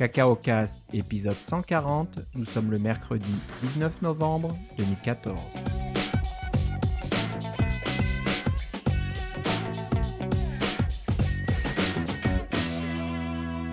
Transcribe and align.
Cacao 0.00 0.34
Cast, 0.34 0.82
épisode 0.94 1.36
140. 1.36 2.20
Nous 2.34 2.46
sommes 2.46 2.70
le 2.70 2.78
mercredi 2.78 3.34
19 3.60 4.00
novembre 4.00 4.56
2014. 4.78 5.38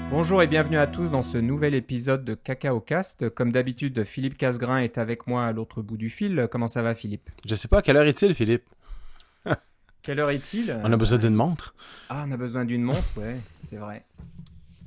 Bonjour 0.10 0.44
et 0.44 0.48
bienvenue 0.48 0.76
à 0.76 0.86
tous 0.86 1.12
dans 1.12 1.22
ce 1.22 1.38
nouvel 1.38 1.74
épisode 1.74 2.26
de 2.26 2.34
Cacao 2.34 2.82
Cast. 2.82 3.30
Comme 3.30 3.54
d'habitude, 3.54 4.04
Philippe 4.04 4.38
Casgrain 4.38 4.80
est 4.80 4.98
avec 4.98 5.28
moi 5.28 5.46
à 5.46 5.54
l'autre 5.54 5.82
bout 5.82 5.96
du 5.96 6.10
fil. 6.10 6.50
Comment 6.52 6.68
ça 6.68 6.82
va, 6.82 6.94
Philippe? 6.94 7.30
Je 7.46 7.56
sais 7.56 7.70
pas, 7.70 7.82
quelle 7.82 7.96
heure 7.96 8.06
est-il, 8.06 8.36
Philippe? 8.36 8.66
Quelle 10.02 10.20
heure 10.20 10.32
est-il? 10.32 10.78
On 10.84 10.92
a 10.92 10.98
besoin 10.98 11.20
d'une 11.20 11.36
montre. 11.36 11.74
Ah, 12.10 12.26
on 12.28 12.32
a 12.34 12.38
besoin 12.38 12.66
d'une 12.66 12.84
montre, 12.84 13.18
ouais, 13.18 13.38
c'est 13.58 13.78
vrai. 13.78 14.04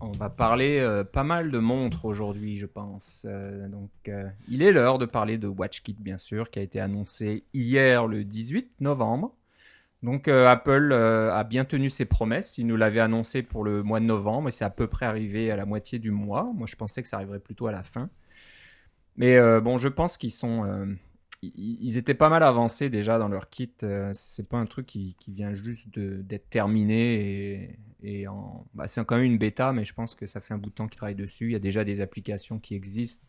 On 0.03 0.13
va 0.13 0.31
parler 0.31 0.79
euh, 0.79 1.05
pas 1.05 1.25
mal 1.25 1.51
de 1.51 1.59
montres 1.59 2.07
aujourd'hui, 2.07 2.57
je 2.57 2.65
pense. 2.65 3.27
Euh, 3.29 3.69
euh, 4.09 4.29
il 4.49 4.63
est 4.63 4.73
l'heure 4.73 4.97
de 4.97 5.05
parler 5.05 5.37
de 5.37 5.47
WatchKit, 5.47 5.97
bien 6.01 6.17
sûr, 6.17 6.51
qui 6.51 6.59
a 6.59 6.63
été 6.63 6.81
annoncé 6.81 7.45
hier, 7.53 8.07
le 8.07 8.25
18 8.25 8.81
novembre. 8.81 9.37
Donc, 10.03 10.29
Apple 10.29 10.95
a 10.95 11.45
bien 11.45 11.67
tenu 11.67 11.91
ses 11.91 12.07
promesses. 12.07 12.57
Il 12.57 12.67
nous 12.67 12.77
l'avait 12.77 13.01
annoncé 13.01 13.43
pour 13.43 13.65
le 13.65 13.83
mois 13.83 14.01
de 14.01 14.07
novembre 14.07 14.49
et 14.49 14.51
c'est 14.51 14.65
à 14.65 14.71
peu 14.71 14.87
près 14.87 15.05
arrivé 15.05 15.51
à 15.51 15.57
la 15.57 15.67
moitié 15.67 15.99
du 15.99 16.11
mois. 16.11 16.51
Moi, 16.55 16.67
je 16.67 16.75
pensais 16.75 17.03
que 17.03 17.09
ça 17.09 17.17
arriverait 17.17 17.39
plutôt 17.39 17.67
à 17.67 17.73
la 17.73 17.83
fin. 17.83 18.09
Mais 19.19 19.39
bon, 19.61 19.77
je 19.77 19.89
pense 19.89 20.17
qu'ils 20.17 20.33
sont 20.33 20.97
ils 21.43 21.99
étaient 21.99 22.15
pas 22.15 22.31
mal 22.31 22.43
avancés 22.43 22.89
déjà 22.89 23.19
dans 23.19 23.29
leur 23.29 23.51
kit. 23.51 23.75
c'est 24.15 24.49
pas 24.49 24.57
un 24.57 24.65
truc 24.65 24.87
qui, 24.87 25.15
vient 25.29 25.55
juste 25.55 25.91
d'être 25.91 26.49
terminé 26.49 27.79
et 28.03 28.29
en... 28.29 28.67
bah, 28.75 28.87
c'est 28.87 29.05
quand 29.05 29.17
même 29.17 29.25
une 29.25 29.39
bêta, 29.39 29.73
mais 29.73 29.85
je 29.85 29.95
pense 29.95 30.15
que 30.15 30.27
ça 30.27 30.41
fait 30.41 30.55
un 30.55 30.59
bout 30.59 30.71
de 30.71 30.75
temps 30.75 30.89
qu'ils 30.89 30.97
travaillent 30.97 31.15
dessus. 31.15 31.47
Il 31.47 31.53
y 31.53 31.57
a 31.57 31.61
déjà 31.61 31.85
des 31.85 32.01
applications 32.01 32.59
qui 32.59 32.75
existent. 32.75 33.27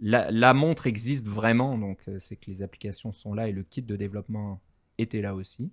La, 0.00 0.54
montre 0.54 0.86
existe 0.86 1.26
vraiment, 1.26 1.76
donc 1.76 1.98
euh, 2.08 2.18
c'est 2.20 2.36
que 2.36 2.46
les 2.46 2.62
applications 2.62 3.10
sont 3.10 3.34
là 3.34 3.48
et 3.48 3.52
le 3.52 3.64
kit 3.64 3.82
de 3.82 3.96
développement 3.96 4.60
était 4.96 5.20
là 5.20 5.34
aussi. 5.34 5.72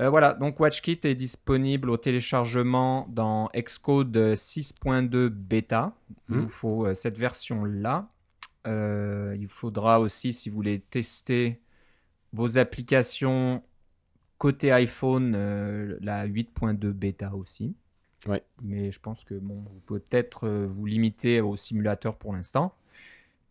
Euh, 0.00 0.10
voilà, 0.10 0.34
donc 0.34 0.60
WatchKit 0.60 1.00
est 1.04 1.14
disponible 1.14 1.88
au 1.90 1.96
téléchargement 1.96 3.06
dans 3.10 3.48
Xcode 3.56 4.16
6.2 4.16 5.28
bêta. 5.28 5.94
Il 6.28 6.36
vous 6.36 6.48
faut 6.48 6.86
euh, 6.86 6.94
cette 6.94 7.16
version-là. 7.16 8.08
il 8.66 9.46
faudra 9.48 10.00
aussi, 10.00 10.32
si 10.32 10.50
vous 10.50 10.56
voulez 10.56 10.80
tester 10.80 11.60
vos 12.32 12.58
applications 12.58 13.62
Côté 14.40 14.72
iPhone, 14.72 15.34
euh, 15.36 15.98
la 16.00 16.26
8.2 16.26 16.92
bêta 16.92 17.34
aussi. 17.34 17.76
Ouais. 18.26 18.42
Mais 18.62 18.90
je 18.90 18.98
pense 18.98 19.22
que 19.22 19.34
bon, 19.34 19.56
vous 19.56 19.80
pouvez 19.84 20.00
peut-être 20.00 20.46
euh, 20.46 20.64
vous 20.66 20.86
limiter 20.86 21.42
au 21.42 21.56
simulateur 21.56 22.16
pour 22.16 22.32
l'instant. 22.32 22.74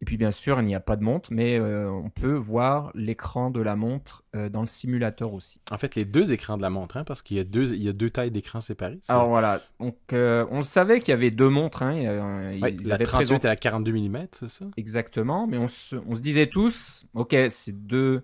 Et 0.02 0.06
puis 0.06 0.18
bien 0.18 0.32
sûr, 0.32 0.60
il 0.62 0.66
n'y 0.66 0.74
a 0.74 0.80
pas 0.80 0.96
de 0.96 1.04
montre, 1.04 1.32
mais 1.32 1.60
euh, 1.60 1.92
on 1.92 2.10
peut 2.10 2.34
voir 2.34 2.90
l'écran 2.96 3.52
de 3.52 3.62
la 3.62 3.76
montre 3.76 4.24
dans 4.34 4.62
le 4.62 4.66
simulateur 4.66 5.34
aussi. 5.34 5.62
En 5.70 5.78
fait, 5.78 5.94
les 5.94 6.06
deux 6.06 6.32
écrans 6.32 6.58
de 6.58 6.64
la 6.64 6.72
montre, 6.72 6.98
hein, 6.98 7.04
parce 7.04 7.22
qu'il 7.22 7.38
y 7.38 7.40
a 7.40 7.44
deux, 7.44 7.76
il 7.76 7.84
y 7.84 7.90
a 7.90 7.94
deux 7.94 8.10
tailles 8.10 8.32
d'écran 8.32 8.60
séparées. 8.60 9.00
Alors 9.10 9.28
voilà, 9.28 9.62
donc 9.80 9.98
on 10.12 10.64
savait 10.64 11.02
qu'il 11.02 11.10
y 11.10 11.14
avait 11.14 11.32
deux 11.32 11.50
montres. 11.50 11.84
Hein, 11.84 12.56
la 12.60 12.98
38 12.98 13.44
et 13.44 13.48
la 13.48 13.56
42 13.58 13.92
mm, 13.92 14.28
c'est 14.32 14.50
ça? 14.50 14.66
Exactement, 14.76 15.46
mais 15.46 15.58
on 15.58 15.68
se, 15.68 15.98
on 16.08 16.16
se 16.16 16.22
disait 16.22 16.48
tous, 16.48 17.06
ok, 17.14 17.36
c'est 17.50 17.86
deux 17.86 18.24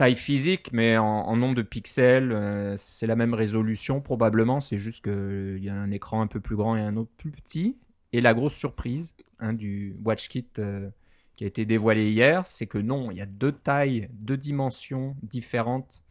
taille 0.00 0.16
physique, 0.16 0.72
mais 0.72 0.96
en, 0.96 1.36
nombre 1.36 1.54
de 1.54 1.60
pixels, 1.60 2.32
euh, 2.32 2.74
c'est 2.78 3.06
la 3.06 3.16
même 3.16 3.34
résolution 3.34 4.00
probablement. 4.00 4.60
C'est 4.60 4.78
juste 4.78 5.04
qu'il 5.04 5.62
y 5.62 5.68
a 5.68 5.74
un 5.74 5.90
écran 5.90 6.22
un 6.22 6.26
peu 6.26 6.40
plus 6.40 6.56
grand 6.56 6.74
et 6.74 6.80
un 6.80 6.96
autre 6.96 7.10
plus 7.18 7.30
petit. 7.30 7.76
Et 8.14 8.22
la 8.22 8.32
grosse 8.32 8.54
surprise 8.54 9.14
hein, 9.40 9.52
du 9.52 9.94
WatchKit 10.02 10.48
euh, 10.58 10.88
qui 11.36 11.44
a 11.44 11.46
été 11.46 11.66
dévoilé 11.66 12.10
hier, 12.10 12.46
c'est 12.46 12.66
que 12.66 12.78
non, 12.78 13.10
il 13.10 13.18
y 13.18 13.20
a 13.20 13.26
deux 13.26 13.52
tailles, 13.52 14.08
deux 14.14 14.38
dimensions 14.38 15.16
différentes 15.22 16.02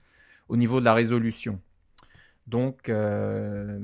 au 0.50 0.56
niveau 0.56 0.80
de 0.80 0.86
la 0.86 0.94
résolution. 0.94 1.59
Donc, 2.46 2.90
euh, 2.90 3.80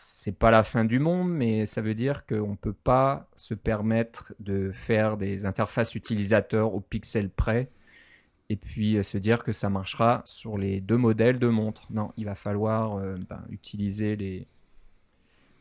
c'est 0.00 0.36
pas 0.36 0.50
la 0.50 0.64
fin 0.64 0.84
du 0.84 0.98
monde, 0.98 1.30
mais 1.30 1.66
ça 1.66 1.82
veut 1.82 1.94
dire 1.94 2.26
qu'on 2.26 2.50
ne 2.50 2.56
peut 2.56 2.72
pas 2.72 3.28
se 3.36 3.54
permettre 3.54 4.34
de 4.40 4.72
faire 4.72 5.16
des 5.16 5.46
interfaces 5.46 5.94
utilisateurs 5.94 6.74
au 6.74 6.80
pixel 6.80 7.30
près 7.30 7.70
et 8.48 8.56
puis 8.56 8.96
euh, 8.96 9.02
se 9.02 9.18
dire 9.18 9.42
que 9.42 9.52
ça 9.52 9.70
marchera 9.70 10.22
sur 10.24 10.58
les 10.58 10.80
deux 10.80 10.96
modèles 10.96 11.38
de 11.38 11.48
montres. 11.48 11.82
Non, 11.90 12.12
il 12.16 12.24
va 12.24 12.34
falloir 12.34 12.96
euh, 12.96 13.16
ben, 13.28 13.42
utiliser 13.50 14.16
les, 14.16 14.46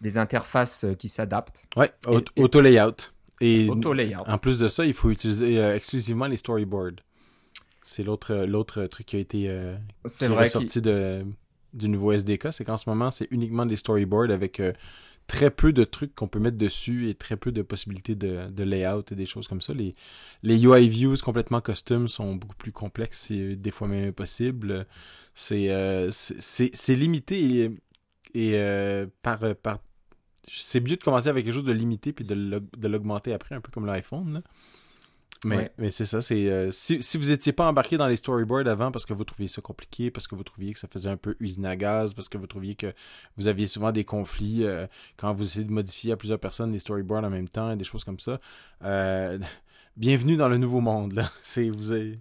des 0.01 0.17
interfaces 0.17 0.83
euh, 0.83 0.93
qui 0.93 1.09
s'adaptent. 1.09 1.67
Ouais, 1.75 1.91
auto 2.37 2.61
layout. 2.61 3.11
Et 3.41 3.69
auto 3.69 3.93
layout. 3.93 4.23
En 4.27 4.37
plus 4.37 4.59
de 4.59 4.67
ça, 4.67 4.85
il 4.85 4.93
faut 4.93 5.09
utiliser 5.09 5.59
exclusivement 5.59 6.27
les 6.27 6.37
storyboards. 6.37 7.01
C'est 7.81 8.03
l'autre 8.03 8.33
l'autre 8.33 8.85
truc 8.85 9.05
qui 9.07 9.17
a 9.17 9.19
été 9.19 9.75
sorti 10.47 10.81
de 10.81 11.25
du 11.73 11.89
nouveau 11.89 12.13
SDK, 12.13 12.53
c'est 12.53 12.63
qu'en 12.63 12.77
ce 12.77 12.89
moment, 12.89 13.11
c'est 13.11 13.27
uniquement 13.31 13.65
des 13.65 13.75
storyboards 13.75 14.31
avec 14.31 14.61
très 15.27 15.49
peu 15.49 15.73
de 15.73 15.83
trucs 15.83 16.13
qu'on 16.15 16.27
peut 16.27 16.39
mettre 16.39 16.57
dessus 16.57 17.09
et 17.09 17.15
très 17.15 17.35
peu 17.37 17.51
de 17.51 17.61
possibilités 17.61 18.15
de, 18.15 18.63
layout 18.63 19.03
et 19.11 19.15
des 19.15 19.25
choses 19.25 19.47
comme 19.47 19.61
ça. 19.61 19.73
Les, 19.73 19.93
UI 20.43 20.87
views 20.89 21.17
complètement 21.23 21.61
custom 21.61 22.07
sont 22.07 22.35
beaucoup 22.35 22.55
plus 22.55 22.71
complexes 22.71 23.31
et 23.31 23.55
des 23.55 23.71
fois 23.71 23.87
même 23.87 24.09
impossibles. 24.09 24.85
C'est 25.33 25.69
euh, 25.69 26.09
c'est 26.11 26.95
limité 26.95 27.71
et, 28.33 28.51
euh, 28.55 29.07
par, 29.21 29.55
par 29.55 29.79
c'est 30.47 30.79
mieux 30.79 30.95
de 30.95 31.03
commencer 31.03 31.27
avec 31.27 31.45
quelque 31.45 31.55
chose 31.55 31.63
de 31.63 31.71
limité 31.71 32.13
puis 32.13 32.25
de 32.25 32.87
l'augmenter 32.87 33.33
après, 33.33 33.55
un 33.55 33.61
peu 33.61 33.71
comme 33.71 33.85
l'iPhone. 33.85 34.43
Mais, 35.45 35.71
mais 35.77 35.91
c'est 35.91 36.05
ça, 36.05 36.21
c'est 36.21 36.49
euh, 36.49 36.71
si, 36.71 37.01
si 37.01 37.17
vous 37.17 37.29
n'étiez 37.29 37.53
pas 37.53 37.67
embarqué 37.67 37.97
dans 37.97 38.07
les 38.07 38.17
storyboards 38.17 38.67
avant 38.67 38.91
parce 38.91 39.05
que 39.05 39.13
vous 39.13 39.23
trouviez 39.23 39.47
ça 39.47 39.61
compliqué, 39.61 40.11
parce 40.11 40.27
que 40.27 40.35
vous 40.35 40.43
trouviez 40.43 40.73
que 40.73 40.79
ça 40.79 40.87
faisait 40.91 41.09
un 41.09 41.17
peu 41.17 41.35
usine 41.39 41.65
à 41.65 41.75
gaz, 41.75 42.13
parce 42.13 42.29
que 42.29 42.37
vous 42.37 42.47
trouviez 42.47 42.75
que 42.75 42.93
vous 43.37 43.47
aviez 43.47 43.67
souvent 43.67 43.91
des 43.91 44.03
conflits 44.03 44.63
euh, 44.63 44.87
quand 45.17 45.31
vous 45.33 45.43
essayez 45.43 45.65
de 45.65 45.71
modifier 45.71 46.11
à 46.13 46.17
plusieurs 46.17 46.39
personnes 46.39 46.71
les 46.71 46.79
storyboards 46.79 47.23
en 47.23 47.29
même 47.29 47.49
temps 47.49 47.71
et 47.71 47.75
des 47.75 47.83
choses 47.83 48.03
comme 48.03 48.19
ça, 48.19 48.39
euh, 48.83 49.37
bienvenue 49.97 50.37
dans 50.37 50.49
le 50.49 50.57
nouveau 50.57 50.81
monde. 50.81 51.13
Là. 51.13 51.29
C'est, 51.41 51.69
vous, 51.69 51.91
avez, 51.91 52.19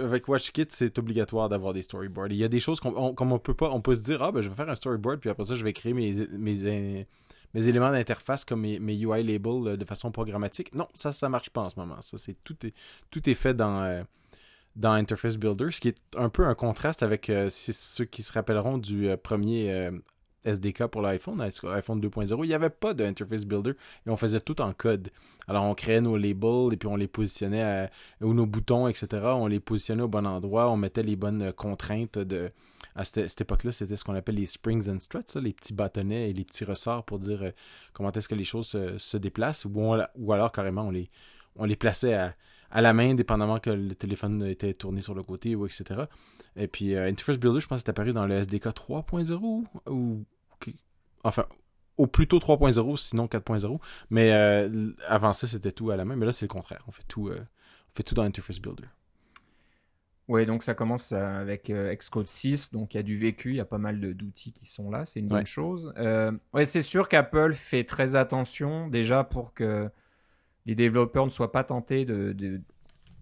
avec 0.00 0.28
WatchKit, 0.28 0.66
c'est 0.70 0.98
obligatoire 0.98 1.48
d'avoir 1.48 1.74
des 1.74 1.82
storyboards. 1.82 2.28
Il 2.30 2.36
y 2.36 2.44
a 2.44 2.48
des 2.48 2.60
choses 2.60 2.80
qu'on 2.80 3.14
comme 3.14 3.32
on 3.32 3.38
peut 3.38 3.54
pas, 3.54 3.70
on 3.70 3.80
peut 3.80 3.94
se 3.94 4.02
dire, 4.02 4.22
ah 4.22 4.32
ben 4.32 4.40
je 4.40 4.48
vais 4.48 4.54
faire 4.54 4.70
un 4.70 4.74
storyboard, 4.74 5.20
puis 5.20 5.28
après 5.28 5.44
ça 5.44 5.54
je 5.54 5.64
vais 5.64 5.72
créer 5.72 5.92
mes, 5.92 6.26
mes 6.38 7.06
mes 7.56 7.68
éléments 7.68 7.90
d'interface 7.90 8.44
comme 8.44 8.60
mes, 8.60 8.94
UI 8.94 9.22
labels 9.24 9.66
euh, 9.66 9.76
de 9.76 9.84
façon 9.86 10.12
programmatique. 10.12 10.74
Non, 10.74 10.86
ça, 10.94 11.12
ça 11.12 11.30
marche 11.30 11.48
pas 11.48 11.62
en 11.62 11.70
ce 11.70 11.80
moment. 11.80 11.96
C'est 12.02 12.36
tout 12.44 13.30
est, 13.30 13.34
fait 13.34 13.54
dans, 13.54 13.82
euh, 13.82 14.02
dans 14.76 14.92
Interface 14.92 15.38
Builder, 15.38 15.70
ce 15.70 15.80
qui 15.80 15.88
est 15.88 15.98
un 16.16 16.28
peu 16.28 16.44
un 16.44 16.54
contraste 16.54 17.02
avec 17.02 17.30
euh, 17.30 17.48
ceux 17.50 18.04
qui 18.04 18.22
se 18.22 18.32
rappelleront 18.32 18.76
du 18.76 19.08
premier 19.22 19.90
SDK 20.44 20.86
pour 20.86 21.02
l'iPhone, 21.02 21.40
iPhone 21.40 22.00
2.0, 22.00 22.44
il 22.44 22.48
n'y 22.48 22.54
avait 22.54 22.70
pas 22.70 22.94
d'Interface 22.94 23.44
Builder 23.44 23.72
et 24.06 24.10
on 24.10 24.16
faisait 24.16 24.40
tout 24.40 24.60
en 24.60 24.72
code. 24.72 25.10
Alors 25.48 25.64
on 25.64 25.74
créait 25.74 26.00
nos 26.00 26.16
labels 26.16 26.72
et 26.72 26.76
puis 26.76 26.88
on 26.88 26.96
les 26.96 27.08
positionnait 27.08 27.90
ou 28.20 28.34
nos 28.34 28.46
boutons, 28.46 28.88
etc. 28.88 29.08
On 29.34 29.46
les 29.46 29.60
positionnait 29.60 30.02
au 30.02 30.08
bon 30.08 30.26
endroit, 30.26 30.70
on 30.70 30.76
mettait 30.76 31.02
les 31.02 31.16
bonnes 31.16 31.52
contraintes 31.52 32.18
de, 32.18 32.50
à 32.94 33.04
cette, 33.04 33.40
époque-là, 33.40 33.72
c'était 33.72 33.96
ce 33.96 34.04
qu'on 34.04 34.14
appelle 34.14 34.36
les 34.36 34.46
springs 34.46 34.88
and 34.88 35.00
struts, 35.00 35.40
les 35.40 35.52
petits 35.52 35.74
bâtonnets 35.74 36.30
et 36.30 36.32
les 36.32 36.44
petits 36.44 36.64
ressorts 36.64 37.04
pour 37.04 37.18
dire 37.18 37.42
euh, 37.42 37.50
comment 37.92 38.10
est-ce 38.12 38.28
que 38.28 38.34
les 38.34 38.44
choses 38.44 38.76
se, 38.96 39.16
déplacent, 39.16 39.66
ou, 39.66 39.96
ou, 40.16 40.32
alors 40.32 40.52
carrément 40.52 40.82
on 40.82 40.90
les, 40.90 41.10
on 41.56 41.64
les 41.64 41.76
plaçait 41.76 42.14
à, 42.14 42.34
la 42.80 42.92
main, 42.92 43.14
dépendamment 43.14 43.58
que 43.58 43.70
le 43.70 43.94
téléphone 43.94 44.44
était 44.44 44.74
tourné 44.74 45.00
sur 45.00 45.14
le 45.14 45.22
côté, 45.22 45.54
ou 45.54 45.66
etc. 45.66 46.02
Et 46.56 46.68
puis 46.68 46.94
euh, 46.94 47.08
Interface 47.08 47.38
Builder, 47.38 47.60
je 47.60 47.66
pense 47.66 47.80
que 47.80 47.84
c'est 47.84 47.90
apparu 47.90 48.12
dans 48.12 48.26
le 48.26 48.34
SDK 48.34 48.66
3.0, 48.66 49.64
ou 49.88 50.24
enfin, 51.24 51.46
au 51.96 52.06
plutôt 52.06 52.38
3.0, 52.38 52.96
sinon 52.96 53.26
4.0. 53.26 53.78
Mais 54.10 54.32
euh, 54.32 54.92
avant 55.08 55.32
ça, 55.32 55.46
c'était 55.46 55.72
tout 55.72 55.90
à 55.90 55.96
la 55.96 56.04
main. 56.04 56.16
Mais 56.16 56.26
là, 56.26 56.32
c'est 56.32 56.44
le 56.44 56.50
contraire. 56.50 56.84
On 56.86 56.92
fait 56.92 57.04
tout, 57.08 57.30
on 57.30 57.94
fait 57.94 58.02
tout 58.02 58.14
dans 58.14 58.22
Interface 58.22 58.58
Builder. 58.58 58.84
Oui, 60.28 60.44
donc 60.44 60.62
ça 60.64 60.74
commence 60.74 61.12
euh, 61.12 61.40
avec 61.40 61.70
euh, 61.70 61.94
Xcode 61.94 62.26
6, 62.26 62.72
donc 62.72 62.94
il 62.94 62.96
y 62.96 63.00
a 63.00 63.04
du 63.04 63.14
vécu, 63.14 63.50
il 63.50 63.56
y 63.56 63.60
a 63.60 63.64
pas 63.64 63.78
mal 63.78 64.00
d'outils 64.00 64.52
qui 64.52 64.66
sont 64.66 64.90
là, 64.90 65.04
c'est 65.04 65.20
une 65.20 65.28
bonne 65.28 65.46
chose. 65.46 65.94
Euh, 65.98 66.32
ouais, 66.52 66.64
c'est 66.64 66.82
sûr 66.82 67.08
qu'Apple 67.08 67.52
fait 67.54 67.84
très 67.84 68.16
attention 68.16 68.88
déjà 68.88 69.22
pour 69.22 69.54
que 69.54 69.88
les 70.66 70.74
développeurs 70.74 71.24
ne 71.24 71.30
soient 71.30 71.52
pas 71.52 71.64
tentés 71.64 72.04
de, 72.04 72.60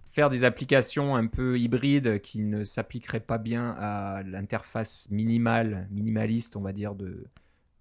faire 0.04 0.30
des 0.30 0.44
applications 0.44 1.16
un 1.16 1.26
peu 1.26 1.58
hybrides 1.58 2.20
qui 2.20 2.42
ne 2.42 2.64
s'appliqueraient 2.64 3.20
pas 3.20 3.38
bien 3.38 3.74
à 3.78 4.22
l'interface 4.22 5.08
minimale, 5.10 5.88
minimaliste, 5.90 6.56
on 6.56 6.60
va 6.60 6.72
dire, 6.72 6.94
de, 6.94 7.26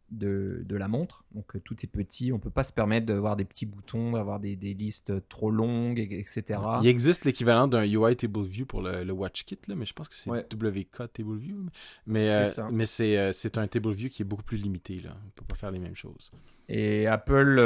de, 0.10 0.75
la 0.75 0.88
montre. 0.88 1.24
Donc 1.33 1.62
tout 1.63 1.75
est 1.83 1.88
petit, 1.88 2.31
on 2.31 2.39
peut 2.39 2.50
pas 2.50 2.63
se 2.63 2.74
permettre 2.74 3.06
d'avoir 3.06 3.36
des 3.36 3.45
petits 3.45 3.65
boutons, 3.65 4.12
d'avoir 4.12 4.39
des, 4.39 4.56
listes 4.56 5.27
trop 5.30 5.51
longues, 5.51 6.00
etc. 6.00 6.60
Il 6.81 6.88
existe 6.88 7.25
l'équivalent 7.25 7.68
d'un 7.68 7.86
UI 7.86 8.15
Table 8.15 8.44
View 8.44 8.65
pour 8.65 8.81
le, 8.81 9.12
Watch 9.12 9.45
Kit, 9.45 9.60
là, 9.68 9.75
mais 9.75 9.86
je 9.86 9.94
pense 9.94 10.10
que 10.10 10.15
c'est 10.15 10.30
WK 10.30 11.13
Table 11.13 11.38
View. 11.38 11.65
Mais 12.07 12.44
mais 12.71 12.86
c'est 12.86 13.57
un 13.57 13.68
Table 13.68 13.92
View 13.92 14.10
qui 14.10 14.24
est 14.24 14.25
beaucoup 14.25 14.44
plus 14.44 14.57
limité. 14.57 15.00
Là. 15.01 15.15
On 15.25 15.30
peut 15.36 15.45
pas 15.48 15.56
faire 15.56 15.71
les 15.71 15.80
mêmes 15.80 15.95
choses. 15.95 16.31
Et 16.68 17.07
Apple 17.07 17.60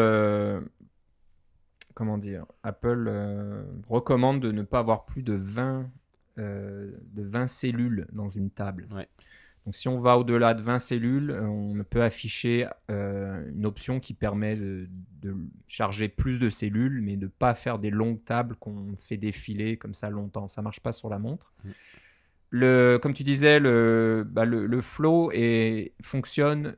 comment 1.98 2.20
dire, 2.20 2.46
Apple 2.62 3.08
euh, 3.08 3.64
recommande 3.90 4.40
de 4.40 4.52
ne 4.52 4.62
pas 4.62 4.78
avoir 4.78 5.04
plus 5.06 5.24
de 5.24 5.34
20, 5.34 5.90
euh, 6.38 6.92
de 7.14 7.24
20 7.24 7.48
cellules 7.48 8.06
dans 8.12 8.30
une 8.30 8.52
table. 8.52 8.88
Donc 9.66 9.76
si 9.76 9.88
on 9.88 10.00
va 10.00 10.16
au-delà 10.20 10.54
de 10.54 10.62
20 10.62 10.78
cellules, 10.78 11.32
on 11.32 11.84
peut 11.90 12.04
afficher 12.04 12.68
euh, 12.92 13.50
une 13.50 13.66
option 13.66 14.00
qui 14.00 14.14
permet 14.14 14.56
de, 14.56 14.88
charger 15.66 16.08
plus 16.08 16.40
de 16.40 16.50
cellules, 16.50 17.02
mais 17.02 17.16
de 17.18 17.26
ne 17.26 17.32
pas 17.32 17.56
faire 17.56 17.80
des 17.80 17.90
longues 17.90 18.24
tables 18.24 18.56
qu'on 18.58 18.96
fait 18.96 19.18
défiler 19.18 19.78
comme 19.78 19.96
ça 19.96 20.12
longtemps. 20.12 20.48
Ça 20.48 20.62
marche 20.62 20.82
pas 20.82 20.92
sur 20.92 21.10
la 21.10 21.18
montre. 21.18 21.52
Le, 22.52 23.00
comme 23.02 23.16
tu 23.16 23.24
disais, 23.24 23.60
le, 23.60 24.24
bah, 24.24 24.46
le, 24.46 24.82
flow 24.82 25.32
fonctionne 26.04 26.76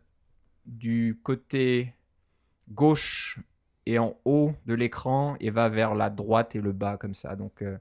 du 0.66 1.20
côté 1.24 1.94
gauche 2.72 3.42
et 3.86 4.00
en 4.00 4.18
haut 4.26 4.54
de 4.66 4.74
l'écran 4.74 5.36
et 5.40 5.50
va 5.50 5.70
vers 5.70 5.96
la 5.96 6.10
droite 6.10 6.56
et 6.56 6.62
le 6.62 6.72
bas 6.72 6.98
comme 6.98 7.14
ça. 7.14 7.36
Donc 7.36 7.62
euh, 7.62 7.78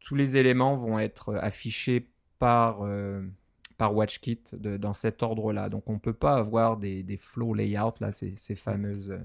tous 0.00 0.14
les 0.14 0.36
éléments 0.36 0.76
vont 0.76 0.98
être 0.98 1.34
affichés 1.36 2.08
par, 2.38 2.80
euh, 2.82 3.22
par 3.78 3.94
WatchKit 3.94 4.40
dans 4.52 4.92
cet 4.92 5.22
ordre-là. 5.22 5.68
Donc 5.68 5.88
on 5.88 5.94
ne 5.94 5.98
peut 5.98 6.12
pas 6.12 6.36
avoir 6.36 6.76
des, 6.76 7.02
des 7.02 7.16
flow 7.16 7.54
layout, 7.54 7.94
là, 8.00 8.10
ces, 8.10 8.34
ces 8.36 8.54
fameuses 8.54 9.10
euh, 9.10 9.18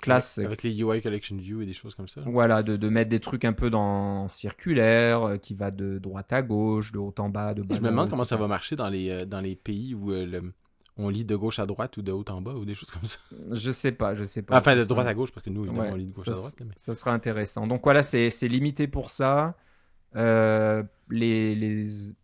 classes. 0.00 0.38
Avec 0.38 0.62
les 0.62 0.80
UI 0.80 1.02
Collection 1.02 1.36
View 1.36 1.62
et 1.62 1.66
des 1.66 1.72
choses 1.72 1.94
comme 1.94 2.08
ça. 2.08 2.22
Voilà, 2.24 2.62
de, 2.62 2.76
de 2.76 2.88
mettre 2.88 3.10
des 3.10 3.20
trucs 3.20 3.44
un 3.44 3.52
peu 3.52 3.70
dans 3.70 4.28
circulaire, 4.28 5.38
qui 5.42 5.54
va 5.54 5.70
de 5.70 5.98
droite 5.98 6.32
à 6.32 6.42
gauche, 6.42 6.92
de 6.92 6.98
haut 6.98 7.14
en 7.18 7.28
bas, 7.28 7.54
de 7.54 7.62
bas 7.62 7.74
Je 7.74 7.80
me 7.82 7.88
demande 7.88 8.08
comment 8.08 8.24
ça 8.24 8.36
va 8.36 8.46
marcher 8.46 8.76
dans 8.76 8.88
les, 8.88 9.26
dans 9.26 9.40
les 9.40 9.56
pays 9.56 9.94
où 9.94 10.10
le 10.10 10.52
on 10.98 11.08
lit 11.08 11.24
de 11.24 11.36
gauche 11.36 11.60
à 11.60 11.66
droite 11.66 11.96
ou 11.96 12.02
de 12.02 12.10
haut 12.10 12.24
en 12.28 12.42
bas 12.42 12.54
ou 12.54 12.64
des 12.64 12.74
choses 12.74 12.90
comme 12.90 13.04
ça. 13.04 13.20
Je 13.52 13.70
sais 13.70 13.92
pas, 13.92 14.14
je 14.14 14.24
sais 14.24 14.42
pas. 14.42 14.58
Enfin, 14.58 14.76
de 14.76 14.84
droite 14.84 15.06
à 15.06 15.14
gauche, 15.14 15.30
parce 15.30 15.44
que 15.44 15.50
nous, 15.50 15.66
on 15.66 15.94
lit 15.94 16.06
de 16.06 16.12
gauche 16.12 16.28
à 16.28 16.32
droite. 16.32 16.56
Ça 16.76 16.94
sera 16.94 17.12
intéressant. 17.12 17.66
Donc 17.66 17.82
voilà, 17.84 18.02
c'est 18.02 18.48
limité 18.48 18.88
pour 18.88 19.10
ça. 19.10 19.56
Euh, 20.16 20.82
les, 21.10 21.54
les, 21.54 22.14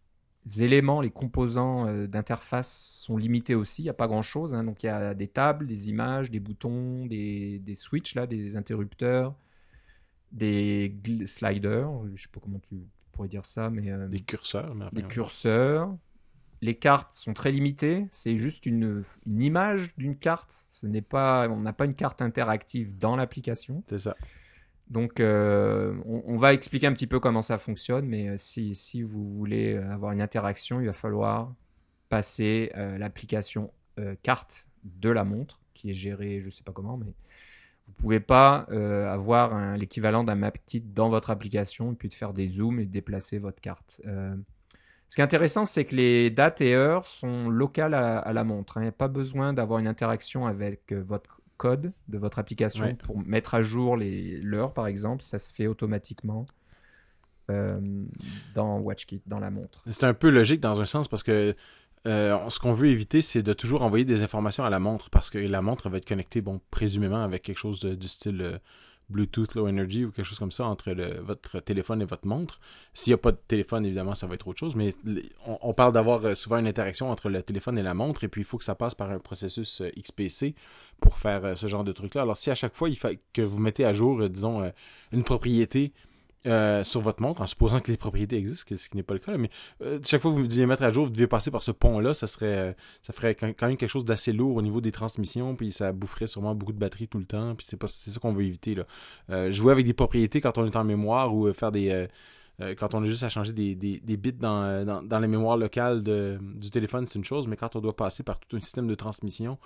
éléments, 0.59 1.00
les 1.00 1.11
composants 1.11 1.87
euh, 1.87 2.06
d'interface 2.06 3.00
sont 3.03 3.17
limités 3.17 3.55
aussi. 3.55 3.82
Il 3.82 3.87
n'y 3.87 3.91
a 3.91 3.94
pas 3.94 4.09
grand-chose. 4.09 4.55
Hein. 4.55 4.65
Donc 4.65 4.82
il 4.82 4.87
y 4.87 4.91
a 4.91 5.15
des 5.15 5.29
tables, 5.29 5.67
des 5.67 5.88
images, 5.88 6.31
des 6.31 6.41
boutons, 6.41 7.06
des, 7.06 7.61
des 7.61 7.75
switches, 7.75 8.15
là, 8.15 8.26
des 8.26 8.56
interrupteurs, 8.56 9.35
des 10.32 10.94
sliders. 11.25 11.91
Je 12.15 12.23
sais 12.23 12.29
pas 12.32 12.41
comment 12.43 12.59
tu 12.59 12.76
pourrais 13.12 13.29
dire 13.29 13.47
ça, 13.47 13.71
mais... 13.71 13.91
Euh, 13.91 14.09
des 14.09 14.21
curseurs. 14.21 14.75
des 14.93 15.03
curseurs 15.03 15.97
les 16.61 16.75
cartes 16.75 17.12
sont 17.15 17.35
très 17.35 17.53
limitées. 17.53 18.06
C'est 18.11 18.37
juste 18.37 18.67
une, 18.67 19.03
image 19.27 19.95
d'une 19.97 20.17
carte. 20.17 20.65
Ce 20.71 20.87
n'est 20.87 21.03
pas, 21.03 21.49
on 21.49 21.61
n'a 21.61 21.73
pas 21.73 21.85
une 21.85 21.95
carte 21.95 22.23
interactive 22.23 22.97
dans 22.97 23.17
l'application. 23.17 23.83
C'est 23.89 23.99
ça. 23.99 24.17
Donc, 24.89 25.21
euh, 25.21 25.95
on, 26.05 26.37
va 26.37 26.53
expliquer 26.53 26.87
un 26.87 26.93
petit 26.93 27.06
peu 27.06 27.21
comment 27.21 27.43
ça 27.43 27.59
fonctionne. 27.59 28.06
Mais 28.06 28.29
euh, 28.29 28.35
si, 28.37 28.75
si, 28.75 29.03
vous 29.03 29.25
voulez 29.25 29.77
avoir 29.77 30.12
une 30.12 30.21
interaction, 30.21 30.81
il 30.81 30.87
va 30.87 30.93
falloir 30.93 31.53
passer 32.09 32.71
euh, 32.77 32.99
l'application 32.99 33.73
carte 34.25 34.67
de 34.83 35.09
la 35.09 35.23
montre, 35.23 35.61
qui 35.73 35.91
est 35.91 35.95
gérée, 35.95 36.41
je 36.41 36.47
ne 36.47 36.50
sais 36.50 36.65
pas 36.65 36.73
comment, 36.73 36.97
mais 36.97 37.07
vous 37.87 37.93
ne 37.93 37.97
pouvez 37.97 38.19
pas 38.19 38.67
avoir 39.09 39.77
l'équivalent 39.77 40.25
d'un 40.25 40.35
map 40.35 40.50
kit 40.50 40.81
dans 40.81 41.09
votre 41.09 41.31
application 41.31 41.93
et 41.93 41.95
puis 41.95 42.09
de 42.09 42.15
faire 42.15 42.33
des 42.33 42.49
zooms 42.49 42.81
et 42.81 42.87
de 42.87 42.91
déplacer 42.91 43.39
votre 43.39 43.61
carte. 43.61 44.03
Ce 45.14 45.16
qui 45.16 45.20
est 45.20 45.25
intéressant, 45.26 45.64
c'est 45.64 45.84
que 45.84 45.94
les 45.94 46.28
dates 46.28 46.61
et 46.61 46.75
heures 46.75 47.06
sont 47.06 47.49
locales 47.49 47.94
à, 47.94 48.32
la 48.32 48.43
montre. 48.43 48.78
Il 48.78 48.81
n'y 48.81 48.88
a 48.88 48.90
pas 48.90 49.06
besoin 49.06 49.52
d'avoir 49.52 49.78
une 49.78 49.87
interaction 49.87 50.44
avec 50.44 50.90
euh, 50.90 51.05
votre 51.06 51.40
code 51.56 51.93
de 52.08 52.19
votre 52.19 52.40
application 52.40 52.96
pour 52.96 53.20
mettre 53.20 53.55
à 53.55 53.62
jour 53.62 53.96
l'heure, 53.96 54.75
par 54.75 54.88
exemple. 54.88 55.22
Ça 55.22 55.38
se 55.38 55.55
fait 55.55 55.69
automatiquement 55.69 56.46
euh, 57.49 57.78
dans 58.56 58.81
WatchKit, 58.81 59.22
dans 59.25 59.38
la 59.38 59.52
montre. 59.52 59.82
C'est 59.88 60.02
un 60.02 60.14
peu 60.14 60.31
logique 60.31 60.58
dans 60.58 60.81
un 60.81 60.84
sens 60.84 61.06
parce 61.06 61.22
que 61.22 61.55
euh, 62.08 62.50
ce 62.50 62.58
qu'on 62.58 62.72
veut 62.72 62.88
éviter, 62.88 63.22
c'est 63.22 63.44
de 63.44 63.52
toujours 63.52 63.82
envoyer 63.82 64.05
des 64.05 64.25
informations 64.25 64.64
à 64.64 64.69
la 64.69 64.81
montre 64.81 65.11
parce 65.11 65.31
que 65.31 65.38
la 65.38 65.62
montre 65.62 65.88
va 65.90 65.99
être 65.99 66.08
connectée, 66.08 66.40
bon, 66.40 66.61
présumément 66.72 67.22
avec 67.22 67.44
quelque 67.44 67.58
chose 67.58 67.84
du 67.84 68.08
style 68.08 68.58
Bluetooth 69.11 69.55
Low 69.55 69.69
Energy 69.69 70.05
ou 70.05 70.11
quelque 70.11 70.25
chose 70.25 70.39
comme 70.39 70.53
ça 70.53 70.65
entre 70.67 70.93
votre 71.23 71.61
téléphone 71.61 72.03
et 72.03 72.05
votre 72.05 72.27
montre. 72.27 72.61
S'il 72.93 73.11
n'y 73.11 73.15
a 73.15 73.19
pas 73.19 73.33
de 73.33 73.39
téléphone, 73.49 73.85
évidemment, 73.85 74.15
ça 74.15 74.27
va 74.27 74.35
être 74.35 74.49
autre 74.49 74.59
chose, 74.59 74.75
mais 74.75 74.95
on, 75.47 75.75
parle 75.75 75.93
d'avoir 75.93 76.25
euh, 76.25 76.35
souvent 76.35 76.59
une 76.59 76.67
interaction 76.67 77.11
entre 77.11 77.29
le 77.29 77.43
téléphone 77.43 77.79
et 77.79 77.83
la 77.83 77.95
montre, 77.95 78.25
et 78.25 78.29
puis 78.29 78.41
il 78.41 78.45
faut 78.45 78.59
que 78.59 78.65
ça 78.65 78.75
passe 78.75 78.95
par 78.95 79.11
un 79.11 79.19
processus 79.19 79.81
euh, 79.81 79.91
XPC 80.01 80.55
pour 81.01 81.19
faire 81.19 81.45
euh, 81.45 81.55
ce 81.55 81.67
genre 81.67 81.85
de 81.85 81.93
truc-là. 81.93 82.23
Alors 82.23 82.37
si 82.37 82.51
à 82.51 82.55
chaque 82.55 82.75
fois 82.75 82.89
il 82.89 82.97
faut 82.97 83.09
que 83.33 83.43
vous 83.43 83.59
mettez 83.59 83.85
à 83.85 83.93
jour, 83.93 84.29
disons, 84.29 84.71
une 85.12 85.25
propriété, 85.25 85.93
euh, 86.46 86.85
sur 86.85 87.00
votre 87.00 87.23
montre, 87.23 87.41
en 87.41 87.46
supposant 87.46 87.81
que 87.81 87.91
les 87.91 87.96
propriétés 87.96 88.37
existent, 88.37 88.76
ce 88.76 88.91
qui 88.91 88.96
n'est 88.99 89.02
pas 89.02 89.14
le 89.14 89.20
cas. 89.20 89.38
mais 89.38 89.49
euh, 89.81 89.99
chaque 90.05 90.20
fois 90.20 90.31
que 90.31 90.37
vous 90.37 90.46
devez 90.46 90.67
mettre 90.67 90.82
à 90.82 90.91
jour, 90.91 91.06
vous 91.06 91.11
devez 91.11 91.26
passer 91.26 91.50
par 91.50 91.62
ce 91.62 91.70
pont-là, 91.70 92.12
ça 92.12 92.26
serait, 92.26 92.58
euh, 92.58 92.73
ça 93.02 93.14
ferait 93.14 93.35
quand 93.35 93.67
même 93.67 93.79
quelque 93.79 93.88
chose 93.88 94.05
d'assez 94.05 94.31
lourd 94.31 94.56
au 94.56 94.61
niveau 94.61 94.82
des 94.82 94.93
transmissions, 94.93 95.56
puis 95.56 95.73
ça 95.73 95.93
boufferait 95.93 96.26
sûrement 96.26 96.55
beaucoup 96.55 96.75
de 96.75 96.79
batterie 96.79 97.08
tout 97.08 97.19
le 97.19 97.25
temps, 97.25 97.55
puis 97.55 97.67
c'est 97.67 98.11
ça 98.11 98.20
qu'on 98.20 98.35
veut 98.35 98.44
éviter 98.44 98.75
là. 98.75 99.50
jouer 99.50 99.73
avec 99.73 99.87
des 99.87 99.94
propriétés 99.94 100.43
quand 100.43 100.58
on 100.58 100.67
est 100.67 100.76
en 100.76 100.85
mémoire 100.85 101.35
ou 101.35 101.50
faire 101.55 101.73
des 101.73 102.08
quand 102.79 102.94
on 102.94 103.02
a 103.02 103.06
juste 103.06 103.25
à 103.25 103.29
changer 103.29 103.52
des, 103.52 103.75
bits 103.75 104.32
dans, 104.32 104.85
dans, 104.85 105.02
dans, 105.02 105.19
la 105.19 105.26
mémoire 105.26 105.56
locale 105.56 106.02
du 106.05 106.70
téléphone, 106.70 107.06
c'est 107.06 107.19
une 107.19 107.25
chose, 107.25 107.49
mais 107.49 107.56
quand 107.56 107.75
on 107.75 107.81
doit 107.81 107.97
passer 107.97 108.23
par 108.23 108.38
tout 108.38 108.56
un 108.56 108.61
système 108.61 108.87
de 108.87 108.94
transmission, 108.94 109.58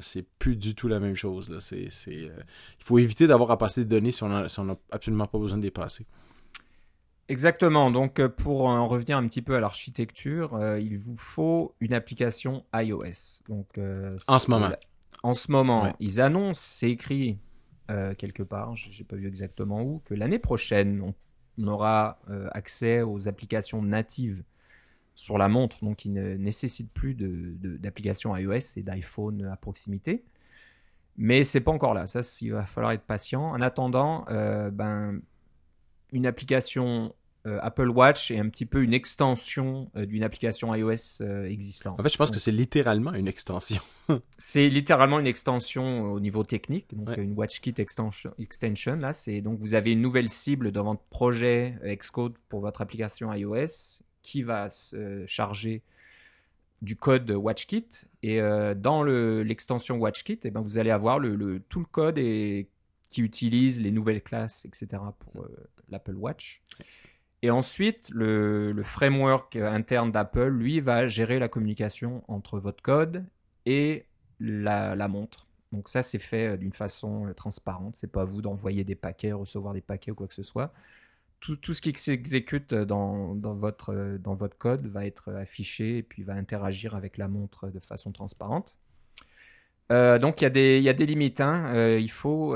c'est 0.00 0.26
plus 0.38 0.56
du 0.56 0.74
tout 0.74 0.88
la 0.88 0.98
même 0.98 1.14
chose. 1.14 1.50
Là. 1.50 1.58
Il 1.70 2.30
faut 2.78 2.98
éviter 2.98 3.26
d'avoir 3.26 3.50
à 3.50 3.58
passer 3.58 3.84
des 3.84 3.96
données 3.96 4.12
si 4.12 4.22
on 4.22 4.28
n'a 4.28 4.76
absolument 4.90 5.26
pas 5.26 5.38
besoin 5.38 5.58
de 5.58 5.62
les 5.62 5.70
passer. 5.70 6.06
Exactement. 7.28 7.90
Donc, 7.90 8.18
euh, 8.18 8.28
pour 8.28 8.66
en 8.66 8.86
revenir 8.86 9.16
un 9.16 9.26
petit 9.26 9.42
peu 9.42 9.56
à 9.56 9.60
l'architecture, 9.60 10.54
euh, 10.54 10.78
il 10.80 10.98
vous 10.98 11.16
faut 11.16 11.74
une 11.80 11.94
application 11.94 12.64
iOS. 12.74 13.42
Donc, 13.48 13.78
euh, 13.78 14.18
en 14.28 14.38
ce 14.38 14.50
moment. 14.50 14.70
En 15.22 15.34
ce 15.34 15.52
moment, 15.52 15.94
ils 16.00 16.20
annoncent, 16.20 16.60
c'est 16.60 16.90
écrit 16.90 17.38
quelque 18.16 18.42
part, 18.42 18.74
j'ai 18.74 19.04
pas 19.04 19.16
vu 19.16 19.28
exactement 19.28 19.82
où, 19.82 20.00
que 20.06 20.14
l'année 20.14 20.38
prochaine, 20.38 21.14
on, 21.58 21.66
aura 21.66 22.18
accès 22.52 23.02
aux 23.02 23.28
applications 23.28 23.82
natives 23.82 24.42
sur 25.14 25.36
la 25.36 25.50
montre, 25.50 25.84
donc 25.84 25.98
qui 25.98 26.08
ne 26.08 26.36
nécessitent 26.36 26.90
plus 26.90 27.14
d'applications 27.14 28.32
de, 28.32 28.40
iOS 28.40 28.78
et 28.78 28.82
d'iPhone 28.82 29.44
à 29.44 29.56
proximité. 29.56 30.24
Mais 31.18 31.44
c'est 31.44 31.60
pas 31.60 31.70
encore 31.70 31.92
là. 31.92 32.06
Ça, 32.06 32.22
il 32.40 32.52
va 32.52 32.64
falloir 32.64 32.92
être 32.92 33.04
patient. 33.04 33.50
En 33.50 33.60
attendant, 33.60 34.24
ben 34.72 35.20
une 36.12 36.26
application 36.26 37.14
euh, 37.44 37.58
Apple 37.60 37.88
Watch 37.88 38.30
est 38.30 38.38
un 38.38 38.48
petit 38.48 38.66
peu 38.66 38.84
une 38.84 38.94
extension 38.94 39.90
euh, 39.96 40.06
d'une 40.06 40.22
application 40.22 40.72
iOS 40.72 41.22
euh, 41.22 41.44
existante. 41.44 41.98
En 41.98 42.02
fait, 42.02 42.08
je 42.08 42.16
pense 42.16 42.30
que 42.30 42.38
c'est 42.38 42.52
littéralement 42.52 43.12
une 43.14 43.26
extension. 43.26 43.82
c'est 44.38 44.68
littéralement 44.68 45.18
une 45.18 45.26
extension 45.26 46.02
au 46.12 46.20
niveau 46.20 46.44
technique, 46.44 46.94
donc 46.94 47.16
une 47.16 47.32
WatchKit 47.32 47.74
extension, 47.78 48.32
extension. 48.38 48.94
Là, 48.94 49.12
c'est 49.12 49.40
donc 49.40 49.58
vous 49.58 49.74
avez 49.74 49.92
une 49.92 50.02
nouvelle 50.02 50.28
cible 50.28 50.70
dans 50.70 50.84
votre 50.84 51.02
projet 51.10 51.74
Xcode 51.84 52.34
pour 52.48 52.60
votre 52.60 52.80
application 52.80 53.32
iOS 53.32 54.02
qui 54.22 54.42
va 54.44 54.70
se 54.70 55.24
charger 55.26 55.82
du 56.80 56.94
code 56.94 57.30
WatchKit 57.30 58.06
et 58.22 58.40
dans 58.76 59.02
l'extension 59.02 59.96
WatchKit, 59.98 60.40
eh 60.44 60.50
ben, 60.50 60.60
vous 60.60 60.78
allez 60.78 60.90
avoir 60.90 61.18
le, 61.18 61.60
tout 61.68 61.80
le 61.80 61.86
code 61.86 62.18
et 62.18 62.68
qui 63.08 63.20
utilise 63.20 63.80
les 63.80 63.90
nouvelles 63.90 64.22
classes, 64.22 64.64
etc. 64.64 65.02
pour 65.18 65.44
l'Apple 65.92 66.16
Watch. 66.16 66.62
Et 67.42 67.50
ensuite, 67.50 68.10
le, 68.14 68.80
framework 68.84 69.56
interne 69.56 70.12
d'Apple, 70.12 70.48
lui, 70.48 70.80
va 70.80 71.08
gérer 71.08 71.40
la 71.40 71.48
communication 71.48 72.22
entre 72.28 72.58
votre 72.60 72.82
code 72.82 73.24
et 73.66 74.06
la, 74.38 75.08
montre. 75.08 75.48
Donc 75.72 75.88
ça, 75.88 76.02
c'est 76.02 76.18
fait 76.18 76.48
euh, 76.48 76.56
d'une 76.56 76.72
façon 76.72 77.26
euh, 77.26 77.32
transparente. 77.32 77.96
C'est 77.96 78.12
pas 78.12 78.22
à 78.22 78.24
vous 78.24 78.42
d'envoyer 78.42 78.84
des 78.84 78.94
paquets, 78.94 79.32
recevoir 79.32 79.74
des 79.74 79.80
paquets 79.80 80.10
ou 80.10 80.14
quoi 80.14 80.28
que 80.28 80.34
ce 80.34 80.42
soit. 80.42 80.72
Tout, 81.40 81.56
ce 81.74 81.80
qui 81.80 81.92
s'exécute 81.96 82.72
dans, 82.72 83.34
votre, 83.34 84.16
dans 84.20 84.36
votre 84.36 84.56
code 84.56 84.86
va 84.86 85.06
être 85.06 85.32
affiché 85.32 85.98
et 85.98 86.02
puis 86.04 86.22
va 86.22 86.34
interagir 86.34 86.94
avec 86.94 87.16
la 87.16 87.26
montre 87.26 87.68
de 87.68 87.80
façon 87.80 88.12
transparente. 88.12 88.76
Euh, 89.90 90.20
donc 90.20 90.40
il 90.40 90.44
y, 90.44 90.46
a 90.46 90.50
des, 90.50 90.80
y 90.80 90.88
a 90.88 90.92
des 90.92 91.04
limites. 91.04 91.40
Hein. 91.40 91.96
il 91.98 92.12
faut 92.12 92.54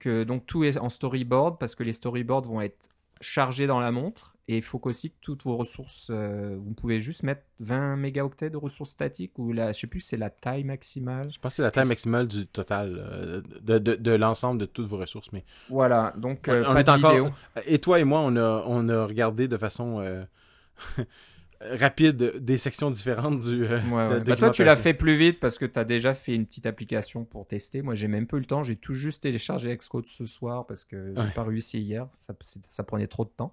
que 0.00 0.24
donc 0.24 0.46
tout 0.46 0.64
est 0.64 0.76
en 0.78 0.88
storyboard 0.88 1.58
parce 1.58 1.76
que 1.76 1.84
les 1.84 1.92
storyboards 1.92 2.42
vont 2.42 2.60
être 2.60 2.88
chargés 3.20 3.66
dans 3.66 3.80
la 3.80 3.92
montre 3.92 4.34
Et 4.48 4.56
il 4.56 4.62
faut 4.62 4.80
aussi 4.84 5.10
que 5.10 5.16
toutes 5.20 5.44
vos 5.44 5.56
ressources, 5.56 6.08
euh, 6.10 6.56
vous 6.58 6.72
pouvez 6.72 6.98
juste 6.98 7.22
mettre 7.22 7.42
20 7.60 7.96
mégaoctets 7.96 8.50
de 8.50 8.56
ressources 8.56 8.90
statiques 8.90 9.38
ou 9.38 9.52
la, 9.52 9.72
je 9.72 9.80
sais 9.80 9.86
plus, 9.86 10.00
c'est 10.00 10.16
la 10.16 10.30
taille 10.30 10.64
maximale. 10.64 11.30
Je 11.30 11.38
pense 11.38 11.52
que 11.52 11.56
c'est 11.56 11.62
la 11.62 11.70
taille 11.70 11.86
maximale 11.86 12.26
du 12.26 12.46
total 12.46 12.96
euh, 12.98 13.42
de, 13.60 13.78
de, 13.78 13.94
de 13.94 14.10
l'ensemble 14.12 14.58
de 14.58 14.66
toutes 14.66 14.86
vos 14.86 14.96
ressources. 14.96 15.30
Mais 15.32 15.44
voilà, 15.68 16.14
donc 16.16 16.48
on, 16.48 16.62
pas 16.62 16.80
est 16.80 16.88
encore. 16.88 17.30
Et 17.66 17.78
toi 17.78 18.00
et 18.00 18.04
moi, 18.04 18.20
on 18.20 18.34
a, 18.36 18.64
on 18.66 18.88
a 18.88 19.04
regardé 19.04 19.46
de 19.46 19.56
façon 19.58 20.00
rapide 21.60 22.16
des 22.16 22.56
sections 22.56 22.90
différentes 22.90 23.40
du. 23.40 23.66
Euh, 23.66 24.20
bah, 24.20 24.36
toi, 24.36 24.50
tu 24.50 24.64
l'as 24.64 24.76
fait 24.76 24.94
plus 24.94 25.16
vite 25.16 25.40
parce 25.40 25.58
que 25.58 25.66
tu 25.66 25.78
as 25.78 25.84
déjà 25.84 26.14
fait 26.14 26.34
une 26.34 26.46
petite 26.46 26.66
application 26.66 27.24
pour 27.24 27.46
tester. 27.46 27.82
Moi, 27.82 27.94
j'ai 27.94 28.08
même 28.08 28.26
peu 28.26 28.38
le 28.38 28.46
temps. 28.46 28.64
J'ai 28.64 28.76
tout 28.76 28.94
juste 28.94 29.22
téléchargé 29.22 29.76
Xcode 29.76 30.06
ce 30.06 30.26
soir 30.26 30.66
parce 30.66 30.84
que 30.84 31.14
j'ai 31.14 31.34
pas 31.34 31.44
réussi 31.44 31.80
hier. 31.80 32.08
Ça, 32.12 32.34
ça, 32.68 32.82
prenait 32.82 33.06
trop 33.06 33.24
de 33.24 33.30
temps. 33.30 33.52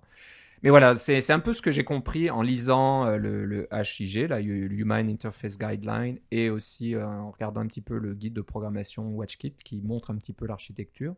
Mais 0.63 0.69
voilà, 0.69 0.95
c'est 0.95 1.29
un 1.31 1.39
peu 1.39 1.53
ce 1.53 1.61
que 1.61 1.69
j'ai 1.69 1.83
compris 1.83 2.31
en 2.31 2.41
lisant 2.41 3.05
euh, 3.05 3.17
le, 3.17 3.45
le, 3.45 3.67
HIG, 3.71 4.27
là, 4.27 4.39
Human 4.41 5.07
Interface 5.07 5.59
Guideline, 5.59 6.17
et 6.31 6.49
aussi 6.49 6.95
euh, 6.95 7.05
en 7.05 7.29
regardant 7.29 7.61
un 7.61 7.67
petit 7.67 7.81
peu 7.81 7.99
le 7.99 8.15
guide 8.15 8.33
de 8.33 8.41
programmation 8.41 9.07
WatchKit 9.09 9.53
qui 9.63 9.81
montre 9.83 10.09
un 10.09 10.15
petit 10.15 10.33
peu 10.33 10.47
l'architecture. 10.47 11.13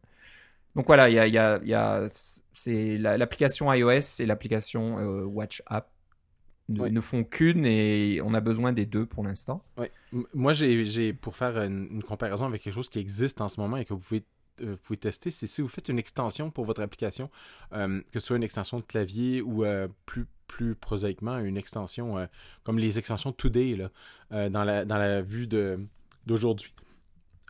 Donc 0.76 0.88
voilà, 0.88 1.10
il 1.10 1.16
y 1.16 1.20
a, 1.20 1.28
y 1.28 1.38
a, 1.38 1.62
y 1.64 1.74
a 1.74 2.08
c'est 2.54 2.98
l'application 2.98 3.72
iOS 3.74 4.20
et 4.20 4.26
l'application 4.26 4.98
Watch 5.26 5.64
App 5.68 5.90
ne, 6.70 7.02
font 7.02 7.24
qu'une 7.24 7.66
et 7.66 8.22
on 8.24 8.34
a 8.34 8.42
besoin 8.42 8.74
des 8.74 8.86
deux 8.86 9.06
pour 9.06 9.24
l'instant. 9.24 9.64
Moi, 10.34 10.54
j'ai 10.54 11.14
pour 11.14 11.36
faire 11.36 11.58
une, 11.58 12.04
comparaison 12.04 12.46
avec 12.46 12.64
quelque 12.64 12.74
chose 12.74 12.90
qui 12.90 13.00
existe 13.00 13.42
en 13.42 13.48
ce 13.48 13.60
moment 13.60 13.78
et 13.78 13.86
que 13.86 13.94
vous 13.94 14.00
pouvez, 14.00 14.24
euh, 14.62 14.76
pouvez 14.84 14.98
tester, 14.98 15.32
c'est 15.32 15.48
si 15.48 15.62
vous 15.62 15.68
faites 15.68 15.90
une 15.90 16.00
extension 16.00 16.52
pour 16.52 16.66
votre 16.66 16.82
application, 16.82 17.30
euh, 17.74 18.02
que 18.12 18.20
ce 18.20 18.28
soit 18.28 18.38
une 18.38 18.44
extension 18.44 18.78
de 18.78 18.84
clavier 18.84 19.42
ou 19.42 19.64
euh, 19.64 19.88
plus 20.06 20.26
plus 20.48 20.74
prosaïquement 20.74 21.38
une 21.38 21.58
extension 21.58 22.28
comme 22.64 22.80
les 22.80 22.98
extensions 22.98 23.32
Today 23.32 23.76
là, 24.32 24.50
dans, 24.50 24.64
la, 24.64 24.84
dans 24.84 24.98
la 24.98 25.22
vue 25.22 25.46
d'aujourd'hui. 26.26 26.74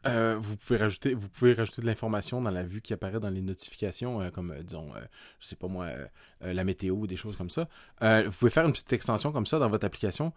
Euh, 0.06 0.38
vous 0.40 0.56
pouvez 0.56 0.78
rajouter 0.78 1.14
vous 1.14 1.28
pouvez 1.28 1.54
rajouter 1.54 1.82
de 1.82 1.88
l'information 1.88 2.40
dans 2.40 2.52
la 2.52 2.64
vue 2.64 2.82
qui 2.82 2.94
apparaît 2.94 3.20
dans 3.20 3.30
les 3.30 3.42
notifications 3.42 4.22
euh, 4.22 4.30
comme 4.30 4.52
euh, 4.52 4.64
disons 4.64 4.94
je 5.40 5.46
sais 5.46 5.58
pas 5.58 5.68
moi 5.68 5.90
la 6.42 6.64
météo 6.64 6.96
ou 6.96 7.08
des 7.08 7.18
choses 7.18 7.36
comme 7.36 7.50
ça. 7.50 7.68
Vous 8.02 8.32
pouvez 8.32 8.52
faire 8.52 8.66
une 8.66 8.72
petite 8.72 8.94
extension 8.94 9.32
comme 9.32 9.46
ça 9.46 9.60
dans 9.60 9.70
votre 9.70 9.86
application. 9.86 10.34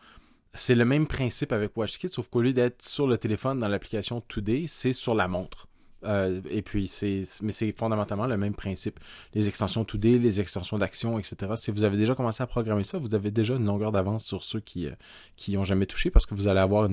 C'est 0.53 0.75
le 0.75 0.85
même 0.85 1.07
principe 1.07 1.53
avec 1.53 1.77
WatchKit 1.77 2.09
sauf 2.09 2.29
qu'au 2.29 2.43
lieu 2.43 2.53
d'être 2.53 2.83
sur 2.83 3.07
le 3.07 3.17
téléphone 3.19 3.59
dans 3.59 3.69
l'application 3.69 4.21
Today 4.21 4.67
c'est 4.67 4.93
sur 4.93 5.15
la 5.15 5.29
montre 5.29 5.69
euh, 6.05 6.41
et 6.51 6.63
puis, 6.63 6.89
c'est, 6.89 7.23
mais 7.43 7.53
c'est 7.53 7.73
fondamentalement 7.73 8.27
le 8.27 8.37
même 8.37 8.55
principe. 8.55 8.99
Les 9.35 9.49
extensions 9.49 9.83
2D, 9.83 10.19
les 10.19 10.41
extensions 10.41 10.77
d'action, 10.77 11.19
etc. 11.19 11.53
Si 11.57 11.71
vous 11.71 11.85
avez 11.85 11.97
déjà 11.97 12.15
commencé 12.15 12.43
à 12.43 12.47
programmer 12.47 12.85
ça, 12.85 12.99
vous 12.99 13.15
avez 13.15 13.31
déjà 13.31 13.55
une 13.55 13.65
longueur 13.65 13.93
d'avance 13.93 14.25
sur 14.25 14.45
ceux 14.45 14.61
qui 14.61 14.87
euh, 14.87 14.93
qui 15.37 15.57
ont 15.57 15.65
jamais 15.65 15.87
touché 15.87 16.11
parce 16.11 16.27
que 16.27 16.35
vous 16.35 16.49
allez 16.49 16.61
avoir 16.61 16.89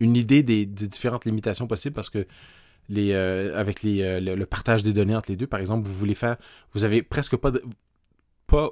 une, 0.00 0.16
idée 0.16 0.42
des, 0.42 0.66
différentes 0.66 1.24
limitations 1.24 1.66
possibles 1.66 1.94
parce 1.94 2.10
que 2.10 2.26
les 2.88 3.12
euh, 3.12 3.58
avec 3.58 3.82
les, 3.82 4.20
le, 4.20 4.46
partage 4.46 4.82
des 4.82 4.92
données 4.92 5.16
entre 5.16 5.30
les 5.30 5.36
deux, 5.36 5.46
par 5.46 5.60
exemple, 5.60 5.86
vous 5.86 5.94
voulez 5.94 6.14
faire, 6.14 6.36
vous 6.72 6.84
avez 6.84 7.02
presque 7.02 7.36
pas 7.36 7.50
de, 7.50 7.62
pas 8.46 8.70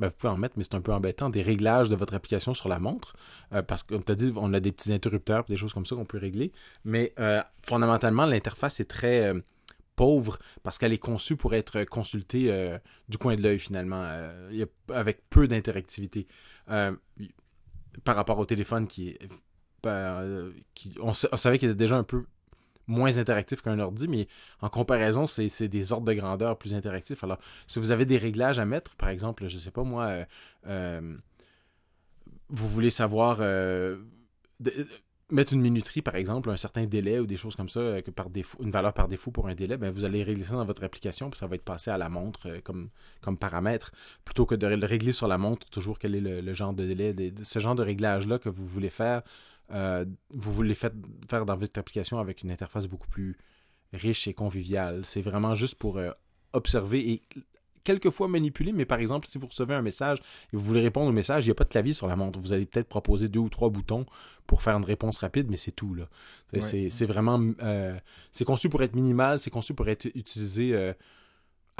ben, 0.00 0.08
vous 0.08 0.14
pouvez 0.16 0.32
en 0.32 0.38
mettre, 0.38 0.54
mais 0.56 0.64
c'est 0.64 0.74
un 0.74 0.80
peu 0.80 0.92
embêtant, 0.92 1.28
des 1.28 1.42
réglages 1.42 1.90
de 1.90 1.94
votre 1.94 2.14
application 2.14 2.54
sur 2.54 2.70
la 2.70 2.78
montre. 2.78 3.14
Euh, 3.52 3.60
parce 3.60 3.82
que, 3.82 3.92
comme 3.92 4.02
tu 4.02 4.10
as 4.10 4.14
dit, 4.14 4.32
on 4.34 4.54
a 4.54 4.60
des 4.60 4.72
petits 4.72 4.94
interrupteurs, 4.94 5.44
des 5.44 5.56
choses 5.56 5.74
comme 5.74 5.84
ça 5.84 5.94
qu'on 5.94 6.06
peut 6.06 6.16
régler. 6.16 6.52
Mais 6.86 7.12
euh, 7.18 7.42
fondamentalement, 7.66 8.24
l'interface 8.24 8.80
est 8.80 8.86
très 8.86 9.26
euh, 9.26 9.40
pauvre 9.96 10.38
parce 10.62 10.78
qu'elle 10.78 10.94
est 10.94 10.98
conçue 10.98 11.36
pour 11.36 11.54
être 11.54 11.84
consultée 11.84 12.50
du 13.10 13.18
coin 13.18 13.36
de 13.36 13.42
l'œil 13.42 13.58
finalement, 13.58 14.02
avec 14.88 15.28
peu 15.28 15.46
d'interactivité. 15.46 16.26
par 16.66 18.16
rapport 18.16 18.38
au 18.38 18.46
téléphone 18.46 18.86
qui 18.86 19.18
qui, 20.74 20.94
on 21.00 21.12
savait 21.12 21.58
qu'il 21.58 21.68
était 21.68 21.76
déjà 21.76 21.96
un 21.96 22.02
peu 22.02 22.24
moins 22.90 23.16
interactif 23.16 23.62
qu'un 23.62 23.78
ordi, 23.78 24.08
mais 24.08 24.26
en 24.60 24.68
comparaison, 24.68 25.26
c'est 25.26 25.68
des 25.68 25.92
ordres 25.92 26.06
de 26.06 26.12
grandeur 26.12 26.58
plus 26.58 26.74
interactifs. 26.74 27.24
Alors, 27.24 27.38
si 27.66 27.78
vous 27.78 27.92
avez 27.92 28.04
des 28.04 28.18
réglages 28.18 28.58
à 28.58 28.66
mettre, 28.66 28.96
par 28.96 29.08
exemple, 29.08 29.46
je 29.46 29.58
sais 29.58 29.70
pas 29.70 29.84
moi, 29.84 30.04
euh, 30.06 30.24
euh, 30.66 31.16
vous 32.48 32.68
voulez 32.68 32.90
savoir 32.90 33.38
euh, 33.40 33.96
mettre 35.30 35.52
une 35.52 35.60
minuterie, 35.60 36.02
par 36.02 36.16
exemple, 36.16 36.50
un 36.50 36.56
certain 36.56 36.84
délai 36.86 37.20
ou 37.20 37.26
des 37.26 37.36
choses 37.36 37.54
comme 37.54 37.68
ça, 37.68 38.02
que 38.02 38.10
par 38.10 38.28
défaut, 38.28 38.58
une 38.60 38.72
valeur 38.72 38.92
par 38.92 39.06
défaut 39.06 39.30
pour 39.30 39.46
un 39.46 39.54
délai, 39.54 39.76
ben 39.76 39.90
vous 39.90 40.04
allez 40.04 40.24
régler 40.24 40.44
ça 40.44 40.54
dans 40.54 40.64
votre 40.64 40.82
application, 40.82 41.30
puis 41.30 41.38
ça 41.38 41.46
va 41.46 41.54
être 41.54 41.64
passé 41.64 41.92
à 41.92 41.96
la 41.98 42.08
montre 42.08 42.60
comme, 42.64 42.90
comme 43.20 43.38
paramètre, 43.38 43.92
plutôt 44.24 44.46
que 44.46 44.56
de 44.56 44.66
le 44.66 44.86
régler 44.86 45.12
sur 45.12 45.28
la 45.28 45.38
montre, 45.38 45.70
toujours 45.70 45.98
quel 46.00 46.16
est 46.16 46.20
le, 46.20 46.54
genre 46.54 46.72
de 46.72 46.84
délai, 46.84 47.32
ce 47.42 47.58
genre 47.60 47.76
de 47.76 47.84
réglage-là 47.84 48.40
que 48.40 48.48
vous 48.48 48.66
voulez 48.66 48.90
faire 48.90 49.22
euh, 49.72 50.04
vous 50.30 50.52
voulez 50.52 50.74
faire 50.74 50.90
dans 51.46 51.56
votre 51.56 51.78
application 51.78 52.18
avec 52.18 52.42
une 52.42 52.50
interface 52.50 52.86
beaucoup 52.86 53.08
plus 53.08 53.36
riche 53.92 54.28
et 54.28 54.34
conviviale. 54.34 55.04
C'est 55.04 55.22
vraiment 55.22 55.54
juste 55.54 55.76
pour 55.76 55.98
euh, 55.98 56.10
observer 56.52 57.10
et 57.10 57.22
quelquefois 57.82 58.28
manipuler, 58.28 58.72
mais 58.72 58.84
par 58.84 58.98
exemple, 58.98 59.26
si 59.26 59.38
vous 59.38 59.46
recevez 59.46 59.74
un 59.74 59.82
message 59.82 60.18
et 60.52 60.56
vous 60.56 60.62
voulez 60.62 60.82
répondre 60.82 61.08
au 61.08 61.12
message, 61.12 61.46
il 61.46 61.48
n'y 61.48 61.52
a 61.52 61.54
pas 61.54 61.64
de 61.64 61.70
clavier 61.70 61.94
sur 61.94 62.06
la 62.06 62.16
montre. 62.16 62.38
Vous 62.38 62.52
allez 62.52 62.66
peut-être 62.66 62.88
proposer 62.88 63.28
deux 63.28 63.40
ou 63.40 63.48
trois 63.48 63.70
boutons 63.70 64.06
pour 64.46 64.62
faire 64.62 64.76
une 64.76 64.84
réponse 64.84 65.18
rapide, 65.18 65.46
mais 65.50 65.56
c'est 65.56 65.72
tout. 65.72 65.94
là. 65.94 66.04
C'est 66.60 67.06
vraiment... 67.06 67.40
Euh, 67.62 67.98
c'est 68.30 68.44
conçu 68.44 68.68
pour 68.68 68.82
être 68.82 68.94
minimal, 68.94 69.38
c'est 69.38 69.50
conçu 69.50 69.74
pour 69.74 69.88
être 69.88 70.06
utilisé 70.14 70.92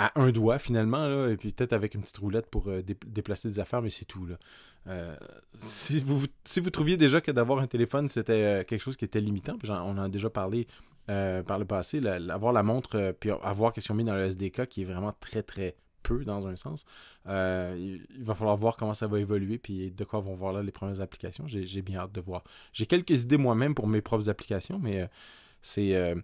à 0.01 0.19
un 0.19 0.31
doigt 0.33 0.59
finalement, 0.59 1.07
là, 1.07 1.29
et 1.29 1.37
puis 1.37 1.53
peut-être 1.53 1.75
avec 1.75 1.95
une 1.95 2.01
petite 2.01 2.17
roulette 2.17 2.47
pour 2.47 2.69
euh, 2.69 2.83
déplacer 3.07 3.49
des 3.49 3.61
affaires, 3.61 3.83
mais 3.83 3.91
c'est 3.91 4.07
tout. 4.07 4.27
Euh, 4.87 5.15
si, 5.59 6.01
vous, 6.01 6.71
trouviez 6.71 6.97
déjà 6.97 7.21
que 7.21 7.31
d'avoir 7.31 7.59
un 7.59 7.67
téléphone, 7.67 8.09
c'était 8.09 8.33
euh, 8.33 8.65
quelque 8.65 8.81
chose 8.81 8.97
qui 8.97 9.05
était 9.05 9.21
limitant, 9.21 9.59
on 9.69 9.75
en 9.75 9.99
a 9.99 10.09
déjà 10.09 10.31
parlé 10.31 10.67
par 11.07 11.59
le 11.59 11.65
passé, 11.65 12.01
avoir 12.07 12.53
la 12.53 12.63
montre, 12.63 13.17
puis 13.19 13.31
avoir 13.43 13.73
qu'est-ce 13.73 13.89
qu'on 13.89 13.95
met 13.95 14.05
dans 14.05 14.15
le 14.15 14.27
SDK, 14.27 14.69
qui 14.69 14.83
est 14.83 14.85
vraiment 14.85 15.13
très 15.19 15.43
très 15.43 15.75
peu 16.05 16.25
dans 16.25 16.47
un 16.47 16.55
sens, 16.55 16.85
il 17.27 18.01
va 18.21 18.35
falloir 18.35 18.57
voir 18.57 18.77
comment 18.77 18.95
ça 18.95 19.09
va 19.09 19.19
évoluer, 19.19 19.59
puis 19.59 19.91
de 19.91 20.05
quoi 20.05 20.21
vont 20.21 20.35
voir 20.35 20.53
là 20.53 20.63
les 20.63 20.71
premières 20.71 21.01
applications. 21.01 21.49
J'ai 21.49 21.83
bien 21.83 21.99
hâte 21.99 22.13
de 22.13 22.21
voir. 22.21 22.45
J'ai 22.73 22.87
quelques 22.87 23.23
idées 23.23 23.39
moi-même 23.39 23.75
pour 23.75 23.89
mes 23.89 24.01
propres 24.01 24.31
applications, 24.31 24.79
mais 24.79 25.11
c'est... 25.63 26.15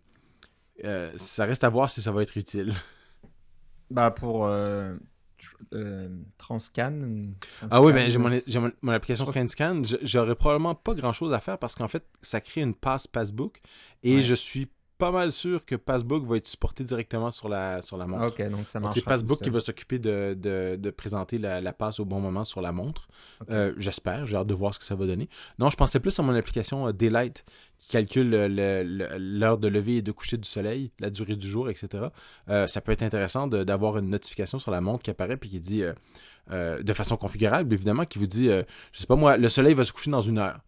ça 1.16 1.44
reste 1.44 1.64
à 1.64 1.68
voir 1.68 1.90
si 1.90 2.00
ça 2.00 2.12
va 2.12 2.22
être 2.22 2.36
utile. 2.36 2.72
Bah 3.90 4.10
pour 4.10 4.46
euh, 4.46 4.96
euh, 5.74 6.08
Transcan, 6.38 6.92
Ah 7.70 7.82
oui, 7.82 7.92
ben 7.92 8.10
j'ai 8.10 8.18
mon, 8.18 8.30
mon, 8.82 8.92
application 8.92 9.26
Transcan. 9.26 9.82
J'aurais 10.02 10.34
probablement 10.34 10.74
pas 10.74 10.94
grand 10.94 11.12
chose 11.12 11.32
à 11.32 11.40
faire 11.40 11.58
parce 11.58 11.74
qu'en 11.74 11.88
fait, 11.88 12.04
ça 12.22 12.40
crée 12.40 12.62
une 12.62 12.74
passe 12.74 13.06
Passbook 13.06 13.60
et 14.02 14.22
je 14.22 14.34
suis 14.34 14.68
pas 14.98 15.10
mal 15.10 15.32
sûr 15.32 15.64
que 15.64 15.74
Passbook 15.74 16.24
va 16.24 16.36
être 16.36 16.46
supporté 16.46 16.84
directement 16.84 17.30
sur 17.30 17.48
la, 17.48 17.82
sur 17.82 17.96
la 17.96 18.06
montre. 18.06 18.26
Ok, 18.26 18.50
donc 18.50 18.66
ça 18.66 18.80
marche. 18.80 18.94
C'est 18.94 19.04
Passbook 19.04 19.40
qui 19.40 19.50
va 19.50 19.60
s'occuper 19.60 19.98
de, 19.98 20.36
de, 20.38 20.76
de, 20.76 20.90
présenter 20.90 21.38
la, 21.38 21.60
la, 21.60 21.72
passe 21.72 22.00
au 22.00 22.04
bon 22.04 22.20
moment 22.20 22.44
sur 22.44 22.60
la 22.60 22.72
montre. 22.72 23.08
Euh, 23.50 23.74
j'espère, 23.76 24.26
j'ai 24.26 24.36
hâte 24.36 24.46
de 24.46 24.54
voir 24.54 24.74
ce 24.74 24.78
que 24.78 24.84
ça 24.84 24.94
va 24.94 25.06
donner. 25.06 25.28
Non, 25.58 25.70
je 25.70 25.76
pensais 25.76 26.00
plus 26.00 26.18
à 26.18 26.22
mon 26.22 26.34
application 26.34 26.88
euh, 26.88 26.92
Daylight 26.92 27.44
qui 27.78 27.88
calcule 27.88 28.30
l'heure 28.30 29.58
de 29.58 29.68
lever 29.68 29.98
et 29.98 30.02
de 30.02 30.12
coucher 30.12 30.38
du 30.38 30.48
soleil, 30.48 30.92
la 30.98 31.10
durée 31.10 31.36
du 31.36 31.46
jour, 31.46 31.68
etc. 31.68 32.04
Euh, 32.48 32.66
ça 32.66 32.80
peut 32.80 32.92
être 32.92 33.02
intéressant 33.02 33.46
d'avoir 33.46 33.98
une 33.98 34.08
notification 34.08 34.58
sur 34.58 34.70
la 34.70 34.80
montre 34.80 35.02
qui 35.02 35.10
apparaît 35.10 35.36
puis 35.36 35.50
qui 35.50 35.60
dit, 35.60 35.82
de 36.50 36.92
façon 36.94 37.18
configurable 37.18 37.74
évidemment, 37.74 38.06
qui 38.06 38.18
vous 38.18 38.26
dit, 38.26 38.46
je 38.46 38.98
sais 38.98 39.06
pas 39.06 39.16
moi, 39.16 39.36
le 39.36 39.48
soleil 39.50 39.74
va 39.74 39.84
se 39.84 39.92
coucher 39.92 40.10
dans 40.10 40.22
une 40.22 40.38
heure. 40.38 40.60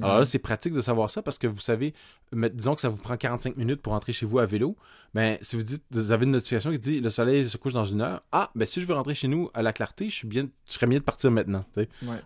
Alors 0.00 0.18
là, 0.18 0.24
c'est 0.24 0.38
pratique 0.38 0.72
de 0.72 0.80
savoir 0.80 1.10
ça 1.10 1.22
parce 1.22 1.38
que 1.38 1.46
vous 1.46 1.60
savez, 1.60 1.92
disons 2.32 2.74
que 2.74 2.80
ça 2.80 2.88
vous 2.88 2.98
prend 2.98 3.16
45 3.16 3.56
minutes 3.56 3.82
pour 3.82 3.92
rentrer 3.92 4.12
chez 4.12 4.24
vous 4.24 4.38
à 4.38 4.46
vélo. 4.46 4.76
Mais 5.14 5.38
si 5.42 5.56
vous 5.56 5.62
dites, 5.62 5.84
vous 5.90 6.12
avez 6.12 6.24
une 6.24 6.30
notification 6.30 6.72
qui 6.72 6.78
dit 6.78 7.00
le 7.00 7.10
soleil 7.10 7.48
se 7.48 7.56
couche 7.56 7.74
dans 7.74 7.84
une 7.84 8.00
heure, 8.00 8.22
ah, 8.32 8.50
ben 8.54 8.66
si 8.66 8.80
je 8.80 8.86
veux 8.86 8.94
rentrer 8.94 9.14
chez 9.14 9.28
nous 9.28 9.50
à 9.52 9.62
la 9.62 9.72
clarté, 9.72 10.08
je 10.08 10.14
suis 10.14 10.28
bien, 10.28 10.48
je 10.66 10.72
serais 10.72 10.86
mieux 10.86 10.98
de 10.98 11.04
partir 11.04 11.30
maintenant. 11.30 11.64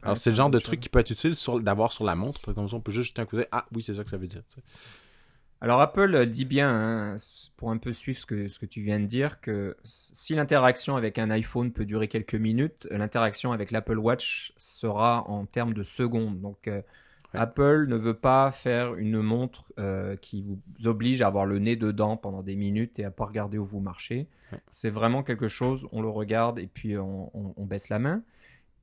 Alors 0.03 0.17
c'est 0.17 0.31
le 0.31 0.37
genre 0.37 0.51
de 0.51 0.59
truc 0.59 0.81
qui 0.81 0.89
peut 0.89 1.01
être 1.01 1.11
utile 1.11 1.35
d'avoir 1.63 1.93
sur 1.93 2.05
la 2.05 2.15
montre. 2.15 2.53
Comme 2.53 2.69
ça, 2.69 2.77
on 2.77 2.81
peut 2.81 2.93
juste 2.93 3.09
jeter 3.09 3.23
un 3.23 3.27
coup 3.27 3.37
d'œil. 3.37 3.49
Ah, 3.51 3.67
oui, 3.75 3.83
c'est 3.83 3.95
ça 3.95 4.05
que 4.05 4.11
ça 4.11 4.17
veut 4.17 4.29
dire. 4.29 4.43
Alors 5.63 5.81
Apple 5.81 6.27
dit 6.27 6.45
bien, 6.45 6.69
hein, 6.69 7.17
pour 7.57 7.71
un 7.71 7.79
peu 7.79 7.91
suivre 7.91 8.21
ce 8.21 8.27
que, 8.27 8.47
ce 8.47 8.59
que 8.59 8.67
tu 8.67 8.83
viens 8.83 9.01
de 9.01 9.07
dire, 9.07 9.41
que 9.41 9.75
si 9.85 10.35
l'interaction 10.35 10.97
avec 10.97 11.19
un 11.19 11.31
iPhone 11.31 11.73
peut 11.73 11.87
durer 11.87 12.09
quelques 12.09 12.35
minutes, 12.35 12.87
l'interaction 12.91 13.53
avec 13.53 13.71
l'Apple 13.71 13.99
Watch 13.99 14.53
sera 14.59 15.25
en 15.29 15.47
termes 15.47 15.73
de 15.73 15.83
secondes. 15.83 16.41
Donc 16.43 16.69
euh, 16.69 16.83
Apple 17.37 17.87
ne 17.87 17.97
veut 17.97 18.15
pas 18.15 18.51
faire 18.51 18.95
une 18.95 19.21
montre 19.21 19.73
euh, 19.79 20.17
qui 20.17 20.43
vous 20.43 20.59
oblige 20.87 21.23
à 21.23 21.29
avoir 21.29 21.47
le 21.47 21.59
nez 21.59 21.77
dedans 21.77 22.17
pendant 22.17 22.43
des 22.43 22.57
minutes 22.57 22.99
et 22.99 23.05
à 23.05 23.11
pas 23.11 23.25
regarder 23.25 23.59
où 23.59 23.65
vous 23.65 23.81
marchez. 23.81 24.29
C'est 24.69 24.91
vraiment 24.91 25.23
quelque 25.23 25.49
chose, 25.49 25.89
on 25.93 26.01
le 26.01 26.09
regarde 26.09 26.59
et 26.59 26.67
puis 26.67 26.97
on, 26.97 27.31
baisse 27.59 27.89
la 27.89 27.99
main. 27.99 28.23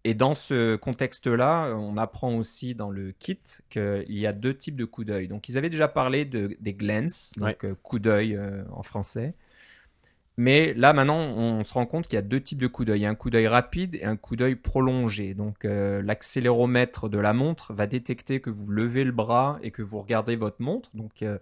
Et 0.03 0.13
dans 0.13 0.33
ce 0.33 0.75
contexte-là, 0.75 1.73
on 1.77 1.95
apprend 1.95 2.35
aussi 2.35 2.75
dans 2.75 2.89
le 2.89 3.13
kit 3.13 3.39
qu'il 3.69 4.03
y 4.09 4.27
a 4.27 4.33
deux 4.33 4.55
types 4.55 4.75
de 4.75 4.83
coups 4.83 5.07
d'œil. 5.07 5.29
Donc 5.29 5.47
ils 5.47 5.57
avaient 5.57 5.69
déjà 5.69 5.87
parlé 5.87 6.25
de, 6.25 6.57
des 6.59 6.73
glens, 6.73 7.31
donc 7.37 7.63
euh, 7.63 7.75
coup 7.81 7.99
d'œil 7.99 8.35
euh, 8.35 8.63
en 8.71 8.83
français. 8.83 9.33
Mais 10.37 10.73
là, 10.73 10.93
maintenant, 10.93 11.19
on 11.19 11.63
se 11.63 11.73
rend 11.75 11.85
compte 11.85 12.07
qu'il 12.07 12.15
y 12.15 12.19
a 12.19 12.23
deux 12.23 12.41
types 12.41 12.59
de 12.59 12.65
coups 12.65 12.87
d'œil. 12.87 13.01
Il 13.01 13.03
y 13.03 13.05
a 13.05 13.09
un 13.09 13.15
coup 13.15 13.29
d'œil 13.29 13.47
rapide 13.47 13.95
et 13.95 14.03
un 14.03 14.15
coup 14.15 14.35
d'œil 14.35 14.55
prolongé. 14.55 15.35
Donc, 15.35 15.63
euh, 15.63 16.01
l'accéléromètre 16.01 17.07
de 17.07 17.19
la 17.19 17.33
montre 17.33 17.73
va 17.73 17.85
détecter 17.85 18.39
que 18.41 18.49
vous 18.49 18.71
levez 18.71 19.03
le 19.03 19.11
bras 19.11 19.59
et 19.61 19.69
que 19.69 19.83
vous 19.83 20.01
regardez 20.01 20.35
votre 20.35 20.61
montre. 20.61 20.89
Donc, 20.95 21.21
euh, 21.21 21.37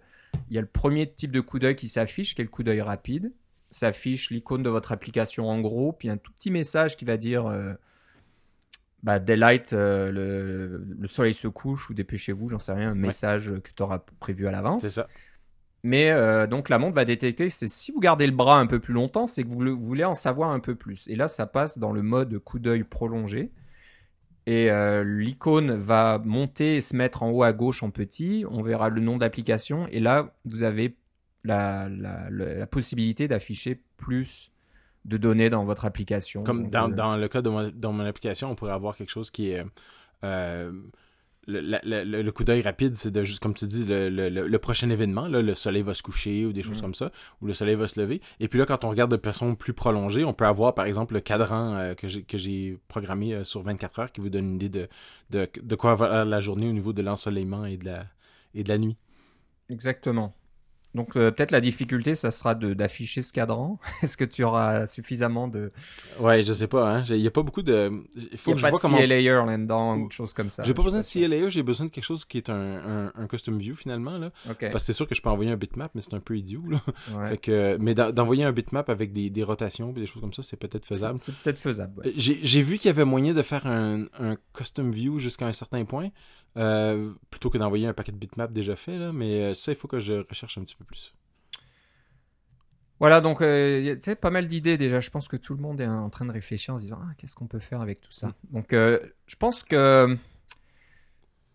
il 0.50 0.54
y 0.54 0.58
a 0.58 0.60
le 0.60 0.66
premier 0.66 1.10
type 1.10 1.30
de 1.30 1.40
coup 1.40 1.58
d'œil 1.58 1.74
qui 1.74 1.88
s'affiche, 1.88 2.34
qui 2.34 2.42
est 2.42 2.44
le 2.44 2.50
coup 2.50 2.62
d'œil 2.62 2.82
rapide. 2.82 3.32
S'affiche 3.70 4.30
l'icône 4.30 4.62
de 4.62 4.68
votre 4.68 4.92
application 4.92 5.48
en 5.48 5.58
gros, 5.60 5.92
puis 5.92 6.10
un 6.10 6.18
tout 6.18 6.32
petit 6.32 6.50
message 6.50 6.98
qui 6.98 7.06
va 7.06 7.16
dire 7.16 7.46
euh, 7.46 7.72
bah, 9.02 9.18
Daylight, 9.18 9.72
le, 9.72 10.84
soleil 11.06 11.32
se 11.32 11.48
couche 11.48 11.88
ou 11.88 11.94
dépêchez-vous, 11.94 12.50
j'en 12.50 12.58
sais 12.58 12.72
rien, 12.72 12.90
un 12.90 12.94
message 12.94 13.54
que 13.64 13.70
tu 13.74 13.82
auras 13.82 14.00
prévu 14.20 14.46
à 14.46 14.50
l'avance. 14.50 14.82
C'est 14.82 14.90
ça. 14.90 15.08
Mais 15.84 16.10
euh, 16.10 16.46
donc 16.46 16.68
la 16.68 16.78
montre 16.78 16.94
va 16.94 17.04
détecter, 17.04 17.50
c'est 17.50 17.66
si 17.66 17.90
vous 17.90 17.98
gardez 17.98 18.26
le 18.26 18.32
bras 18.32 18.58
un 18.58 18.66
peu 18.66 18.78
plus 18.78 18.94
longtemps, 18.94 19.26
c'est 19.26 19.42
que 19.42 19.48
vous, 19.48 19.76
voulez 19.76 20.04
en 20.04 20.14
savoir 20.14 20.50
un 20.50 20.60
peu 20.60 20.76
plus. 20.76 21.08
Et 21.08 21.16
là, 21.16 21.26
ça 21.26 21.46
passe 21.46 21.78
dans 21.78 21.92
le 21.92 22.02
mode 22.02 22.38
coup 22.38 22.60
d'œil 22.60 22.84
prolongé. 22.84 23.50
Et 24.46 24.70
euh, 24.70 25.04
l'icône 25.04 25.72
va 25.72 26.20
monter 26.24 26.76
et 26.76 26.80
se 26.80 26.96
mettre 26.96 27.22
en 27.22 27.30
haut 27.30 27.42
à 27.42 27.52
gauche 27.52 27.82
en 27.82 27.90
petit. 27.90 28.44
On 28.48 28.62
verra 28.62 28.90
le 28.90 29.00
nom 29.00 29.16
d'application. 29.16 29.88
Et 29.88 29.98
là, 30.00 30.34
vous 30.44 30.62
avez 30.62 30.96
la, 31.44 31.88
possibilité 32.70 33.26
d'afficher 33.26 33.82
plus 33.96 34.52
de 35.04 35.16
données 35.16 35.50
dans 35.50 35.64
votre 35.64 35.84
application. 35.84 36.44
Comme 36.44 36.70
dans, 36.70 36.90
euh, 36.90 36.94
dans, 36.94 37.16
le 37.16 37.26
cas 37.26 37.42
de 37.42 37.48
mon, 37.48 37.70
dans 37.70 37.92
mon 37.92 38.04
application, 38.04 38.50
on 38.50 38.54
pourrait 38.54 38.72
avoir 38.72 38.96
quelque 38.96 39.10
chose 39.10 39.32
qui 39.32 39.50
est 39.50 39.64
le, 41.46 42.30
coup 42.30 42.44
d'œil 42.44 42.62
rapide, 42.62 42.94
c'est 42.94 43.10
de 43.10 43.24
juste, 43.24 43.40
comme 43.40 43.54
tu 43.54 43.66
dis, 43.66 43.84
le, 43.88 44.56
prochain 44.58 44.90
événement. 44.90 45.26
Là, 45.26 45.42
le 45.42 45.54
soleil 45.54 45.82
va 45.82 45.94
se 45.94 46.02
coucher 46.02 46.46
ou 46.46 46.52
des 46.52 46.62
choses 46.62 46.78
mm. 46.78 46.82
comme 46.82 46.94
ça, 46.94 47.10
ou 47.40 47.46
le 47.46 47.54
soleil 47.54 47.74
va 47.74 47.88
se 47.88 48.00
lever. 48.00 48.20
Et 48.40 48.48
puis 48.48 48.58
là, 48.58 48.66
quand 48.66 48.84
on 48.84 48.90
regarde 48.90 49.14
de 49.14 49.20
façon 49.22 49.54
plus 49.54 49.72
prolongée, 49.72 50.24
on 50.24 50.34
peut 50.34 50.46
avoir, 50.46 50.74
par 50.74 50.86
exemple, 50.86 51.14
le 51.14 51.20
cadran 51.20 51.74
euh, 51.74 51.94
que 51.94 52.08
j'ai 52.08 52.78
programmé 52.88 53.34
euh, 53.34 53.44
sur 53.44 53.62
24 53.62 53.98
heures 53.98 54.12
qui 54.12 54.20
vous 54.20 54.30
donne 54.30 54.50
une 54.50 54.54
idée 54.56 54.68
de, 54.68 54.88
de, 55.30 55.48
de 55.60 55.74
quoi 55.74 55.94
va 55.94 56.24
la 56.24 56.40
journée 56.40 56.68
au 56.68 56.72
niveau 56.72 56.92
de 56.92 57.02
l'ensoleillement 57.02 57.64
et, 57.64 57.76
de 57.76 57.86
la, 57.86 58.06
et 58.54 58.62
de 58.62 58.68
la 58.68 58.78
nuit. 58.78 58.96
Exactement. 59.70 60.34
Donc 60.94 61.16
euh, 61.16 61.30
peut-être 61.30 61.52
la 61.52 61.60
difficulté, 61.60 62.14
ça 62.14 62.30
sera 62.30 62.54
d'afficher 62.54 63.22
ce 63.22 63.32
cadran. 63.32 63.78
Est-ce 64.02 64.16
que 64.16 64.24
tu 64.24 64.44
auras 64.44 64.86
suffisamment 64.86 65.48
de... 65.48 65.72
Ouais, 66.20 66.42
je 66.42 66.52
sais 66.52 66.66
pas. 66.66 66.90
Hein. 66.90 67.02
Il 67.08 67.20
n'y 67.20 67.26
a 67.26 67.30
pas 67.30 67.42
beaucoup 67.42 67.62
de... 67.62 67.90
Il 68.14 68.36
faut 68.36 68.52
que 68.52 68.58
je 68.58 68.66
vois 68.66 68.78
comment... 68.78 68.98
Layer 68.98 69.42
là-dedans 69.46 69.96
ou 69.96 70.10
chose 70.10 70.32
comme 70.32 70.50
ça. 70.50 70.62
J'ai 70.62 70.74
pas 70.74 70.82
besoin 70.82 71.00
de 71.00 71.04
CA 71.04 71.26
layer, 71.26 71.50
j'ai 71.50 71.62
besoin 71.62 71.86
de 71.86 71.90
quelque 71.90 72.04
chose 72.04 72.24
qui 72.24 72.38
est 72.38 72.50
un, 72.50 73.10
un, 73.14 73.26
custom 73.26 73.58
view 73.58 73.74
finalement. 73.74 74.18
Là. 74.18 74.30
Parce 74.44 74.72
que 74.72 74.78
c'est 74.80 74.92
sûr 74.92 75.06
que 75.06 75.14
je 75.14 75.22
peux 75.22 75.30
envoyer 75.30 75.50
un 75.50 75.56
bitmap, 75.56 75.90
mais 75.94 76.02
c'est 76.02 76.14
un 76.14 76.20
peu 76.20 76.36
idiot. 76.36 76.62
Là. 76.68 77.26
Fait 77.26 77.38
que... 77.38 77.78
Mais 77.80 77.94
d'envoyer 77.94 78.44
un 78.44 78.52
bitmap 78.52 78.90
avec 78.90 79.12
des, 79.12 79.30
des 79.30 79.42
rotations 79.42 79.90
et 79.90 80.00
des 80.00 80.06
choses 80.06 80.20
comme 80.20 80.32
ça, 80.32 80.42
c'est 80.42 80.56
peut-être 80.56 80.84
faisable. 80.84 81.18
C'est 81.18 81.34
peut-être 81.36 81.58
faisable. 81.58 82.02
Ouais. 82.02 82.12
J'ai 82.16 82.62
vu 82.62 82.78
qu'il 82.78 82.88
y 82.88 82.90
avait 82.90 83.04
moyen 83.04 83.32
de 83.32 83.42
faire 83.42 83.66
un, 83.66 84.06
un 84.18 84.36
custom 84.52 84.90
view 84.92 85.18
jusqu'à 85.18 85.46
un 85.46 85.52
certain 85.52 85.84
point. 85.84 86.10
Euh, 86.56 87.12
plutôt 87.30 87.48
que 87.48 87.56
d'envoyer 87.56 87.86
un 87.86 87.94
paquet 87.94 88.12
de 88.12 88.18
bitmap 88.18 88.52
déjà 88.52 88.76
fait, 88.76 88.98
là, 88.98 89.12
mais 89.12 89.42
euh, 89.42 89.54
ça, 89.54 89.72
il 89.72 89.74
faut 89.74 89.88
que 89.88 90.00
je 90.00 90.14
recherche 90.28 90.58
un 90.58 90.62
petit 90.62 90.76
peu 90.76 90.84
plus. 90.84 91.14
Voilà, 93.02 93.20
donc 93.20 93.42
euh, 93.42 93.96
tu 93.96 94.02
sais, 94.02 94.14
pas 94.14 94.30
mal 94.30 94.46
d'idées 94.46 94.76
déjà. 94.76 95.00
Je 95.00 95.10
pense 95.10 95.26
que 95.26 95.36
tout 95.36 95.54
le 95.54 95.60
monde 95.60 95.80
est 95.80 95.88
en 95.88 96.08
train 96.08 96.24
de 96.24 96.30
réfléchir 96.30 96.74
en 96.74 96.78
se 96.78 96.84
disant 96.84 97.00
ah, 97.02 97.12
qu'est-ce 97.18 97.34
qu'on 97.34 97.48
peut 97.48 97.58
faire 97.58 97.80
avec 97.80 98.00
tout 98.00 98.12
ça? 98.12 98.28
Mm. 98.28 98.32
Donc 98.52 98.72
euh, 98.72 99.00
je 99.26 99.34
pense 99.34 99.64
que 99.64 100.16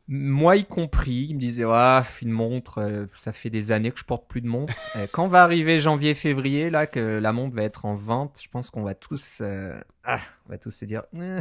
moi 0.10 0.58
y 0.58 0.66
compris, 0.66 1.28
il 1.30 1.36
me 1.36 1.40
disait 1.40 1.64
ah, 1.66 2.04
une 2.22 2.32
montre, 2.32 2.80
euh, 2.80 3.06
ça 3.14 3.32
fait 3.32 3.50
des 3.50 3.72
années 3.72 3.92
que 3.92 4.00
je 4.00 4.04
porte 4.04 4.28
plus 4.28 4.42
de 4.42 4.48
montre. 4.50 4.74
quand 5.14 5.28
va 5.28 5.42
arriver 5.42 5.80
janvier, 5.80 6.16
février, 6.16 6.70
là 6.70 6.86
que 6.86 7.00
la 7.00 7.32
montre 7.32 7.56
va 7.56 7.64
être 7.64 7.86
en 7.86 7.96
vente, 7.96 8.42
je 8.44 8.50
pense 8.50 8.70
qu'on 8.70 8.84
va 8.84 8.94
tous, 8.94 9.42
ah, 10.04 10.20
on 10.48 10.50
va 10.50 10.58
tous 10.58 10.72
se 10.72 10.84
dire. 10.84 11.04
Eh, 11.18 11.40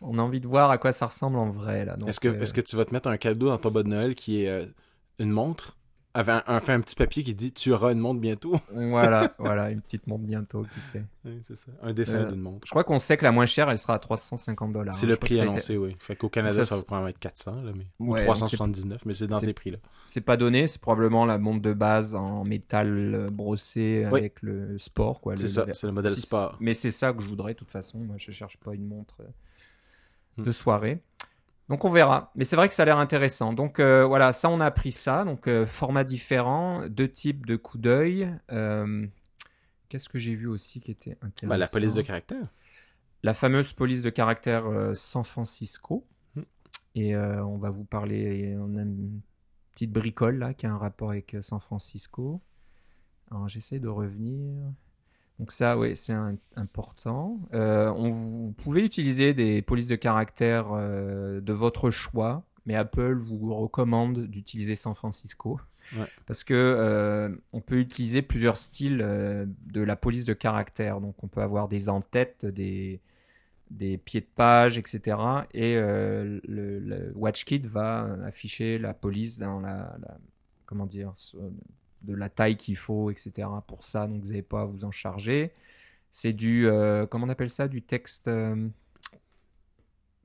on 0.00 0.18
a 0.18 0.22
envie 0.22 0.40
de 0.40 0.48
voir 0.48 0.70
à 0.70 0.78
quoi 0.78 0.92
ça 0.92 1.06
ressemble 1.06 1.38
en 1.38 1.50
vrai 1.50 1.84
là. 1.84 1.96
Est-ce 2.06 2.20
que, 2.20 2.28
est-ce 2.28 2.54
que 2.54 2.60
tu 2.60 2.76
vas 2.76 2.84
te 2.84 2.92
mettre 2.92 3.08
un 3.08 3.16
cadeau 3.16 3.48
dans 3.48 3.58
ton 3.58 3.70
bon 3.70 3.82
de 3.82 3.88
Noël 3.88 4.14
qui 4.14 4.44
est 4.44 4.68
une 5.18 5.30
montre? 5.30 5.76
Avait 6.16 6.32
un, 6.46 6.60
fait 6.60 6.72
un 6.72 6.80
petit 6.80 6.94
papier 6.94 7.22
qui 7.22 7.34
dit 7.34 7.52
tu 7.52 7.72
auras 7.72 7.92
une 7.92 7.98
montre 7.98 8.20
bientôt. 8.20 8.56
voilà, 8.72 9.34
voilà, 9.38 9.70
une 9.70 9.82
petite 9.82 10.06
montre 10.06 10.24
bientôt, 10.24 10.64
qui 10.72 10.80
sait. 10.80 11.04
Oui, 11.26 11.40
c'est 11.42 11.58
ça. 11.58 11.70
Un 11.82 11.92
dessin 11.92 12.20
euh, 12.20 12.30
d'une 12.30 12.40
montre. 12.40 12.66
Je 12.66 12.70
crois 12.70 12.84
qu'on 12.84 12.98
sait 12.98 13.18
que 13.18 13.24
la 13.24 13.32
moins 13.32 13.44
chère, 13.44 13.68
elle 13.68 13.76
sera 13.76 13.92
à 13.92 13.98
350 13.98 14.72
dollars. 14.72 14.94
C'est 14.94 15.04
le 15.04 15.16
prix 15.16 15.38
annoncé, 15.40 15.76
oui. 15.76 15.94
Fait 16.00 16.16
qu'au 16.16 16.30
Canada, 16.30 16.64
ça, 16.64 16.76
va 16.76 16.82
probablement 16.84 17.10
être 17.10 17.18
400, 17.18 17.60
là, 17.60 17.72
mais... 17.76 17.84
ou 17.98 18.16
379, 18.16 19.04
mais 19.04 19.12
c'est 19.12 19.26
dans 19.26 19.40
ces 19.40 19.52
prix-là. 19.52 19.76
C'est 20.06 20.22
pas 20.22 20.38
donné, 20.38 20.66
c'est 20.66 20.80
probablement 20.80 21.26
la 21.26 21.36
montre 21.36 21.60
de 21.60 21.74
base 21.74 22.14
en 22.14 22.44
métal 22.44 23.14
euh, 23.14 23.26
brossé 23.26 24.04
avec 24.04 24.40
le 24.40 24.78
sport, 24.78 25.20
quoi. 25.20 25.36
C'est 25.36 25.48
ça, 25.48 25.66
c'est 25.74 25.86
le 25.86 25.92
modèle 25.92 26.16
sport. 26.16 26.56
Mais 26.60 26.72
c'est 26.72 26.92
ça 26.92 27.12
que 27.12 27.22
je 27.22 27.28
voudrais, 27.28 27.52
de 27.52 27.58
toute 27.58 27.70
façon. 27.70 27.98
Moi, 27.98 28.16
je 28.16 28.30
cherche 28.30 28.56
pas 28.56 28.74
une 28.74 28.86
montre 28.86 29.16
euh, 29.20 29.28
de 30.38 30.50
hmm. 30.50 30.52
soirée. 30.52 31.02
Donc 31.68 31.84
on 31.84 31.90
verra. 31.90 32.30
Mais 32.36 32.44
c'est 32.44 32.56
vrai 32.56 32.68
que 32.68 32.74
ça 32.74 32.82
a 32.82 32.86
l'air 32.86 32.98
intéressant. 32.98 33.52
Donc 33.52 33.80
euh, 33.80 34.04
voilà, 34.04 34.32
ça 34.32 34.48
on 34.48 34.60
a 34.60 34.66
appris 34.66 34.92
ça. 34.92 35.24
Donc 35.24 35.48
euh, 35.48 35.66
format 35.66 36.04
différent, 36.04 36.86
deux 36.88 37.08
types 37.08 37.44
de 37.44 37.56
coups 37.56 37.82
d'œil. 37.82 38.32
Euh, 38.52 39.06
qu'est-ce 39.88 40.08
que 40.08 40.18
j'ai 40.18 40.34
vu 40.34 40.46
aussi 40.46 40.80
qui 40.80 40.90
était 40.90 41.18
intéressant 41.22 41.48
bah, 41.48 41.56
La 41.56 41.66
police 41.66 41.94
de 41.94 42.02
caractère. 42.02 42.46
La 43.22 43.34
fameuse 43.34 43.72
police 43.72 44.02
de 44.02 44.10
caractère 44.10 44.64
San 44.94 45.24
Francisco. 45.24 46.06
Hmm. 46.36 46.42
Et 46.94 47.16
on 47.16 47.58
va 47.58 47.70
vous 47.70 47.84
parler, 47.84 48.56
on 48.58 48.76
a 48.76 48.82
une 48.82 49.20
petite 49.74 49.90
bricole 49.90 50.38
là 50.38 50.54
qui 50.54 50.66
a 50.66 50.72
un 50.72 50.78
rapport 50.78 51.10
avec 51.10 51.36
San 51.40 51.60
Francisco. 51.60 52.40
Alors 53.30 53.48
j'essaie 53.48 53.80
de 53.80 53.88
revenir. 53.88 54.54
Donc 55.38 55.52
ça, 55.52 55.76
oui, 55.76 55.94
c'est 55.94 56.14
important. 56.56 57.38
Euh, 57.52 57.90
on, 57.90 58.08
vous 58.08 58.52
pouvez 58.52 58.84
utiliser 58.84 59.34
des 59.34 59.60
polices 59.60 59.88
de 59.88 59.96
caractère 59.96 60.68
euh, 60.72 61.40
de 61.40 61.52
votre 61.52 61.90
choix, 61.90 62.44
mais 62.64 62.74
Apple 62.74 63.16
vous 63.16 63.54
recommande 63.54 64.26
d'utiliser 64.26 64.76
San 64.76 64.94
Francisco. 64.94 65.60
Parce 66.26 66.42
que 66.42 66.54
euh, 66.54 67.28
on 67.52 67.60
peut 67.60 67.78
utiliser 67.78 68.20
plusieurs 68.20 68.56
styles 68.56 68.98
de 68.98 69.80
la 69.80 69.94
police 69.94 70.24
de 70.24 70.32
caractère. 70.32 71.00
Donc 71.00 71.22
on 71.22 71.28
peut 71.28 71.42
avoir 71.42 71.68
des 71.68 71.88
en-têtes, 71.88 72.44
des, 72.44 73.00
des 73.70 73.96
pieds 73.98 74.22
de 74.22 74.26
page, 74.34 74.78
etc. 74.78 75.18
Et 75.52 75.76
le, 75.76 76.40
le, 76.42 77.12
WatchKit 77.14 77.60
va 77.68 78.16
afficher 78.24 78.78
la 78.78 78.94
police 78.94 79.38
dans 79.38 79.60
la, 79.60 79.96
la 80.00 80.18
comment 80.64 80.86
dire, 80.86 81.12
de 82.06 82.14
la 82.14 82.28
taille 82.28 82.56
qu'il 82.56 82.76
faut, 82.76 83.10
etc. 83.10 83.48
Pour 83.66 83.84
ça, 83.84 84.06
donc 84.06 84.22
vous 84.22 84.28
n'avez 84.28 84.42
pas 84.42 84.62
à 84.62 84.64
vous 84.64 84.84
en 84.84 84.90
charger. 84.90 85.52
C'est 86.10 86.32
du, 86.32 86.66
euh, 86.66 87.06
comment 87.06 87.26
on 87.26 87.28
appelle 87.28 87.50
ça, 87.50 87.68
du 87.68 87.82
texte. 87.82 88.28
Euh, 88.28 88.68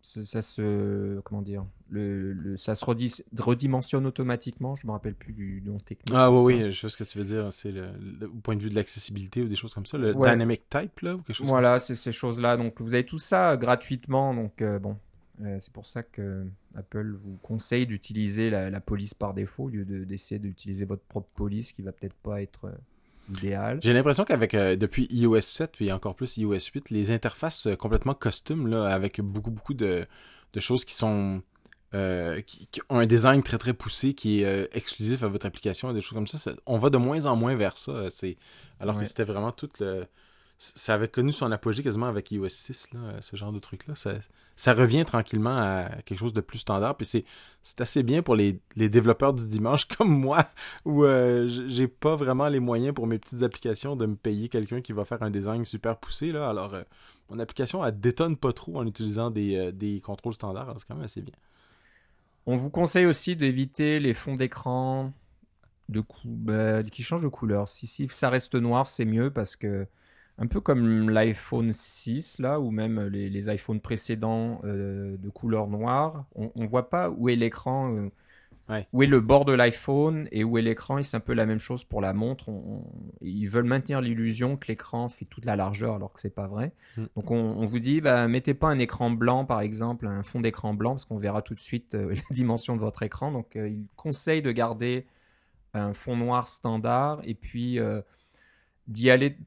ça, 0.02 0.42
se, 0.42 1.20
comment 1.22 1.42
dire, 1.42 1.66
le, 1.90 2.56
ça 2.58 2.76
se 2.76 2.86
redimensionne 2.86 4.06
automatiquement. 4.06 4.76
Je 4.76 4.88
me 4.88 4.92
rappelle 4.92 5.14
plus 5.14 5.34
du 5.34 5.62
nom 5.66 5.78
technique. 5.78 6.16
Ah 6.16 6.32
oui, 6.32 6.56
oui, 6.56 6.72
je 6.72 6.80
sais 6.80 6.90
ce 6.90 6.98
que 6.98 7.04
tu 7.04 7.18
veux 7.18 7.24
dire. 7.24 7.54
C'est 7.54 7.72
le, 7.72 7.92
au 8.24 8.40
point 8.40 8.56
de 8.56 8.64
vue 8.64 8.70
de 8.70 8.76
l'accessibilité 8.76 9.42
ou 9.42 9.48
des 9.48 9.56
choses 9.56 9.74
comme 9.74 9.86
ça, 9.86 9.98
le 9.98 10.14
dynamic 10.14 10.68
type 10.70 11.00
là 11.02 11.16
ou 11.16 11.22
quelque 11.22 11.36
chose. 11.36 11.48
Voilà, 11.48 11.80
c'est 11.80 11.96
ces 11.96 12.12
choses-là. 12.12 12.58
Donc 12.58 12.82
vous 12.82 12.94
avez 12.94 13.06
tout 13.06 13.20
ça 13.20 13.58
gratuitement. 13.58 14.34
Donc 14.34 14.62
euh, 14.62 14.80
bon, 14.80 14.98
euh, 15.44 15.58
c'est 15.60 15.74
pour 15.74 15.86
ça 15.86 16.04
que 16.04 16.46
Apple 16.76 17.14
vous 17.14 17.38
conseille 17.42 17.88
d'utiliser 17.88 18.50
la, 18.50 18.80
police 18.80 19.14
par 19.14 19.34
défaut 19.34 19.66
au 19.66 19.70
lieu 19.70 19.86
d'essayer 19.86 20.40
d'utiliser 20.40 20.86
votre 20.86 21.04
propre 21.04 21.30
police 21.36 21.72
qui 21.72 21.82
va 21.82 21.92
peut-être 21.92 22.16
pas 22.16 22.42
être 22.42 22.66
euh, 22.66 23.36
idéal. 23.38 23.80
J'ai 23.82 23.94
l'impression 23.94 24.24
qu'avec 24.24 24.54
euh, 24.54 24.76
depuis 24.76 25.08
iOS 25.10 25.42
7 25.42 25.72
puis 25.74 25.92
encore 25.92 26.16
plus 26.16 26.38
iOS 26.38 26.60
8, 26.74 26.90
les 26.90 27.12
interfaces 27.12 27.68
complètement 27.80 28.14
custom 28.14 28.68
là, 28.68 28.88
avec 28.88 29.22
beaucoup 29.22 29.52
beaucoup 29.52 29.74
de, 29.74 30.06
choses 30.58 30.86
qui 30.86 30.94
sont 30.94 31.42
qui, 31.94 32.82
ont 32.90 33.00
un 33.00 33.06
design 33.06 33.44
très 33.44 33.58
très 33.58 33.74
poussé 33.74 34.14
qui 34.14 34.44
est 34.44 34.70
exclusif 34.76 35.24
à 35.24 35.28
votre 35.28 35.46
application 35.46 35.92
et 35.92 35.94
des 35.94 36.02
choses 36.02 36.14
comme 36.14 36.28
ça, 36.28 36.52
on 36.66 36.78
va 36.78 36.90
de 36.90 36.98
moins 36.98 37.26
en 37.26 37.36
moins 37.36 37.56
vers 37.56 37.78
ça. 37.78 38.10
C'est 38.12 38.38
alors 38.80 38.98
que 38.98 39.06
c'était 39.06 39.24
vraiment 39.24 39.52
tout 39.52 39.70
le 39.80 40.06
ça 40.62 40.94
avait 40.94 41.08
connu 41.08 41.32
son 41.32 41.52
apogée 41.52 41.82
quasiment 41.82 42.06
avec 42.06 42.30
iOS 42.32 42.50
6, 42.50 42.94
là, 42.94 43.00
ce 43.20 43.36
genre 43.36 43.52
de 43.52 43.58
truc-là. 43.58 43.96
Ça, 43.96 44.14
ça, 44.56 44.74
revient 44.74 45.04
tranquillement 45.06 45.58
à 45.58 45.90
quelque 46.06 46.20
chose 46.20 46.34
de 46.34 46.42
plus 46.42 46.60
standard. 46.60 46.96
Puis 46.98 47.08
c'est, 47.08 47.26
assez 47.82 48.04
bien 48.04 48.22
pour 48.22 48.36
les, 48.36 48.60
les, 48.76 48.88
développeurs 48.88 49.34
du 49.34 49.48
dimanche 49.48 49.86
comme 49.98 50.16
moi, 50.16 50.46
où 50.86 51.04
euh, 51.04 51.48
j'ai 51.48 51.88
pas 51.88 52.16
vraiment 52.16 52.48
les 52.48 52.60
moyens 52.60 52.94
pour 52.94 53.08
mes 53.08 53.18
petites 53.18 53.42
applications 53.42 53.96
de 53.96 54.06
me 54.06 54.16
payer 54.16 54.50
quelqu'un 54.50 54.82
qui 54.82 54.94
va 54.94 55.04
faire 55.04 55.24
un 55.24 55.32
design 55.32 55.66
super 55.66 55.98
poussé. 55.98 56.32
Là. 56.32 56.50
Alors, 56.50 56.76
euh, 56.76 56.84
mon 57.30 57.40
application, 57.40 57.84
elle 57.84 58.00
détonne 58.00 58.38
pas 58.38 58.54
trop 58.54 58.78
en 58.78 58.86
utilisant 58.86 59.32
des, 59.32 59.56
euh, 59.56 59.72
des 59.72 60.00
contrôles 60.00 60.36
standards. 60.36 60.76
C'est 60.78 60.88
quand 60.88 60.96
même 60.96 61.06
assez 61.06 61.24
bien. 61.24 61.34
On 62.46 62.56
vous 62.56 62.70
conseille 62.70 63.08
aussi 63.08 63.36
d'éviter 63.36 64.00
les 64.00 64.14
fonds 64.14 64.36
d'écran 64.36 65.12
de 65.90 66.04
bah, 66.24 66.84
qui 66.84 67.02
changent 67.02 67.22
de 67.22 67.30
couleur. 67.30 67.68
Si, 67.68 67.88
si 67.88 68.08
ça 68.10 68.30
reste 68.30 68.54
noir, 68.54 68.86
c'est 68.86 69.06
mieux 69.06 69.32
parce 69.32 69.56
que 69.56 69.88
un 70.42 70.48
peu 70.48 70.60
comme 70.60 71.10
l'iPhone 71.12 71.72
6 71.72 72.40
là, 72.40 72.60
ou 72.60 72.72
même 72.72 73.00
les, 73.08 73.30
les 73.30 73.54
iPhones 73.54 73.80
précédents 73.80 74.60
euh, 74.64 75.16
de 75.18 75.30
couleur 75.30 75.68
noire. 75.68 76.26
On 76.36 76.52
ne 76.56 76.66
voit 76.66 76.90
pas 76.90 77.12
où 77.12 77.30
est 77.30 77.36
l'écran. 77.36 77.96
Euh, 77.96 78.10
où 78.94 79.04
est 79.04 79.08
le 79.08 79.20
bord 79.20 79.44
de 79.44 79.52
l'iPhone 79.52 80.30
et 80.32 80.44
où 80.44 80.58
est 80.58 80.62
l'écran. 80.62 80.98
Et 80.98 81.04
c'est 81.04 81.18
un 81.18 81.22
peu 81.22 81.34
la 81.34 81.46
même 81.46 81.60
chose 81.60 81.84
pour 81.84 82.02
la 82.02 82.14
montre. 82.14 82.50
ils 83.22 83.46
veulent 83.48 83.66
maintenir 83.66 84.02
l'illusion 84.02 84.56
que 84.58 84.68
l'écran 84.68 85.10
fait 85.10 85.26
toute 85.26 85.46
la 85.46 85.56
largeur 85.56 85.96
alors 85.96 86.14
que 86.14 86.20
c'est 86.20 86.34
pas 86.34 86.48
vrai. 86.48 86.72
Mm. 86.98 87.04
Donc 87.16 87.32
on, 87.32 87.66
vous 87.66 87.80
dit, 87.80 88.02
bah, 88.02 88.28
mettez 88.28 88.54
pas 88.54 88.70
un 88.70 88.80
écran 88.80 89.12
blanc 89.12 89.46
par 89.46 89.62
exemple, 89.62 90.08
un 90.08 90.24
fond 90.24 90.40
d'écran 90.40 90.74
blanc 90.74 90.92
parce 90.92 91.06
qu'on 91.06 91.18
verra 91.18 91.42
tout 91.42 91.54
de 91.54 91.60
suite 91.60 91.96
euh, 91.96 92.16
la 92.16 92.22
dimension 92.32 92.76
de 92.76 92.82
votre 92.82 93.04
écran. 93.04 93.32
Donc 93.32 93.58
euh, 93.58 93.70
il 93.70 93.86
conseille 93.96 94.42
de 94.42 94.52
garder 94.52 95.06
un 95.74 95.94
fond 95.94 96.16
noir 96.16 96.48
standard 96.48 97.20
et 97.26 97.36
puis 97.36 97.80
d'y 98.88 99.10
aller 99.10 99.38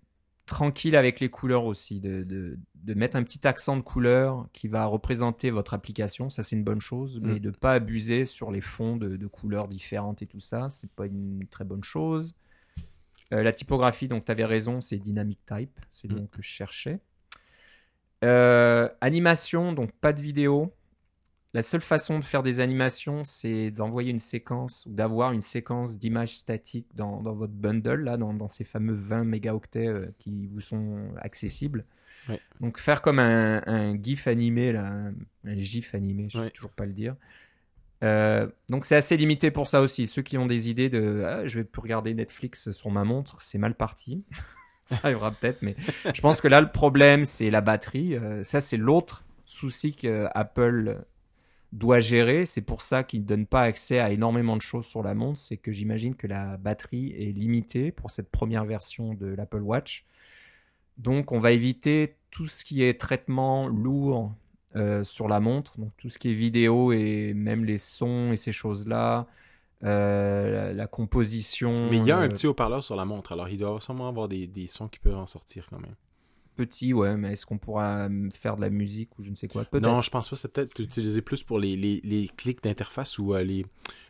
tranquille 0.47 0.97
avec 0.97 1.21
les 1.21 1.31
couleurs 1.31 1.65
aussi, 1.65 2.01
de, 2.01 2.23
de, 2.23 2.95
mettre 2.95 3.17
un 3.17 3.23
petit 3.23 3.47
accent 3.47 3.77
de 3.77 3.83
couleur 3.83 4.47
qui 4.53 4.69
va 4.69 4.85
représenter 4.85 5.51
votre 5.51 5.75
application, 5.75 6.29
ça 6.29 6.43
c'est 6.43 6.55
une 6.55 6.65
bonne 6.65 6.81
chose, 6.81 7.21
mais 7.23 7.35
mm. 7.35 7.39
de 7.39 7.51
ne 7.51 7.55
pas 7.55 7.73
abuser 7.73 8.25
sur 8.25 8.51
les 8.51 8.61
fonds 8.61 8.97
de, 8.97 9.17
de, 9.17 9.27
couleurs 9.27 9.69
différentes 9.69 10.23
et 10.23 10.27
tout 10.27 10.41
ça, 10.41 10.69
c'est 10.71 10.91
pas 10.91 11.07
une 11.07 11.47
très 11.51 11.65
bonne 11.65 11.83
chose. 11.83 12.35
Euh, 13.33 13.43
la 13.43 13.53
typographie, 13.53 14.07
donc 14.07 14.27
tu 14.27 14.33
avais 14.33 14.45
raison, 14.45 14.81
c'est 14.81 14.99
Dynamic 14.99 15.41
Type, 15.47 15.81
c'est 15.91 16.09
le 16.09 16.23
mm. 16.23 16.29
que 16.29 16.43
je 16.43 16.49
cherchais. 16.49 17.01
Euh, 18.23 18.89
animation, 19.01 19.73
donc 19.73 19.93
pas 19.93 20.13
de 20.13 20.21
vidéo. 20.21 20.73
La 21.55 21.63
seule 21.63 21.81
façon 21.81 22.19
de 22.19 22.25
faire 22.25 22.43
des 22.43 22.59
animations, 22.59 23.23
c'est 23.23 23.71
d'envoyer 23.71 24.11
une 24.11 24.19
séquence 24.19 24.87
ou 24.87 24.93
d'avoir 24.93 25.31
une 25.31 25.41
séquence 25.41 26.01
d'images 26.01 26.37
statiques 26.37 26.89
dans, 26.97 27.23
votre 27.23 27.53
bundle, 27.53 28.01
là, 28.01 28.17
dans, 28.17 28.49
ces 28.49 28.65
fameux 28.65 28.93
20 28.93 29.23
mégaoctets 29.23 29.87
euh, 29.87 30.13
qui 30.19 30.49
vous 30.49 30.61
sont 30.61 31.15
accessibles. 31.21 31.85
Donc 32.61 32.79
faire 32.79 33.03
comme 33.03 33.21
un, 33.21 33.95
GIF 34.03 34.27
animé, 34.27 34.73
là, 34.73 35.13
un, 35.45 35.57
GIF 35.57 35.95
animé, 35.95 36.27
je 36.29 36.39
ne 36.39 36.45
sais 36.45 36.51
toujours 36.51 36.73
pas 36.73 36.87
le 36.87 36.93
dire. 36.93 37.15
Euh, 38.03 38.49
donc 38.69 38.85
c'est 38.85 38.97
assez 38.97 39.17
limité 39.17 39.53
pour 39.53 39.69
ça 39.69 39.81
aussi. 39.81 40.09
Ceux 40.09 40.23
qui 40.23 40.37
ont 40.37 40.47
des 40.47 40.69
idées 40.69 40.91
de 40.91 41.23
ah, 41.25 41.47
je 41.47 41.61
vais 41.61 41.65
plus 41.65 41.81
regarder 41.81 42.15
Netflix 42.15 42.73
sur 42.73 42.91
ma 42.91 43.05
montre, 43.05 43.41
c'est 43.41 43.59
mal 43.59 43.75
parti. 43.75 44.25
ça 44.85 44.99
arrivera 45.05 45.31
peut-être, 45.31 45.63
mais 45.63 45.77
je 46.13 46.21
pense 46.21 46.41
que 46.41 46.49
là 46.49 46.61
le 46.61 46.71
problème 46.71 47.25
c'est 47.25 47.51
la 47.51 47.61
batterie. 47.61 48.17
Euh, 48.17 48.43
ça 48.43 48.61
c'est 48.61 48.77
l'autre 48.77 49.25
souci 49.45 49.95
que 49.95 50.27
Apple 50.35 51.05
doit 51.75 52.01
gérer. 52.01 52.47
C'est 52.47 52.63
pour 52.63 52.81
ça 52.81 53.03
qu'il 53.03 53.21
ne 53.23 53.27
donne 53.27 53.47
pas 53.47 53.63
accès 53.63 53.99
à 53.99 54.11
énormément 54.11 54.57
de 54.57 54.63
choses 54.63 54.87
sur 54.87 55.03
la 55.03 55.15
montre. 55.15 55.39
C'est 55.39 55.57
que 55.57 55.73
j'imagine 55.73 56.15
que 56.15 56.27
la 56.27 56.57
batterie 56.57 57.13
est 57.19 57.33
limitée 57.33 57.93
pour 57.93 58.11
cette 58.11 58.31
première 58.31 58.65
version 58.65 59.13
de 59.13 59.27
l'Apple 59.27 59.61
Watch. 59.61 60.07
Donc 60.97 61.33
on 61.33 61.39
va 61.39 61.51
éviter 61.51 62.17
tout 62.31 62.47
ce 62.47 62.65
qui 62.65 62.83
est 62.85 62.99
traitement 62.99 63.67
lourd 63.67 64.33
euh, 64.77 65.03
sur 65.03 65.29
la 65.29 65.41
montre, 65.41 65.79
donc 65.79 65.91
tout 65.99 66.09
ce 66.09 66.19
qui 66.19 66.31
est 66.31 66.35
vidéo 66.35 66.93
et 66.93 67.35
même 67.35 67.65
les 67.65 67.79
sons 67.79 68.33
et 68.33 68.37
ces 68.37 68.53
choses-là. 68.53 69.27
Euh, 69.83 70.73
la, 70.73 70.87
composition. 70.87 71.75
Mais 71.91 71.99
il 71.99 72.07
y 72.07 72.11
a 72.11 72.17
un 72.17 72.29
petit 72.29 72.47
haut-parleur 72.47 72.83
sur 72.83 72.97
la 72.97 73.05
montre, 73.05 73.33
alors 73.33 73.51
il 73.51 73.59
doit 73.59 73.79
sûrement 73.81 74.09
avoir 74.09 74.29
des, 74.29 74.47
des 74.47 74.67
sons 74.67 74.89
qui 74.89 74.99
peuvent 74.99 75.19
en 75.19 75.27
sortir 75.27 75.67
quand 75.69 75.79
même 75.79 75.95
petit, 76.55 76.93
ouais, 76.93 77.17
mais 77.17 77.33
est-ce 77.33 77.47
qu'on 77.47 77.59
pourra 77.59 78.09
euh, 78.09 78.31
faire 78.31 78.57
de 78.57 78.61
la 78.61 78.71
musique 78.71 79.19
ou 79.19 79.23
je 79.23 79.31
ne 79.31 79.35
sais 79.35 79.49
quoi? 79.49 79.67
Non, 79.81 80.01
je 80.01 80.11
pense 80.11 80.29
pas. 80.29 80.37
C'est 80.37 80.53
peut-être 80.53 80.81
utiliser 80.81 81.23
plus 81.23 81.43
pour 81.43 81.59
les, 81.59 81.77
les, 81.77 82.01
les 82.05 82.31
clics 82.37 82.63
d'interface 82.63 83.19
ou 83.19 83.35
euh, 83.35 83.43
les, 83.43 83.67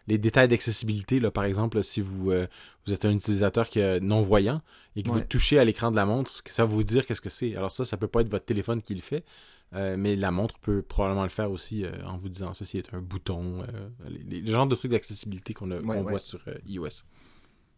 les 0.07 0.18
détails 0.18 0.48
d'accessibilité. 0.48 1.20
Par 1.30 1.44
exemple, 1.44 1.83
si 1.83 2.00
vous, 2.00 2.30
euh, 2.30 2.46
vous 2.87 2.92
êtes 2.92 3.04
un 3.04 3.12
utilisateur 3.12 3.68
qui 3.68 3.80
est 3.80 4.00
non-voyant 4.00 4.62
et 4.96 5.02
que 5.02 5.11
vous 5.11 5.20
touchez 5.20 5.59
à 5.59 5.64
l'écran 5.64 5.90
de 5.90 5.96
la 5.96 6.07
montre, 6.07 6.30
ça 6.46 6.64
va 6.64 6.72
vous 6.72 6.85
dire 6.85 7.07
qu'est-ce 7.07 7.20
que 7.20 7.30
c'est. 7.30 7.57
Alors 7.57 7.70
ça, 7.70 7.85
ça 7.85 7.96
peut 7.96 8.09
pas 8.09 8.20
être 8.20 8.30
votre 8.30 8.44
téléphone 8.44 8.80
qui 8.83 8.94
le 8.94 9.00
fait, 9.00 9.24
mais 9.72 10.14
la 10.14 10.30
montre 10.30 10.59
peut 10.61 10.83
probablement 10.83 11.24
le 11.24 11.30
faire 11.30 11.50
aussi 11.50 11.85
en 12.07 12.16
vous 12.16 12.28
disant 12.28 12.54
ceci 12.54 12.78
est 12.78 12.94
un 12.94 13.00
bouton. 13.00 13.64
Les, 14.09 14.40
les, 14.40 14.50
genres 14.52 14.68
de 14.68 14.74
trucs 14.76 14.92
d'accessibilité 14.92 15.52
qu'on 15.52 15.68
voit 16.02 16.20
sur 16.20 16.40
iOS. 16.66 17.02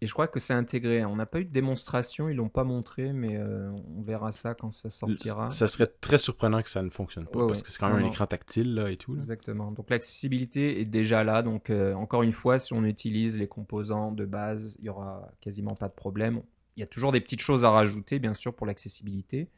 Et 0.03 0.07
je 0.07 0.13
crois 0.13 0.29
que 0.29 0.41
c'est 0.41 0.53
intégré. 0.53 1.05
On 1.07 1.17
n'a 1.17 1.25
pas 1.25 1.41
eu 1.41 1.45
de 1.45 1.53
démonstration, 1.53 2.29
ils 2.29 2.37
l'ont 2.37 2.51
pas 2.51 2.65
montré, 2.65 3.13
mais 3.13 3.37
euh, 3.37 3.71
on 3.97 4.03
verra 4.03 4.31
ça 4.31 4.55
quand 4.55 4.71
ça 4.71 4.91
sortira. 4.91 5.51
Ça 5.51 5.69
serait 5.69 5.91
très 6.01 6.19
surprenant 6.19 6.63
que 6.63 6.69
ça 6.69 6.83
ne 6.83 6.91
fonctionne 6.91 7.27
pas, 7.27 7.47
parce 7.47 7.63
que 7.63 7.71
c'est 7.71 7.79
quand 7.79 7.93
même 7.93 8.05
un 8.05 8.09
écran 8.09 8.27
tactile 8.27 8.75
là, 8.75 8.91
et 8.91 8.97
tout. 8.97 9.17
Exactement. 9.17 9.73
Donc 9.73 9.89
l'accessibilité 9.89 10.81
est 10.81 10.85
déjà 10.85 11.25
là. 11.25 11.43
Donc 11.43 11.71
euh, 11.71 11.95
encore 11.95 12.23
une 12.23 12.33
fois, 12.33 12.59
si 12.59 12.75
on 12.75 12.85
utilise 12.85 13.39
les 13.39 13.49
composants 13.49 14.13
de 14.13 14.27
base, 14.27 14.77
il 14.81 14.85
y 14.85 14.89
aura 14.91 15.31
quasiment 15.41 15.75
pas 15.75 15.89
de 15.89 15.95
problème. 15.95 16.43
Il 16.77 16.81
y 16.81 16.83
a 16.83 16.87
toujours 16.87 17.11
des 17.11 17.21
petites 17.23 17.41
choses 17.41 17.65
à 17.65 17.71
rajouter, 17.71 18.19
bien 18.19 18.35
sûr, 18.35 18.55
pour 18.55 18.67
l'accessibilité. 18.67 19.49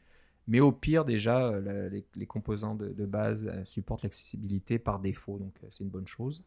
Mais 0.47 0.61
au 0.61 0.71
pire, 0.71 1.03
déjà, 1.03 1.47
euh, 1.47 1.89
les, 2.15 2.25
composants 2.25 2.75
de, 2.75 2.87
de 2.87 3.05
base 3.05 3.51
supportent 3.65 4.03
l'accessibilité 4.03 4.79
par 4.79 4.99
défaut. 4.99 5.37
Donc 5.37 5.53
c'est 5.69 5.83
une 5.83 5.89
bonne 5.89 6.07
chose. 6.07 6.41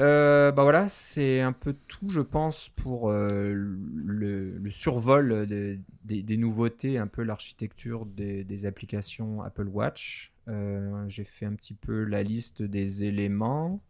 Euh, 0.00 0.52
bah 0.52 0.62
voilà, 0.62 0.88
c'est 0.88 1.40
un 1.40 1.52
peu 1.52 1.74
tout, 1.88 2.10
je 2.10 2.20
pense, 2.20 2.68
pour 2.68 3.10
euh, 3.10 3.54
le, 3.54 4.70
survol 4.70 5.46
des, 5.46 6.36
nouveautés, 6.36 6.98
un 6.98 7.06
peu 7.06 7.22
l'architecture 7.22 8.04
des, 8.04 8.66
applications 8.66 9.42
Apple 9.42 9.68
Watch. 9.68 10.32
Euh, 10.48 11.04
j'ai 11.08 11.24
fait 11.24 11.46
un 11.46 11.54
petit 11.54 11.74
peu 11.74 12.04
la 12.04 12.22
liste 12.22 12.62
des 12.62 13.04
éléments. 13.04 13.80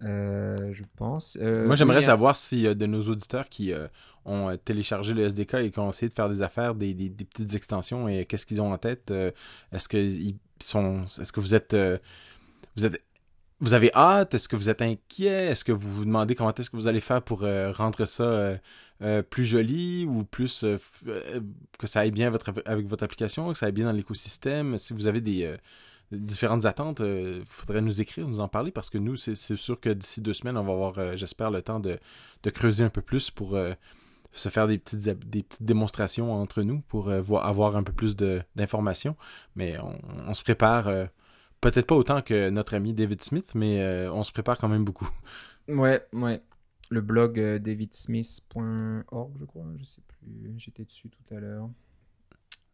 je 0.00 0.82
pense. 0.96 1.36
Moi, 1.36 1.74
j'aimerais 1.74 2.02
savoir 2.02 2.36
si 2.36 2.62
de 2.62 2.86
nos 2.86 3.02
auditeurs 3.02 3.50
qui 3.50 3.72
ont 4.24 4.56
téléchargé 4.64 5.12
le 5.12 5.24
SDK 5.24 5.54
et 5.54 5.70
qui 5.70 5.78
ont 5.78 5.90
essayé 5.90 6.08
de 6.08 6.14
faire 6.14 6.30
des 6.30 6.40
affaires, 6.40 6.74
des, 6.74 6.94
petites 6.94 7.54
extensions, 7.54 8.08
et 8.08 8.24
qu'est-ce 8.24 8.46
qu'ils 8.46 8.62
ont 8.62 8.72
en 8.72 8.78
tête 8.78 9.12
Est-ce 9.72 9.88
que 9.90 10.08
sont, 10.58 11.02
est-ce 11.02 11.32
que 11.34 11.40
vous 11.40 11.54
êtes, 11.54 11.76
vous 12.76 12.86
êtes 12.86 13.05
vous 13.60 13.74
avez 13.74 13.90
hâte? 13.94 14.34
Est-ce 14.34 14.48
que 14.48 14.56
vous 14.56 14.68
êtes 14.68 14.82
inquiet? 14.82 15.46
Est-ce 15.46 15.64
que 15.64 15.72
vous 15.72 15.90
vous 15.90 16.04
demandez 16.04 16.34
comment 16.34 16.52
est-ce 16.52 16.70
que 16.70 16.76
vous 16.76 16.88
allez 16.88 17.00
faire 17.00 17.22
pour 17.22 17.42
euh, 17.42 17.72
rendre 17.72 18.04
ça 18.04 18.24
euh, 18.24 18.56
euh, 19.02 19.22
plus 19.22 19.46
joli 19.46 20.04
ou 20.06 20.24
plus 20.24 20.64
que 21.78 21.86
ça 21.86 22.00
aille 22.00 22.10
bien 22.10 22.32
avec 22.66 22.86
votre 22.86 23.04
application, 23.04 23.52
que 23.52 23.58
ça 23.58 23.66
aille 23.66 23.72
bien 23.72 23.86
dans 23.86 23.92
l'écosystème? 23.92 24.78
Si 24.78 24.92
vous 24.92 25.06
avez 25.06 25.20
des 25.20 25.56
différentes 26.12 26.66
attentes, 26.66 27.00
il 27.00 27.42
faudrait 27.46 27.80
nous 27.80 28.00
écrire, 28.00 28.28
nous 28.28 28.40
en 28.40 28.48
parler 28.48 28.70
parce 28.70 28.90
que 28.90 28.98
nous, 28.98 29.16
c'est 29.16 29.34
sûr 29.34 29.80
que 29.80 29.90
d'ici 29.90 30.20
deux 30.20 30.34
semaines, 30.34 30.58
on 30.58 30.64
va 30.64 30.72
avoir, 30.72 31.16
j'espère, 31.16 31.50
le 31.50 31.62
temps 31.62 31.80
de, 31.80 31.98
creuser 32.50 32.84
un 32.84 32.90
peu 32.90 33.02
plus 33.02 33.30
pour 33.30 33.58
se 34.32 34.48
faire 34.50 34.68
des 34.68 34.76
petites, 34.76 35.00
des 35.00 35.42
petites 35.42 35.62
démonstrations 35.62 36.34
entre 36.34 36.62
nous 36.62 36.82
pour 36.88 37.10
avoir 37.10 37.76
un 37.76 37.82
peu 37.82 37.92
plus 37.92 38.16
d'informations. 38.16 39.16
Mais 39.56 39.78
on, 40.26 40.34
se 40.34 40.42
prépare 40.42 40.90
Peut-être 41.60 41.86
pas 41.86 41.94
autant 41.94 42.22
que 42.22 42.50
notre 42.50 42.74
ami 42.74 42.92
David 42.92 43.22
Smith, 43.22 43.52
mais 43.54 43.80
euh, 43.80 44.12
on 44.12 44.22
se 44.22 44.32
prépare 44.32 44.58
quand 44.58 44.68
même 44.68 44.84
beaucoup. 44.84 45.08
Ouais, 45.68 46.06
ouais. 46.12 46.40
Le 46.90 47.00
blog 47.00 47.40
euh, 47.40 47.58
davidsmith.org, 47.58 49.32
je 49.36 49.44
crois, 49.44 49.64
je 49.76 49.82
sais 49.82 50.00
plus. 50.06 50.54
J'étais 50.58 50.84
dessus 50.84 51.08
tout 51.08 51.34
à 51.34 51.40
l'heure. 51.40 51.68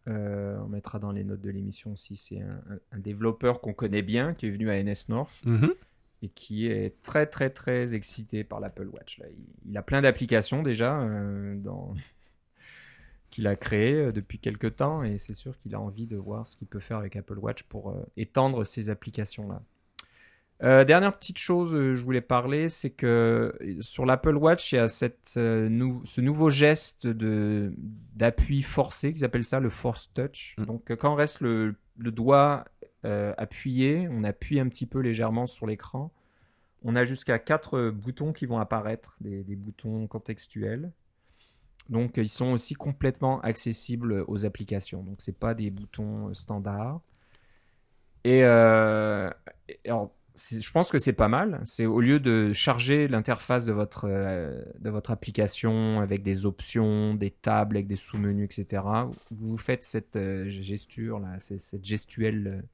Euh, 0.08 0.58
on 0.58 0.68
mettra 0.68 0.98
dans 0.98 1.10
les 1.10 1.24
notes 1.24 1.40
de 1.40 1.48
l'émission 1.48 1.92
aussi. 1.92 2.18
C'est 2.18 2.42
un, 2.42 2.98
développeur 2.98 3.62
qu'on 3.62 3.72
connaît 3.72 4.02
bien, 4.02 4.34
qui 4.34 4.44
est 4.44 4.50
venu 4.50 4.68
à 4.68 4.82
NS 4.82 5.08
North 5.08 5.40
mm-hmm. 5.46 5.72
et 6.20 6.28
qui 6.28 6.66
est 6.66 7.00
très 7.00 7.24
très 7.24 7.48
très 7.48 7.94
excité 7.94 8.44
par 8.44 8.60
l'Apple 8.60 8.88
Watch. 8.88 9.16
Là. 9.16 9.24
Il, 9.64 9.74
a 9.78 9.82
plein 9.82 10.02
d'applications 10.02 10.62
déjà 10.62 11.08
dans, 11.56 11.94
qu'il 13.32 13.48
a 13.48 13.56
créé 13.56 13.94
euh, 13.94 14.12
depuis 14.12 14.38
quelques 14.38 14.76
temps 14.76 15.02
et 15.02 15.18
c'est 15.18 15.32
sûr 15.32 15.58
qu'il 15.58 15.74
a 15.74 15.80
envie 15.80 16.06
de 16.06 16.16
voir 16.16 16.46
ce 16.46 16.56
qu'il 16.56 16.68
peut 16.68 16.78
faire 16.78 16.98
avec 16.98 17.16
Apple 17.16 17.38
Watch 17.38 17.64
pour 17.64 17.90
euh, 17.90 18.04
étendre 18.16 18.62
ces 18.62 18.90
applications-là. 18.90 19.62
Euh, 20.62 20.84
dernière 20.84 21.16
petite 21.18 21.38
chose, 21.38 21.72
je 21.72 22.00
voulais 22.00 22.20
parler, 22.20 22.68
c'est 22.68 22.90
que 22.90 23.58
sur 23.80 24.06
l'Apple 24.06 24.36
Watch, 24.36 24.70
il 24.70 24.76
y 24.76 24.78
a 24.78 24.86
cette, 24.86 25.30
ce 25.30 26.20
nouveau 26.20 26.50
geste 26.50 27.08
de, 27.08 27.72
d'appui 28.14 28.62
forcé, 28.62 29.12
qu'ils 29.12 29.24
appellent 29.24 29.42
ça 29.42 29.58
le 29.58 29.70
force 29.70 30.12
touch. 30.12 30.54
Mm. 30.58 30.64
Donc 30.66 30.94
quand 30.94 31.14
on 31.14 31.16
reste 31.16 31.40
le, 31.40 31.74
le 31.98 32.12
doigt 32.12 32.64
appuyé, 33.02 34.06
on 34.08 34.22
appuie 34.22 34.60
un 34.60 34.68
petit 34.68 34.86
peu 34.86 35.00
légèrement 35.00 35.48
sur 35.48 35.66
l'écran. 35.66 36.12
On 36.84 36.94
a 36.94 37.02
jusqu'à 37.02 37.40
quatre 37.40 37.90
boutons 37.90 38.32
qui 38.32 38.46
vont 38.46 38.58
apparaître, 38.58 39.16
des, 39.20 39.42
des 39.42 39.56
boutons 39.56 40.06
contextuels. 40.06 40.92
Donc, 41.88 42.16
ils 42.16 42.28
sont 42.28 42.52
aussi 42.52 42.74
complètement 42.74 43.40
accessibles 43.40 44.24
aux 44.28 44.46
applications. 44.46 45.02
Donc, 45.02 45.16
c'est 45.18 45.38
pas 45.38 45.54
des 45.54 45.70
boutons 45.70 46.32
standards. 46.34 47.00
Et, 48.24 48.44
euh, 48.44 49.30
je 49.86 50.70
pense 50.72 50.90
que 50.90 50.98
c'est 50.98 51.12
pas 51.12 51.28
mal. 51.28 51.60
C'est 51.64 51.86
au 51.86 52.00
lieu 52.00 52.20
de 52.20 52.52
charger 52.52 53.08
l'interface 53.08 53.64
de 53.64 53.72
votre, 53.72 54.06
euh, 54.08 54.62
de 54.78 54.90
votre 54.90 55.10
application 55.10 56.00
avec 56.00 56.22
des 56.22 56.46
options, 56.46 57.14
des 57.14 57.30
tables 57.30 57.76
avec 57.76 57.86
des 57.86 57.96
sous-menus, 57.96 58.48
etc. 58.58 58.82
Vous 59.30 59.56
faites 59.58 59.84
cette 59.84 60.16
euh, 60.16 60.48
gesture 60.48 61.18
là, 61.18 61.38
cette 61.38 61.84
gestuelle 61.84 62.64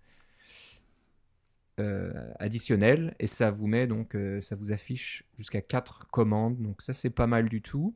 additionnelle 2.41 3.15
et 3.21 3.29
ça 3.29 3.53
vous 3.53 3.69
met 3.69 3.87
donc, 3.87 4.17
ça 4.41 4.57
vous 4.57 4.73
affiche 4.73 5.25
jusqu'à 5.37 5.61
4 5.61 6.09
commandes. 6.11 6.61
Donc 6.61 6.83
ça 6.83 6.93
c'est 6.93 7.09
pas 7.09 7.29
mal 7.29 7.49
du 7.49 7.63
tout. 7.63 7.95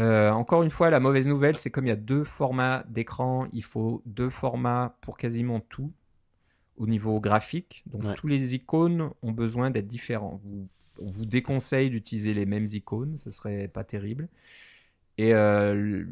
Euh, 0.00 0.30
encore 0.30 0.62
une 0.62 0.70
fois, 0.70 0.90
la 0.90 1.00
mauvaise 1.00 1.28
nouvelle, 1.28 1.56
c'est 1.56 1.70
comme 1.70 1.86
il 1.86 1.90
y 1.90 1.92
a 1.92 1.96
deux 1.96 2.24
formats 2.24 2.84
d'écran, 2.88 3.46
il 3.52 3.62
faut 3.62 4.02
deux 4.06 4.30
formats 4.30 4.96
pour 5.02 5.18
quasiment 5.18 5.60
tout. 5.60 5.92
au 6.76 6.86
niveau 6.86 7.20
graphique. 7.20 7.84
Donc 7.86 8.14
tous 8.16 8.26
les 8.28 8.54
icônes 8.54 9.10
ont 9.22 9.32
besoin 9.32 9.70
d'être 9.70 9.86
différents. 9.86 10.40
Vous, 10.44 10.68
on 11.00 11.06
vous 11.06 11.26
déconseille 11.26 11.90
d'utiliser 11.90 12.34
les 12.34 12.46
mêmes 12.46 12.66
icônes, 12.66 13.16
ce 13.16 13.30
serait 13.30 13.68
pas 13.68 13.84
terrible. 13.84 14.28
Et 15.18 15.34
euh, 15.34 16.04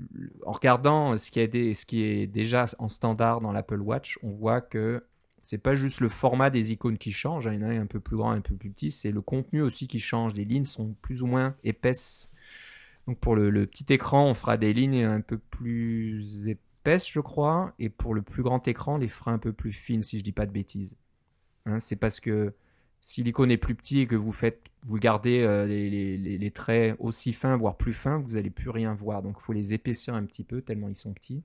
en 0.47 0.53
regardant 0.53 1.17
ce 1.17 1.31
qui, 1.31 1.41
est 1.41 1.75
ce 1.75 1.87
qui 1.87 2.03
est 2.03 2.27
déjà 2.27 2.67
en 2.79 2.89
standard 2.89 3.41
dans 3.41 3.53
l'Apple 3.53 3.81
Watch, 3.81 4.19
on 4.23 4.31
voit 4.33 4.61
que 4.61 5.05
c'est 5.43 5.59
pas 5.59 5.75
juste 5.75 6.01
le 6.01 6.09
format 6.09 6.51
des 6.51 6.73
icônes 6.73 6.99
qui 6.99 7.13
change, 7.13 7.49
il 7.51 7.55
y 7.61 7.65
en 7.65 7.71
a 7.71 7.75
un 7.75 7.87
peu 7.87 7.99
plus 8.01 8.17
grand, 8.17 8.31
un 8.33 8.43
peu 8.43 8.55
plus 8.57 8.71
petit, 8.71 8.91
c'est 8.91 9.11
le 9.11 9.23
contenu 9.23 9.63
aussi 9.63 9.89
qui 9.89 9.99
change. 9.99 10.35
Les 10.35 10.45
lignes 10.45 10.67
sont 10.67 10.95
plus 11.01 11.23
ou 11.23 11.27
moins 11.27 11.57
épaisses. 11.65 12.30
Donc 13.11 13.19
pour 13.19 13.35
le, 13.35 13.67
petit 13.67 13.93
écran, 13.93 14.27
on 14.27 14.35
fera 14.35 14.57
des 14.57 14.73
lignes 14.73 15.03
un 15.03 15.21
peu 15.21 15.37
plus 15.37 16.47
épaisses, 16.47 17.11
je 17.11 17.19
crois, 17.19 17.75
et 17.81 17.89
pour 17.89 18.15
le 18.15 18.23
plus 18.23 18.45
grand 18.45 18.69
écran, 18.69 18.99
les 18.99 19.09
fera 19.09 19.33
un 19.33 19.39
peu 19.39 19.53
plus 19.53 19.73
fines, 19.73 20.05
si 20.05 20.17
je 20.17 20.23
dis 20.23 20.31
pas 20.31 20.47
de 20.47 20.53
bêtises. 20.53 20.97
Hein, 21.67 21.81
c'est 21.81 21.97
parce 21.97 22.21
que 22.21 22.55
si 23.01 23.25
l'icône 23.25 23.51
est 23.51 23.57
plus 23.57 23.75
petit 23.75 23.99
et 24.03 24.07
que 24.07 24.15
vous 24.15 24.31
faites, 24.31 24.61
vous 24.87 24.97
gardez 24.99 25.41
euh, 25.41 25.67
les, 25.67 26.51
traits 26.53 26.95
aussi 27.01 27.33
fins, 27.33 27.57
voire 27.57 27.77
plus 27.77 27.93
fins, 27.93 28.19
vous 28.19 28.35
n'allez 28.35 28.51
plus 28.51 28.71
rien 28.71 28.95
voir. 28.95 29.23
Donc 29.23 29.39
il 29.41 29.43
faut 29.43 29.53
les 29.53 29.75
épaissir 29.75 30.15
un 30.15 30.25
petit 30.25 30.45
peu 30.45 30.63
tellement 30.63 30.89
ils 30.89 30.95
sont 30.95 31.13
petits. 31.13 31.43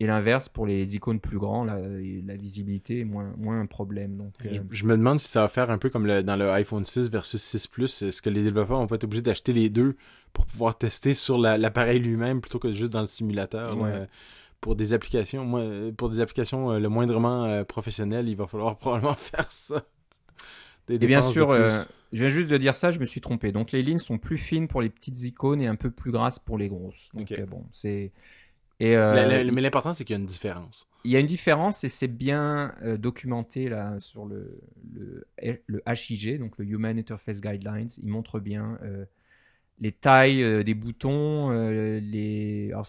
Et 0.00 0.06
l'inverse, 0.06 0.48
pour 0.48 0.64
les 0.64 0.94
icônes 0.94 1.18
plus 1.18 1.38
grands, 1.38 1.64
la, 1.64 1.76
la 1.76 2.36
visibilité 2.36 3.00
est 3.00 3.04
moins, 3.04 3.32
moins 3.36 3.60
un 3.60 3.66
problème. 3.66 4.16
Donc, 4.16 4.32
euh, 4.44 4.60
je, 4.70 4.84
me 4.84 4.96
demande 4.96 5.18
si 5.18 5.26
ça 5.26 5.40
va 5.40 5.48
faire 5.48 5.70
un 5.70 5.78
peu 5.78 5.90
comme 5.90 6.06
dans 6.22 6.36
le 6.36 6.50
iPhone 6.50 6.84
6 6.84 7.10
versus 7.10 7.42
6 7.42 7.66
Plus. 7.66 8.02
Est-ce 8.02 8.22
que 8.22 8.30
les 8.30 8.44
développeurs 8.44 8.78
vont 8.78 8.86
pas 8.86 8.94
être 8.94 9.04
obligés 9.04 9.22
d'acheter 9.22 9.52
les 9.52 9.70
deux 9.70 9.96
pour 10.32 10.46
pouvoir 10.46 10.78
tester 10.78 11.14
sur 11.14 11.36
l'appareil 11.36 11.98
lui-même 11.98 12.40
plutôt 12.40 12.60
que 12.60 12.70
juste 12.70 12.92
dans 12.92 13.00
le 13.00 13.06
simulateur 13.06 13.76
Pour 14.60 14.76
des 14.76 14.92
applications, 14.92 15.44
moi, 15.44 15.64
pour 15.96 16.10
des 16.10 16.20
applications 16.20 16.72
euh, 16.72 16.78
le 16.78 16.88
moindrement 16.88 17.64
professionnelles, 17.64 18.28
il 18.28 18.36
va 18.36 18.46
falloir 18.46 18.76
probablement 18.78 19.14
faire 19.14 19.50
ça. 19.50 19.84
Et 20.88 20.98
bien 20.98 21.22
sûr, 21.22 21.50
euh, 21.50 21.70
je 22.12 22.20
viens 22.20 22.28
juste 22.28 22.50
de 22.50 22.56
dire 22.56 22.74
ça, 22.74 22.90
je 22.90 22.98
me 22.98 23.04
suis 23.04 23.20
trompé. 23.20 23.52
Donc 23.52 23.72
les 23.72 23.82
lignes 23.82 23.98
sont 23.98 24.18
plus 24.18 24.38
fines 24.38 24.68
pour 24.68 24.80
les 24.80 24.90
petites 24.90 25.22
icônes 25.22 25.60
et 25.60 25.66
un 25.66 25.76
peu 25.76 25.90
plus 25.90 26.10
grasses 26.10 26.38
pour 26.38 26.58
les 26.58 26.68
grosses. 26.68 27.08
Donc 27.14 27.30
euh, 27.32 27.46
bon, 27.46 27.64
c'est. 27.70 28.12
Et, 28.80 28.96
euh, 28.96 29.50
mais 29.52 29.60
l'important, 29.60 29.92
c'est 29.92 30.04
qu'il 30.04 30.14
y 30.14 30.16
a 30.16 30.20
une 30.20 30.26
différence. 30.26 30.88
Il 31.04 31.10
y 31.10 31.16
a 31.16 31.20
une 31.20 31.26
différence 31.26 31.82
et 31.82 31.88
c'est 31.88 32.08
bien 32.08 32.74
documenté 32.98 33.68
là 33.68 33.98
sur 33.98 34.24
le, 34.24 34.60
le, 34.94 35.26
le, 35.66 35.82
HIG, 35.86 36.38
donc 36.38 36.58
le 36.58 36.64
Human 36.64 36.96
Interface 36.96 37.40
Guidelines. 37.40 37.88
Il 38.02 38.08
montre 38.08 38.38
bien 38.38 38.78
les 39.80 39.92
tailles 39.92 40.64
des 40.64 40.74
boutons, 40.74 41.50
les. 41.50 42.70
Alors, 42.72 42.86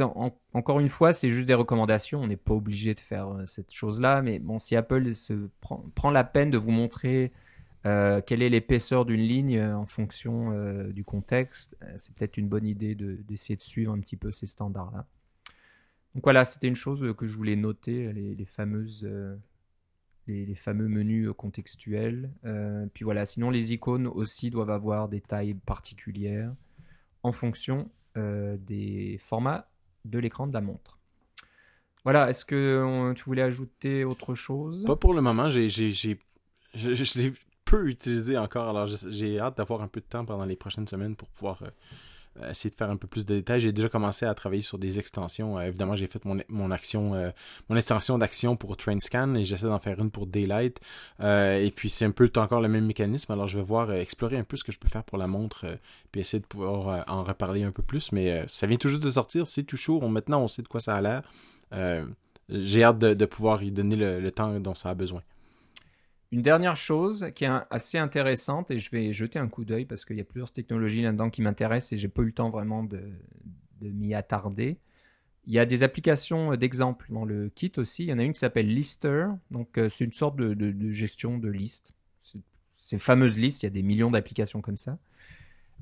encore 0.00 0.80
une 0.80 0.88
fois, 0.88 1.12
c'est 1.12 1.30
juste 1.30 1.46
des 1.46 1.54
recommandations. 1.54 2.22
On 2.22 2.26
n'est 2.26 2.36
pas 2.36 2.54
obligé 2.54 2.94
de 2.94 3.00
faire 3.00 3.28
euh, 3.28 3.46
cette 3.46 3.72
chose-là. 3.72 4.22
Mais 4.22 4.38
bon, 4.38 4.58
si 4.58 4.76
Apple 4.76 5.14
se 5.14 5.48
prend, 5.60 6.10
la 6.10 6.24
peine 6.24 6.50
de 6.50 6.58
vous 6.58 6.70
montrer 6.70 7.32
euh, 7.84 8.20
quelle 8.24 8.42
est 8.42 8.48
l'épaisseur 8.48 9.04
d'une 9.04 9.20
ligne 9.20 9.58
euh, 9.58 9.76
en 9.76 9.86
fonction 9.86 10.52
du 10.90 11.04
contexte, 11.04 11.76
c'est 11.96 12.14
peut-être 12.14 12.36
une 12.36 12.48
bonne 12.48 12.66
idée 12.66 12.94
d'essayer 12.94 13.56
de, 13.56 13.62
suivre 13.62 13.92
un 13.92 14.00
petit 14.00 14.16
peu 14.16 14.30
ces 14.32 14.46
standards-là. 14.46 15.06
Donc 16.14 16.24
voilà, 16.24 16.44
c'était 16.44 16.68
une 16.68 16.76
chose 16.76 17.14
que 17.16 17.26
je 17.26 17.36
voulais 17.36 17.56
noter, 17.56 18.12
les, 18.12 18.34
les, 18.34 18.44
fameux 18.44 19.38
menus 20.88 21.30
contextuels. 21.36 22.30
puis 22.92 23.04
voilà, 23.04 23.24
sinon 23.24 23.50
les 23.50 23.72
icônes 23.72 24.06
aussi 24.06 24.50
doivent 24.50 24.70
avoir 24.70 25.08
des 25.08 25.20
tailles 25.20 25.54
particulières 25.54 26.54
en 27.22 27.32
fonction 27.32 27.90
des 28.14 29.16
formats 29.20 29.70
de 30.04 30.18
l'écran 30.18 30.46
de 30.46 30.52
la 30.52 30.60
montre. 30.60 30.98
Voilà, 32.04 32.28
est-ce 32.28 32.44
que 32.44 33.12
tu 33.14 33.24
voulais 33.24 33.42
ajouter 33.42 34.04
autre 34.04 34.34
chose? 34.34 34.84
Pas 34.84 34.96
pour 34.96 35.14
le 35.14 35.22
moment, 35.22 35.48
j'ai, 35.48 35.68
je, 35.68 37.18
l'ai 37.18 37.32
peu 37.72 37.88
utilisé 37.88 38.36
encore, 38.36 38.68
alors 38.68 38.86
j'ai 38.86 39.38
hâte 39.38 39.56
d'avoir 39.56 39.82
un 39.82 39.88
peu 39.88 40.00
de 40.00 40.06
temps 40.06 40.24
pendant 40.24 40.44
les 40.44 40.56
prochaines 40.56 40.86
semaines 40.86 41.16
pour 41.16 41.28
pouvoir 41.28 41.62
euh, 41.62 41.66
euh, 41.66 41.70
essayer 42.48 42.70
de 42.70 42.74
faire 42.74 42.90
un 42.90 42.96
peu 42.96 43.06
plus 43.06 43.24
de 43.24 43.34
détails. 43.34 43.60
J'ai 43.60 43.72
déjà 43.72 43.88
commencé 43.88 44.24
à 44.26 44.34
travailler 44.34 44.62
sur 44.62 44.78
des 44.78 44.98
extensions. 44.98 45.58
Euh, 45.58 45.62
évidemment, 45.62 45.96
j'ai 45.96 46.06
fait 46.06 46.24
mon, 46.24 46.38
mon 46.48 46.70
action, 46.70 47.14
euh, 47.14 47.30
mon 47.68 47.76
extension 47.76 48.18
d'action 48.18 48.56
pour 48.56 48.76
TrainScan 48.76 49.34
et 49.34 49.44
j'essaie 49.44 49.66
d'en 49.66 49.78
faire 49.78 50.00
une 50.00 50.10
pour 50.10 50.26
Daylight. 50.26 50.80
et 51.20 51.72
puis 51.74 51.90
c'est 51.90 52.04
un 52.04 52.10
peu 52.10 52.30
encore 52.36 52.60
le 52.60 52.68
même 52.68 52.86
mécanisme. 52.86 53.32
Alors 53.32 53.48
je 53.48 53.58
vais 53.58 53.64
voir 53.64 53.92
explorer 53.92 54.38
un 54.38 54.44
peu 54.44 54.56
ce 54.56 54.64
que 54.64 54.72
je 54.72 54.78
peux 54.78 54.88
faire 54.88 55.04
pour 55.04 55.18
la 55.18 55.26
montre, 55.26 55.66
puis 56.10 56.20
essayer 56.20 56.40
de 56.40 56.46
pouvoir 56.46 57.04
en 57.08 57.24
reparler 57.24 57.62
un 57.62 57.72
peu 57.72 57.82
plus. 57.82 58.12
Mais 58.12 58.44
ça 58.46 58.66
vient 58.66 58.78
tout 58.78 58.88
juste 58.88 59.04
de 59.04 59.10
sortir, 59.10 59.46
c'est 59.46 59.62
tout 59.62 59.76
chaud. 59.76 60.00
maintenant, 60.08 60.42
on 60.42 60.48
sait 60.48 60.62
de 60.62 60.68
quoi 60.68 60.80
ça 60.80 60.94
a 60.94 61.00
l'air. 61.00 62.02
j'ai 62.48 62.84
hâte 62.84 62.98
de, 62.98 63.24
pouvoir 63.26 63.62
y 63.62 63.70
donner 63.70 63.96
le 63.96 64.30
temps 64.30 64.58
dont 64.60 64.74
ça 64.74 64.90
a 64.90 64.94
besoin. 64.94 65.22
Une 66.32 66.40
dernière 66.40 66.76
chose 66.76 67.30
qui 67.34 67.44
est 67.44 67.50
assez 67.70 67.98
intéressante, 67.98 68.70
et 68.70 68.78
je 68.78 68.90
vais 68.90 69.12
jeter 69.12 69.38
un 69.38 69.48
coup 69.48 69.66
d'œil 69.66 69.84
parce 69.84 70.06
qu'il 70.06 70.16
y 70.16 70.20
a 70.20 70.24
plusieurs 70.24 70.50
technologies 70.50 71.02
là-dedans 71.02 71.28
qui 71.28 71.42
m'intéressent 71.42 71.92
et 71.92 71.98
j'ai 71.98 72.08
pas 72.08 72.22
eu 72.22 72.26
le 72.26 72.32
temps 72.32 72.48
vraiment 72.48 72.82
de, 72.82 73.02
m'y 73.82 74.14
attarder. 74.14 74.78
Il 75.46 75.52
y 75.52 75.58
a 75.58 75.66
des 75.66 75.82
applications 75.82 76.56
d'exemple 76.56 77.08
dans 77.10 77.26
le 77.26 77.50
kit 77.50 77.72
aussi. 77.76 78.04
Il 78.04 78.08
y 78.08 78.12
en 78.14 78.18
a 78.18 78.22
une 78.22 78.32
qui 78.32 78.38
s'appelle 78.38 78.72
Lister. 78.72 79.26
Donc, 79.50 79.76
euh, 79.76 79.90
c'est 79.90 80.04
une 80.04 80.12
sorte 80.12 80.36
de, 80.36 80.92
gestion 80.92 81.36
de 81.36 81.50
listes. 81.50 81.92
Ces 82.70 82.96
fameuses 82.96 83.38
listes, 83.38 83.62
il 83.62 83.66
y 83.66 83.68
a 83.68 83.70
des 83.70 83.82
millions 83.82 84.10
d'applications 84.10 84.62
comme 84.62 84.78
ça. 84.78 84.98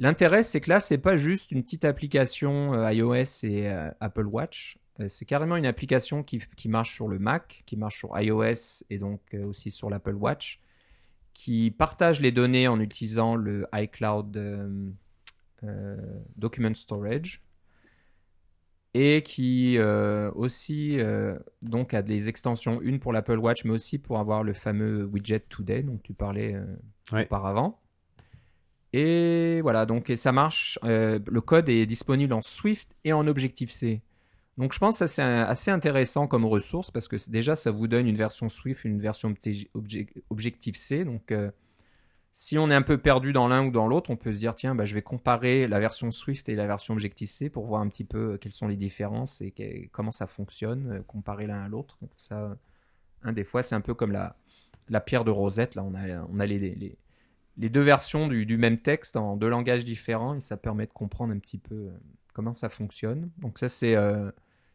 L'intérêt, 0.01 0.43
c'est 0.43 0.61
que 0.61 0.71
là, 0.71 0.81
c'est 0.81 0.99
pas 0.99 1.17
juste 1.17 1.53
une 1.53 1.63
petite 1.63 1.85
application 1.85 2.75
euh, 2.75 2.93
iOS 2.93 3.45
et 3.45 3.69
euh, 3.69 3.91
Apple 4.01 4.27
Watch. 4.27 4.79
Euh, 5.01 5.09
c'est 5.09 5.25
carrément 5.25 5.57
une 5.57 5.67
application 5.67 6.23
qui, 6.23 6.41
marche 6.69 6.95
sur 6.95 7.09
le 7.09 7.19
Mac, 7.19 7.63
qui 7.67 7.77
marche 7.77 7.99
sur 7.99 8.19
iOS 8.19 8.85
et 8.91 8.99
donc 8.99 9.21
euh, 9.35 9.45
aussi 9.47 9.71
sur 9.71 9.91
l'Apple 9.91 10.15
Watch, 10.15 10.61
qui 11.35 11.71
partage 11.71 12.21
les 12.21 12.33
données 12.33 12.69
en 12.69 12.81
utilisant 12.81 13.35
le 13.35 13.67
iCloud 13.73 14.37
euh, 15.63 15.97
Document 16.37 16.75
Storage 16.75 17.43
et 18.93 19.23
qui 19.23 19.79
aussi 20.35 20.99
donc 21.63 21.95
a 21.95 22.03
des 22.03 22.29
extensions, 22.29 22.81
une 22.81 22.99
pour 22.99 23.13
l'Apple 23.13 23.39
Watch, 23.39 23.65
mais 23.65 23.71
aussi 23.71 23.99
pour 24.01 24.19
avoir 24.19 24.43
le 24.43 24.53
fameux 24.53 25.05
widget 25.05 25.45
Today 25.49 25.85
dont 25.85 26.01
tu 26.03 26.13
parlais 26.13 26.57
auparavant. 27.13 27.81
Et 28.93 29.61
voilà, 29.63 29.87
donc 29.87 30.11
et 30.11 30.17
ça 30.17 30.33
marche. 30.33 30.77
le 30.83 31.39
code 31.41 31.69
est 31.69 31.87
disponible 31.87 32.33
en 32.33 32.43
Swift 32.43 32.97
et 33.05 33.13
en 33.13 33.29
Objective-C. 33.29 34.03
Donc 34.61 34.75
je 34.75 34.79
pense 34.79 34.99
que 34.99 35.07
c'est 35.07 35.23
assez 35.23 35.71
intéressant 35.71 36.27
comme 36.27 36.45
ressource 36.45 36.91
parce 36.91 37.09
que 37.09 37.17
déjà 37.31 37.57
ça 37.57 37.71
vous 37.71 37.89
donne 37.89 38.07
une 38.07 38.15
version 38.15 38.51
Swift, 38.51 38.85
une 38.85 39.01
version 39.01 39.33
Objective-C. 40.29 41.07
Donc 41.07 41.33
euh, 41.33 41.51
si 42.33 42.59
on 42.59 42.71
est 42.71 42.75
un 42.75 42.83
peu 42.83 42.99
perdu 42.99 43.33
dans 43.33 43.49
l'un 43.49 43.65
ou 43.65 43.71
dans 43.71 43.89
l'autre, 43.89 44.11
on 44.11 44.17
peut 44.17 44.35
se 44.35 44.39
dire 44.39 44.55
tiens, 44.55 44.75
bah, 44.75 44.85
je 44.85 44.95
vais 44.95 45.01
comparer 45.01 45.67
la 45.67 45.81
version 45.81 46.11
Swift 46.11 46.51
et 46.51 46.57
la 46.57 46.67
version 46.67 46.93
Objective-C 46.93 47.49
pour 47.49 47.65
voir 47.65 47.81
un 47.81 47.89
petit 47.89 48.05
peu 48.05 48.35
euh, 48.35 48.37
quelles 48.37 48.53
sont 48.53 48.69
les 48.69 48.77
différences 48.77 49.41
et 49.41 49.89
comment 49.93 50.13
ça 50.13 50.27
fonctionne, 50.27 50.93
euh, 50.93 51.03
comparer 51.07 51.47
l'un 51.47 51.63
à 51.63 51.69
l'autre. 51.69 51.99
Ça, 52.19 52.55
des 53.33 53.45
fois, 53.45 53.63
c'est 53.63 53.75
un 53.75 53.81
peu 53.81 53.95
comme 53.95 54.13
la, 54.13 54.37
pierre 55.01 55.25
de 55.25 55.31
Rosette. 55.31 55.75
Là, 55.75 55.85
on 55.85 56.39
a, 56.39 56.45
les, 56.45 56.99
deux 57.57 57.81
versions 57.81 58.29
du, 58.29 58.59
même 58.59 58.77
texte 58.77 59.17
en 59.17 59.39
deux 59.39 59.49
langages 59.49 59.87
différents 59.87 60.35
et 60.35 60.41
ça 60.41 60.59
permet 60.59 60.85
de 60.85 60.93
comprendre 60.93 61.33
un 61.33 61.39
petit 61.39 61.59
peu 61.59 61.89
comment 62.35 62.53
ça 62.53 62.69
fonctionne. 62.69 63.31
Donc 63.39 63.59
ça, 63.59 63.71
c'est 63.71 63.97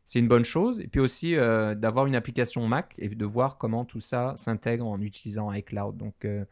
c'est 0.06 0.20
une 0.20 0.28
bonne 0.28 0.46
chose. 0.46 0.80
Et 0.80 0.88
puis 0.88 1.02
aussi 1.02 1.36
euh, 1.36 1.74
d'avoir 1.74 2.06
une 2.06 2.16
application 2.16 2.66
Mac 2.68 2.94
et 3.00 3.10
de 3.10 3.26
voir 3.26 3.58
comment 3.58 3.84
tout 3.84 4.00
ça 4.00 4.36
s'intègre 4.38 4.86
en 4.86 5.02
utilisant 5.02 5.52
iCloud. 5.52 5.98
Donc 5.98 6.24
euh, 6.24 6.46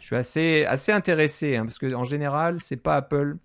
je 0.00 0.06
suis 0.06 0.16
assez, 0.16 0.64
assez 0.66 0.92
intéressé 0.92 1.56
hein, 1.56 1.64
parce 1.64 1.78
qu'en 1.78 2.04
général, 2.04 2.60
c'est 2.60 2.76
pas 2.76 2.96
Apple 2.96 3.38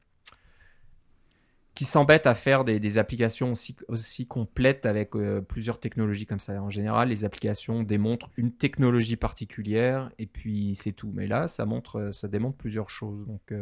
qui 1.75 1.85
s'embête 1.85 2.27
à 2.27 2.35
faire 2.35 2.63
des, 2.63 2.97
applications 2.99 3.51
aussi, 3.51 3.75
aussi, 3.87 4.27
complètes 4.27 4.85
avec 4.85 5.15
euh, 5.15 5.41
plusieurs 5.41 5.79
technologies 5.79 6.27
comme 6.27 6.39
ça. 6.39 6.61
En 6.61 6.69
général, 6.69 7.09
les 7.09 7.25
applications 7.25 7.81
démontrent 7.81 8.29
une 8.37 8.51
technologie 8.51 9.15
particulière 9.15 10.11
et 10.19 10.27
puis 10.27 10.75
c'est 10.75 10.91
tout. 10.91 11.11
Mais 11.15 11.25
là, 11.25 11.47
ça, 11.47 11.65
montre, 11.65 12.09
ça 12.11 12.27
démontre 12.27 12.57
plusieurs 12.57 12.91
choses. 12.91 13.25
Donc 13.25 13.53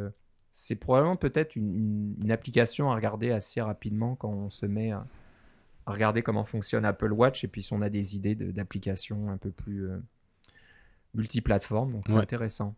c'est 0.50 0.76
probablement 0.76 1.16
peut-être 1.16 1.56
une, 1.56 2.16
une, 2.22 2.32
application 2.32 2.92
à 2.92 2.96
regarder 2.96 3.32
assez 3.32 3.62
rapidement 3.62 4.18
quand 4.18 4.30
on 4.30 4.50
se 4.50 4.66
met 4.66 4.92
à 4.92 5.06
regarder 5.92 6.22
comment 6.22 6.44
fonctionne 6.44 6.86
Apple 6.86 7.12
Watch 7.12 7.44
et 7.44 7.48
puis 7.48 7.62
si 7.62 7.74
on 7.74 7.82
a 7.82 7.90
des 7.90 8.16
idées 8.16 8.36
d'applications 8.36 9.30
un 9.30 9.38
peu 9.38 9.52
plus 9.52 9.90
euh, 9.90 9.98
multiplateformes. 11.14 11.94
Donc 11.94 12.06
c'est 12.08 12.16
intéressant. 12.16 12.76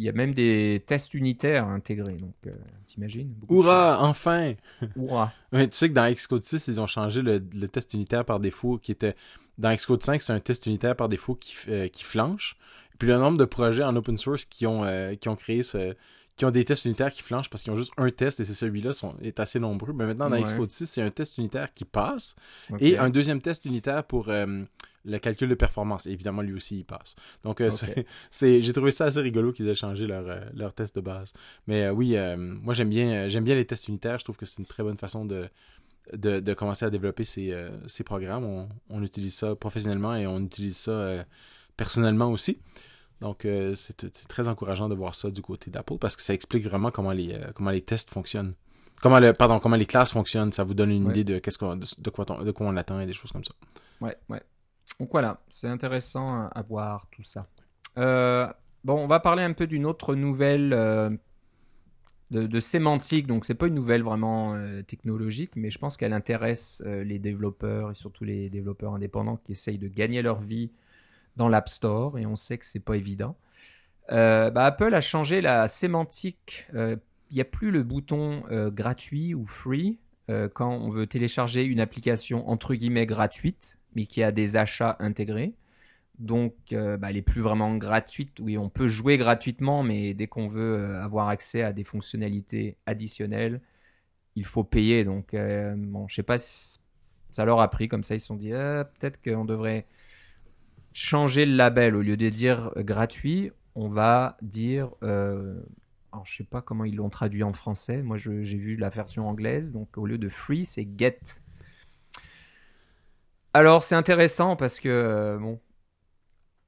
Il 0.00 0.04
y 0.04 0.08
a 0.08 0.12
même 0.12 0.32
des 0.32 0.84
tests 0.86 1.14
unitaires 1.14 1.66
intégrés, 1.66 2.16
donc 2.16 2.34
euh, 2.46 2.52
t'imagines? 2.86 3.34
Hurrah, 3.50 3.98
enfin 4.00 4.54
Hurrah 4.96 5.32
Tu 5.52 5.66
sais 5.72 5.88
que 5.88 5.94
dans 5.94 6.08
Xcode 6.12 6.44
6, 6.44 6.68
ils 6.68 6.80
ont 6.80 6.86
changé 6.86 7.20
le, 7.20 7.40
test 7.66 7.94
unitaire 7.94 8.24
par 8.24 8.38
défaut 8.38 8.78
qui 8.78 8.92
était. 8.92 9.16
Dans 9.58 9.74
Xcode 9.74 10.04
5, 10.04 10.22
c'est 10.22 10.32
un 10.32 10.38
test 10.38 10.66
unitaire 10.66 10.94
par 10.94 11.08
défaut 11.08 11.34
qui, 11.34 11.56
euh, 11.68 11.88
qui 11.88 12.04
flanche. 12.04 12.56
Puis 13.00 13.08
le 13.08 13.16
nombre 13.16 13.38
de 13.38 13.44
projets 13.44 13.82
en 13.82 13.96
open 13.96 14.16
source 14.16 14.44
qui 14.44 14.66
ont, 14.66 14.84
qui 15.20 15.28
ont 15.28 15.36
créé 15.36 15.62
ce, 15.62 15.94
qui 16.38 16.44
ont 16.44 16.52
des 16.52 16.64
tests 16.64 16.84
unitaires 16.84 17.12
qui 17.12 17.22
flanchent 17.22 17.50
parce 17.50 17.64
qu'ils 17.64 17.72
ont 17.72 17.76
juste 17.76 17.92
un 17.96 18.08
test 18.10 18.38
et 18.38 18.44
c'est 18.44 18.54
celui-là 18.54 18.92
est 19.22 19.40
assez 19.40 19.58
nombreux. 19.58 19.92
Mais 19.92 20.06
maintenant, 20.06 20.30
dans 20.30 20.40
Xcode 20.40 20.70
6, 20.70 20.86
c'est 20.86 21.02
un 21.02 21.10
test 21.10 21.36
unitaire 21.36 21.74
qui 21.74 21.84
passe 21.84 22.36
et 22.78 22.96
un 22.96 23.10
deuxième 23.10 23.42
test 23.42 23.64
unitaire 23.64 24.04
pour 24.04 24.28
euh, 24.28 24.62
le 25.04 25.18
calcul 25.18 25.48
de 25.48 25.56
performance. 25.56 26.06
évidemment, 26.06 26.42
lui 26.42 26.54
aussi, 26.54 26.78
il 26.78 26.84
passe. 26.84 27.16
Donc, 27.42 27.60
euh, 27.60 27.70
c'est, 28.30 28.60
j'ai 28.60 28.72
trouvé 28.72 28.92
ça 28.92 29.06
assez 29.06 29.20
rigolo 29.20 29.52
qu'ils 29.52 29.66
aient 29.66 29.74
changé 29.74 30.06
leur, 30.06 30.24
euh, 30.28 30.40
leur 30.54 30.72
test 30.72 30.94
de 30.94 31.00
base. 31.00 31.32
Mais 31.66 31.90
oui, 31.90 32.16
moi, 32.36 32.72
j'aime 32.72 32.90
bien, 32.90 33.28
j'aime 33.28 33.44
bien 33.44 33.56
les 33.56 33.64
tests 33.64 33.88
unitaires. 33.88 34.20
Je 34.20 34.24
trouve 34.24 34.36
que 34.36 34.46
c'est 34.46 34.58
une 34.58 34.66
très 34.66 34.84
bonne 34.84 34.98
façon 34.98 35.24
de, 35.24 35.48
de, 36.12 36.54
commencer 36.54 36.84
à 36.86 36.90
développer 36.90 37.24
ces, 37.24 37.52
ces 37.88 38.04
programmes. 38.04 38.44
On, 38.44 38.68
on, 38.90 39.02
utilise 39.02 39.34
ça 39.34 39.56
professionnellement 39.56 40.14
et 40.14 40.28
on 40.28 40.38
utilise 40.38 40.76
ça 40.76 41.24
personnellement 41.76 42.30
aussi. 42.30 42.60
Donc, 43.20 43.44
euh, 43.44 43.74
c'est 43.74 43.96
très 44.28 44.46
encourageant 44.48 44.88
de 44.88 44.94
voir 44.94 45.14
ça 45.14 45.30
du 45.30 45.42
côté 45.42 45.70
d'Apple 45.70 45.98
parce 45.98 46.14
que 46.14 46.22
ça 46.22 46.34
explique 46.34 46.64
vraiment 46.64 46.90
comment 46.90 47.12
les, 47.12 47.34
euh, 47.34 47.50
comment 47.54 47.70
les 47.70 47.82
tests 47.82 48.10
fonctionnent. 48.10 48.54
Comment, 49.02 49.18
le, 49.18 49.32
pardon, 49.32 49.58
comment 49.58 49.76
les 49.76 49.86
classes 49.86 50.12
fonctionnent. 50.12 50.52
Ça 50.52 50.64
vous 50.64 50.74
donne 50.74 50.90
une 50.90 51.10
idée 51.10 51.24
de, 51.24 51.38
qu'est-ce 51.38 51.58
de, 51.58 52.10
quoi 52.10 52.26
on, 52.30 52.42
de 52.42 52.50
quoi 52.50 52.66
on 52.66 52.76
attend 52.76 53.00
et 53.00 53.06
des 53.06 53.12
choses 53.12 53.32
comme 53.32 53.44
ça. 53.44 53.54
Ouais, 54.00 54.16
ouais. 54.28 54.42
Donc 55.00 55.10
voilà, 55.12 55.40
c'est 55.48 55.68
intéressant 55.68 56.48
à 56.48 56.62
voir 56.62 57.06
tout 57.10 57.22
ça. 57.22 57.46
Euh, 57.96 58.46
bon, 58.84 58.94
on 58.94 59.06
va 59.06 59.20
parler 59.20 59.42
un 59.42 59.52
peu 59.52 59.66
d'une 59.66 59.86
autre 59.86 60.14
nouvelle 60.14 60.70
de, 60.70 61.18
de, 62.46 62.60
sémantique. 62.60 63.26
Donc, 63.26 63.44
c'est 63.44 63.54
pas 63.54 63.66
une 63.66 63.74
nouvelle 63.74 64.02
vraiment 64.02 64.54
technologique, 64.86 65.52
mais 65.54 65.70
je 65.70 65.78
pense 65.78 65.96
qu'elle 65.96 66.12
intéresse 66.12 66.82
les 66.84 67.20
développeurs 67.20 67.92
et 67.92 67.94
surtout 67.94 68.24
les 68.24 68.48
développeurs 68.50 68.94
indépendants 68.94 69.36
qui 69.36 69.52
essayent 69.52 69.78
de 69.78 69.88
gagner 69.88 70.22
leur 70.22 70.40
vie 70.40 70.72
dans 71.38 71.48
l'App 71.48 71.70
Store 71.70 72.18
et 72.18 72.26
on 72.26 72.36
sait 72.36 72.58
que 72.58 72.66
c'est 72.66 72.84
pas 72.84 72.96
évident. 72.96 73.36
Euh, 74.10 74.50
bah, 74.50 74.66
Apple 74.66 74.92
a 74.92 75.00
changé 75.00 75.40
la 75.40 75.68
sémantique. 75.68 76.66
Euh, 76.74 76.96
il 77.30 77.36
n'y 77.36 77.40
a 77.40 77.46
plus 77.46 77.70
le 77.70 77.82
bouton 77.82 78.42
euh, 78.50 78.70
gratuit 78.70 79.34
ou 79.34 79.46
free 79.46 79.98
quand 80.52 80.70
on 80.70 80.90
veut 80.90 81.06
télécharger 81.06 81.64
une 81.64 81.80
application 81.80 82.50
entre 82.50 82.74
guillemets 82.74 83.06
gratuite, 83.06 83.78
mais 83.94 84.04
qui 84.04 84.22
a 84.22 84.30
des 84.30 84.58
achats 84.58 84.94
intégrés. 84.98 85.54
Donc, 86.18 86.52
bah, 86.70 87.08
elle 87.08 87.14
n'est 87.14 87.22
plus 87.22 87.40
vraiment 87.40 87.74
gratuite. 87.78 88.38
Oui, 88.38 88.58
on 88.58 88.68
peut 88.68 88.88
jouer 88.88 89.16
gratuitement, 89.16 89.82
mais 89.82 90.12
dès 90.12 90.26
qu'on 90.26 90.46
veut 90.46 90.96
avoir 90.96 91.30
accès 91.30 91.62
à 91.62 91.72
des 91.72 91.82
fonctionnalités 91.82 92.76
additionnelles, 92.84 93.62
il 94.34 94.44
faut 94.44 94.64
payer. 94.64 95.06
Donc, 95.06 95.34
bon, 95.34 96.06
je 96.08 96.16
sais 96.16 96.22
pas 96.22 96.36
si 96.36 96.80
ça 97.30 97.46
leur 97.46 97.62
a 97.62 97.70
pris 97.70 97.88
comme 97.88 98.02
ça. 98.02 98.14
Ils 98.14 98.20
se 98.20 98.26
sont 98.26 98.36
dit, 98.36 98.50
peut-être 98.50 99.22
qu'on 99.22 99.46
devrait 99.46 99.86
changer 100.98 101.46
le 101.46 101.54
label. 101.54 101.96
Au 101.96 102.02
lieu 102.02 102.16
de 102.16 102.28
dire 102.28 102.72
euh, 102.76 102.82
gratuit, 102.82 103.52
on 103.74 103.88
va 103.88 104.36
dire. 104.42 104.90
Euh, 105.02 105.60
alors, 106.12 106.26
je 106.26 106.36
sais 106.36 106.44
pas 106.44 106.62
comment 106.62 106.84
ils 106.84 106.96
l'ont 106.96 107.10
traduit 107.10 107.42
en 107.42 107.52
français. 107.52 108.02
Moi, 108.02 108.16
j'ai 108.16 108.58
vu 108.58 108.76
la 108.76 108.88
version 108.88 109.28
anglaise. 109.28 109.72
Donc, 109.72 109.96
au 109.96 110.06
lieu 110.06 110.18
de 110.18 110.28
free, 110.28 110.64
c'est 110.64 110.88
get. 110.96 111.20
Alors, 113.54 113.82
c'est 113.82 113.94
intéressant 113.94 114.56
parce 114.56 114.80
que, 114.80 114.88
euh, 114.88 115.38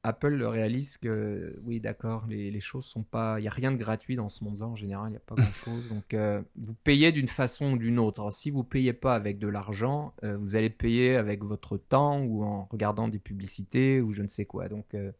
Apple 0.02 0.42
réalise 0.44 0.96
que, 0.96 1.58
oui, 1.62 1.78
d'accord, 1.78 2.26
les, 2.26 2.58
choses 2.60 2.86
sont 2.86 3.02
pas. 3.02 3.38
Il 3.38 3.42
n'y 3.42 3.48
a 3.48 3.52
rien 3.52 3.70
de 3.70 3.76
gratuit 3.76 4.16
dans 4.16 4.30
ce 4.30 4.44
monde-là 4.44 4.66
en 4.66 4.76
général, 4.76 5.08
il 5.08 5.12
n'y 5.12 5.16
a 5.16 5.20
pas 5.20 5.34
grand-chose. 5.36 5.88
Donc, 5.90 6.14
euh, 6.14 6.40
vous 6.56 6.74
payez 6.74 7.12
d'une 7.12 7.28
façon 7.28 7.72
ou 7.72 7.78
d'une 7.78 7.98
autre. 7.98 8.32
si 8.32 8.50
vous 8.50 8.64
payez 8.64 8.94
pas 8.94 9.14
avec 9.14 9.38
de 9.38 9.48
l'argent, 9.48 10.14
euh, 10.24 10.36
vous 10.38 10.56
allez 10.56 10.70
payer 10.70 11.16
avec 11.16 11.44
votre 11.44 11.76
temps 11.76 12.20
ou 12.22 12.44
en 12.44 12.64
regardant 12.70 13.08
des 13.08 13.18
publicités 13.18 14.00
ou 14.00 14.12
je 14.12 14.22
ne 14.22 14.28
sais 14.28 14.46
quoi. 14.46 14.68
Donc. 14.68 14.94
Euh, 14.94 15.12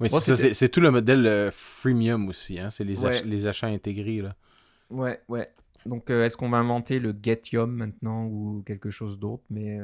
oui, 0.00 0.10
c'est 0.10 0.68
tout 0.68 0.80
le 0.80 0.90
modèle 0.90 1.50
freemium 1.52 2.28
aussi. 2.28 2.58
Hein? 2.58 2.68
C'est 2.68 2.82
les, 2.82 2.96
les, 3.24 3.46
achats 3.46 3.68
intégrés. 3.68 4.20
Là. 4.20 4.34
Ouais, 4.90 5.20
ouais. 5.28 5.48
Donc, 5.86 6.10
est-ce 6.10 6.36
qu'on 6.36 6.50
va 6.50 6.58
inventer 6.58 6.98
le 6.98 7.14
Getium 7.22 7.70
maintenant 7.70 8.26
ou 8.26 8.64
quelque 8.66 8.90
chose 8.90 9.20
d'autre? 9.20 9.44
Mais 9.50 9.78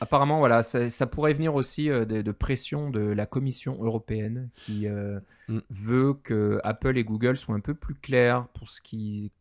Apparemment, 0.00 0.38
voilà, 0.38 0.62
ça, 0.62 1.06
pourrait 1.06 1.32
venir 1.32 1.54
aussi 1.54 1.90
euh, 1.90 2.04
de, 2.04 2.32
pression 2.32 2.90
de 2.90 3.00
la 3.00 3.26
Commission 3.26 3.82
européenne 3.82 4.48
qui 4.54 4.86
euh, 4.86 5.18
mm. 5.48 5.58
veut 5.70 6.14
que 6.14 6.60
Apple 6.62 6.96
et 6.98 7.04
Google 7.04 7.36
soient 7.36 7.54
un 7.54 7.60
peu 7.60 7.74
plus 7.74 7.94
clairs 7.94 8.46
pour 8.48 8.68
ce 8.68 8.80
qui. 8.80 9.32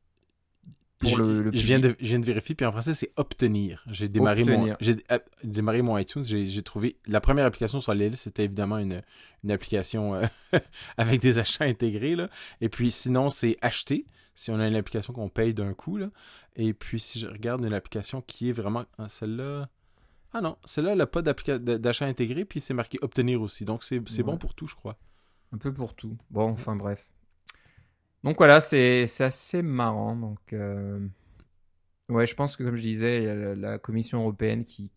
Pour 1.00 1.16
le, 1.16 1.52
je, 1.54 1.64
viens 1.64 1.80
de, 1.80 1.96
je 2.00 2.06
viens 2.08 2.18
de 2.18 2.26
vérifier, 2.26 2.56
puis 2.56 2.66
en 2.66 2.72
français, 2.72 2.96
c'est 2.96 3.12
obtenir. 3.18 3.84
J'ai 3.88 4.08
démarré, 4.08 4.44
Mon, 4.46 4.76
j'ai 4.80 4.96
euh, 5.12 5.20
démarré 5.44 5.84
mon 5.84 5.96
iTunes, 5.96 6.24
j'ai 6.24 6.64
trouvé. 6.64 6.96
La 7.06 7.22
première 7.22 7.46
application 7.46 7.80
sur 7.80 7.94
l'île, 7.94 8.18
c'était 8.18 8.46
évidemment 8.46 8.80
une, 8.80 9.04
une 9.44 9.52
application 9.52 10.20
avec 10.98 11.22
des 11.22 11.38
achats 11.38 11.66
intégrés. 11.66 12.16
Là. 12.16 12.30
Et 12.62 12.70
puis 12.70 12.90
sinon, 12.90 13.30
c'est 13.30 13.58
acheter 13.62 14.08
si 14.34 14.50
on 14.50 14.60
a 14.60 14.68
une 14.68 14.76
application 14.76 15.14
qu'on 15.14 15.30
paye 15.30 15.54
d'un 15.54 15.76
coup. 15.76 15.98
Là. 15.98 16.10
Et 16.56 16.74
puis 16.74 17.00
si 17.00 17.20
je 17.20 17.28
regarde 17.28 17.64
une 17.64 17.74
application 17.74 18.24
qui 18.26 18.50
est 18.50 18.54
vraiment. 18.54 18.86
Ah, 18.98 19.08
celle-là. 19.08 19.70
Ah 20.38 20.42
non, 20.42 20.56
c'est 20.66 20.84
là, 20.84 20.94
n'a 20.94 21.08
pas 21.08 21.24
d'achat 21.24 22.06
intégré, 22.06 22.46
puis 22.46 22.62
c'est 22.62 22.76
marqué 22.76 23.00
obtenir 23.02 23.42
aussi. 23.42 23.66
Donc 23.66 23.84
c'est 23.84 24.00
bon 24.22 24.38
pour 24.38 24.54
tout, 24.54 24.68
je 24.68 24.76
crois. 24.76 24.96
Un 25.52 25.58
peu 25.58 25.74
pour 25.74 25.96
tout. 25.96 26.16
Bon, 26.30 26.52
enfin 26.52 26.76
bref. 26.76 27.10
Donc 28.24 28.38
voilà, 28.38 28.62
c'est 28.62 29.08
assez 29.20 29.64
marrant. 29.64 30.16
Donc, 30.16 30.54
euh, 30.54 31.00
ouais, 32.10 32.28
je 32.28 32.36
pense 32.36 32.56
que 32.56 32.64
comme 32.64 32.76
je 32.76 32.84
disais, 32.84 33.18
il 33.18 33.24
y 33.24 33.30
a 33.30 33.56
la, 33.56 33.80
Commission 33.80 34.20
européenne 34.20 34.64
qui, 34.64 34.92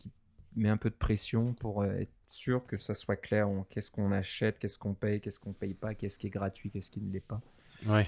met 0.56 0.68
un 0.68 0.76
peu 0.76 0.90
de 0.90 0.94
pression 0.94 1.54
pour 1.54 1.80
euh, 1.80 1.92
être 1.92 2.12
sûr 2.28 2.66
que 2.66 2.76
ça 2.76 2.92
soit 2.92 3.16
clair. 3.16 3.48
Qu'est-ce 3.70 3.90
qu'on 3.90 4.12
achète, 4.12 4.58
qu'est-ce 4.58 4.78
qu'on 4.78 4.92
paye, 4.92 5.22
qu'est-ce 5.22 5.40
qu'on 5.40 5.54
paye 5.54 5.72
pas, 5.72 5.94
qu'est-ce 5.94 6.18
qui 6.18 6.26
est 6.26 6.30
gratuit, 6.30 6.68
qu'est-ce 6.68 6.90
qui 6.90 7.00
ne 7.00 7.10
l'est 7.10 7.20
pas. 7.20 7.40
Ouais 7.86 8.06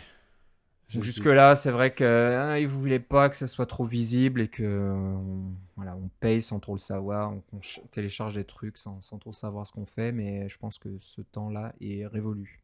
jusque-là, 1.00 1.56
c'est 1.56 1.70
vrai 1.70 1.92
que 1.92 2.04
hein, 2.04 2.56
ils 2.58 2.66
voulaient 2.66 2.98
pas 3.00 3.28
que 3.28 3.36
ça 3.36 3.46
soit 3.46 3.66
trop 3.66 3.84
visible 3.84 4.40
et 4.40 4.48
que 4.48 4.90
on, 4.90 5.54
voilà, 5.76 5.96
on 5.96 6.08
paye 6.20 6.42
sans 6.42 6.60
trop 6.60 6.74
le 6.74 6.78
savoir, 6.78 7.32
on, 7.32 7.60
télécharge 7.90 8.34
des 8.34 8.44
trucs 8.44 8.78
sans, 8.78 9.00
sans 9.00 9.18
trop 9.18 9.32
savoir 9.32 9.66
ce 9.66 9.72
qu'on 9.72 9.86
fait, 9.86 10.12
mais 10.12 10.48
je 10.48 10.58
pense 10.58 10.78
que 10.78 10.88
ce 10.98 11.22
temps-là 11.22 11.74
est 11.80 12.06
révolu. 12.06 12.62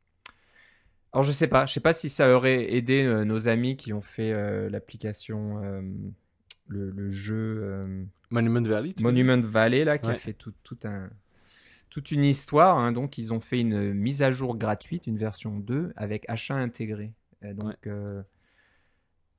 Alors 1.13 1.25
je 1.25 1.33
sais 1.33 1.49
pas, 1.49 1.67
je 1.67 1.73
sais 1.73 1.81
pas 1.81 1.93
si 1.93 2.11
ça 2.11 2.35
aurait 2.35 2.75
aidé 2.75 3.03
euh, 3.05 3.25
nos 3.25 3.49
amis 3.49 3.77
qui 3.77 3.93
ont 3.93 4.03
fait 4.03 4.33
euh, 4.33 4.69
l'application, 4.69 5.63
euh, 5.63 5.81
le, 6.67 7.11
jeu 7.11 8.07
Monument 8.31 8.63
Valley. 8.63 8.95
Monument 9.01 9.41
Valley 9.41 9.85
là, 9.85 9.99
qui 9.99 10.11
a 10.11 10.15
fait 10.15 10.35
tout, 10.35 10.53
tout 10.63 10.79
un 10.85 11.09
toute 11.91 12.11
une 12.11 12.25
histoire. 12.25 12.77
Hein. 12.79 12.93
donc, 12.93 13.17
ils 13.17 13.33
ont 13.33 13.41
fait 13.41 13.61
une 13.61 13.95
mise 13.95 14.23
à 14.23 14.31
jour 14.31 14.57
gratuite, 14.57 15.07
une 15.07 15.17
version 15.17 15.59
2, 15.59 15.93
avec 15.97 16.25
achat 16.29 16.55
intégré 16.55 17.13
donc, 17.43 17.77
je 17.85 17.91
euh, 17.91 18.23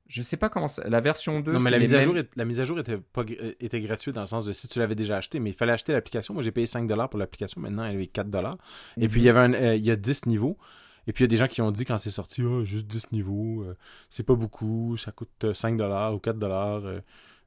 je 0.06 0.22
sais 0.22 0.36
pas 0.36 0.48
comment 0.48 0.66
la 0.84 1.00
version 1.00 1.40
2 1.40 1.52
Non 1.52 1.60
mais 1.60 1.70
la 1.70 1.78
mise, 1.78 1.94
à 1.94 2.00
jour 2.00 2.14
la 2.34 2.44
mise 2.44 2.60
à 2.60 2.64
jour 2.64 2.78
était 2.80 2.98
pas 2.98 3.24
était 3.60 3.80
gratuite 3.80 4.14
dans 4.14 4.22
le 4.22 4.26
sens 4.26 4.44
de 4.44 4.52
si 4.52 4.66
tu 4.68 4.78
l'avais 4.78 4.94
déjà 4.94 5.16
acheté 5.16 5.38
mais 5.38 5.50
il 5.50 5.54
fallait 5.54 5.72
acheter 5.72 5.92
l'application. 5.92 6.34
Moi 6.34 6.42
j'ai 6.42 6.52
payé 6.52 6.66
5 6.66 6.86
dollars 6.86 7.08
pour 7.08 7.18
l'application, 7.18 7.60
maintenant 7.60 7.84
elle 7.84 8.00
est 8.00 8.06
4 8.06 8.28
dollars. 8.28 8.58
Et 8.96 9.08
puis 9.08 9.20
il 9.20 9.24
y 9.24 9.28
avait 9.28 9.40
un, 9.40 9.54
euh, 9.54 9.76
il 9.76 9.84
y 9.84 9.90
a 9.90 9.96
10 9.96 10.26
niveaux. 10.26 10.58
Et 11.06 11.12
puis 11.12 11.22
il 11.22 11.26
y 11.26 11.28
a 11.28 11.28
des 11.28 11.36
gens 11.36 11.46
qui 11.46 11.62
ont 11.62 11.70
dit 11.70 11.84
quand 11.84 11.98
c'est 11.98 12.10
sorti 12.10 12.42
oh, 12.42 12.64
juste 12.64 12.86
10 12.86 13.12
niveaux, 13.12 13.62
euh, 13.62 13.76
c'est 14.10 14.22
pas 14.22 14.34
beaucoup, 14.34 14.96
ça 14.96 15.12
coûte 15.12 15.52
5 15.52 15.76
dollars 15.76 16.14
ou 16.14 16.18
4 16.18 16.38
dollars 16.38 16.82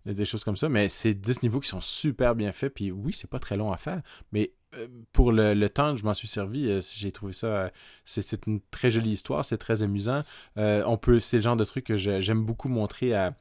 des 0.06 0.26
choses 0.26 0.44
comme 0.44 0.58
ça, 0.58 0.70
mais 0.70 0.90
c'est 0.90 1.14
10 1.14 1.44
niveaux 1.44 1.60
qui 1.60 1.70
sont 1.70 1.82
super 1.82 2.36
bien 2.36 2.52
faits, 2.52 2.74
puis 2.74 2.92
oui, 2.92 3.14
c'est 3.14 3.30
pas 3.30 3.40
très 3.40 3.56
long 3.56 3.72
à 3.72 3.78
faire, 3.78 4.02
mais 4.32 4.52
euh, 4.52 4.63
pour 5.12 5.32
le, 5.32 5.68
temps 5.68 5.94
que 5.94 6.00
je 6.00 6.06
m'en 6.06 6.14
suis 6.14 6.28
servi, 6.28 6.70
euh, 6.70 6.82
j'ai 6.96 7.12
trouvé 7.12 7.34
ça, 7.34 7.48
euh, 7.48 7.70
c'est 8.06 8.46
une 8.48 8.62
très 8.72 8.92
jolie 8.92 9.12
histoire, 9.12 9.46
c'est 9.46 9.58
très 9.58 9.84
amusant. 9.84 10.24
on 10.56 10.98
peut, 10.98 11.20
c'est 11.20 11.38
le 11.38 11.44
genre 11.44 11.56
de 11.56 11.64
truc 11.64 11.86
que 11.86 11.98
j'aime 11.98 12.44
beaucoup 12.44 12.70
montrer 12.70 13.14
à, 13.14 13.36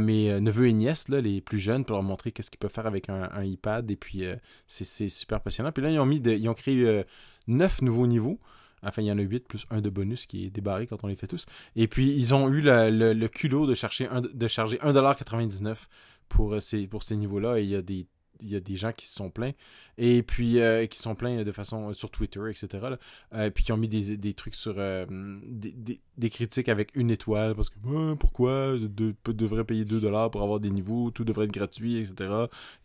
mes 0.00 0.40
neveux 0.40 0.68
et 0.68 0.72
nièces, 0.72 1.08
là, 1.08 1.20
les 1.20 1.40
plus 1.40 1.58
jeunes, 1.58 1.84
pour 1.84 1.94
leur 1.94 2.02
montrer 2.02 2.32
qu'est-ce 2.32 2.50
qu'ils 2.50 2.58
peuvent 2.58 2.72
faire 2.72 2.86
avec 2.86 3.08
un, 3.08 3.42
iPad, 3.42 3.90
et 3.90 3.96
puis 3.96 4.24
c'est 4.66 5.08
super 5.08 5.40
passionnant. 5.40 5.72
Puis 5.72 5.82
là, 5.82 5.90
ils 5.90 5.98
ont 5.98 6.06
mis, 6.06 6.18
ils 6.18 6.48
ont 6.48 6.54
créé 6.54 7.04
neuf 7.46 7.82
nouveaux 7.82 8.06
niveaux. 8.06 8.40
Enfin, 8.82 9.00
il 9.00 9.06
y 9.06 9.12
en 9.12 9.18
a 9.18 9.22
8 9.22 9.48
plus 9.48 9.66
un 9.70 9.80
de 9.80 9.88
bonus 9.88 10.26
qui 10.26 10.44
est 10.44 10.50
débarré 10.50 10.86
quand 10.86 11.02
on 11.04 11.06
les 11.06 11.16
fait 11.16 11.26
tous. 11.26 11.46
Et 11.74 11.88
puis, 11.88 12.14
ils 12.14 12.34
ont 12.34 12.48
eu 12.48 12.60
le, 12.60 13.26
culot 13.28 13.66
de, 13.66 13.74
un, 14.10 14.20
de 14.20 14.48
charger 14.48 14.76
1,99$ 14.76 15.86
pour 16.28 16.60
ces, 16.60 16.86
pour 16.86 17.02
ces 17.02 17.16
niveaux-là. 17.16 17.58
Et 17.58 17.62
il 17.62 17.70
y 17.70 17.76
a 17.76 17.82
des 17.82 18.06
il 18.40 18.50
y 18.50 18.56
a 18.56 18.60
des 18.60 18.76
gens 18.76 18.92
qui 18.92 19.06
se 19.06 19.14
sont 19.14 19.30
plaints. 19.30 19.52
Et 19.98 20.22
puis 20.22 20.60
euh, 20.60 20.86
qui 20.86 20.98
sont 20.98 21.14
plaints 21.14 21.44
de 21.44 21.52
façon 21.52 21.90
euh, 21.90 21.92
sur 21.92 22.10
Twitter 22.10 22.40
etc 22.50 22.66
là, 22.82 22.98
euh, 23.34 23.50
puis 23.50 23.62
qui 23.62 23.72
ont 23.72 23.76
mis 23.76 23.88
des, 23.88 24.16
des 24.16 24.34
trucs 24.34 24.56
sur 24.56 24.74
des, 24.74 26.00
des, 26.18 26.30
critiques 26.30 26.68
avec 26.68 26.90
une 26.96 27.12
étoile 27.12 27.54
parce 27.54 27.70
que 27.70 28.14
pourquoi 28.14 28.76
de, 28.76 29.14
devrait 29.26 29.62
payer 29.62 29.84
2 29.84 30.00
dollars 30.00 30.32
pour 30.32 30.42
avoir 30.42 30.58
des 30.58 30.70
niveaux 30.70 31.12
tout 31.12 31.24
devrait 31.24 31.44
être 31.44 31.52
gratuit 31.52 31.98
etc 31.98 32.14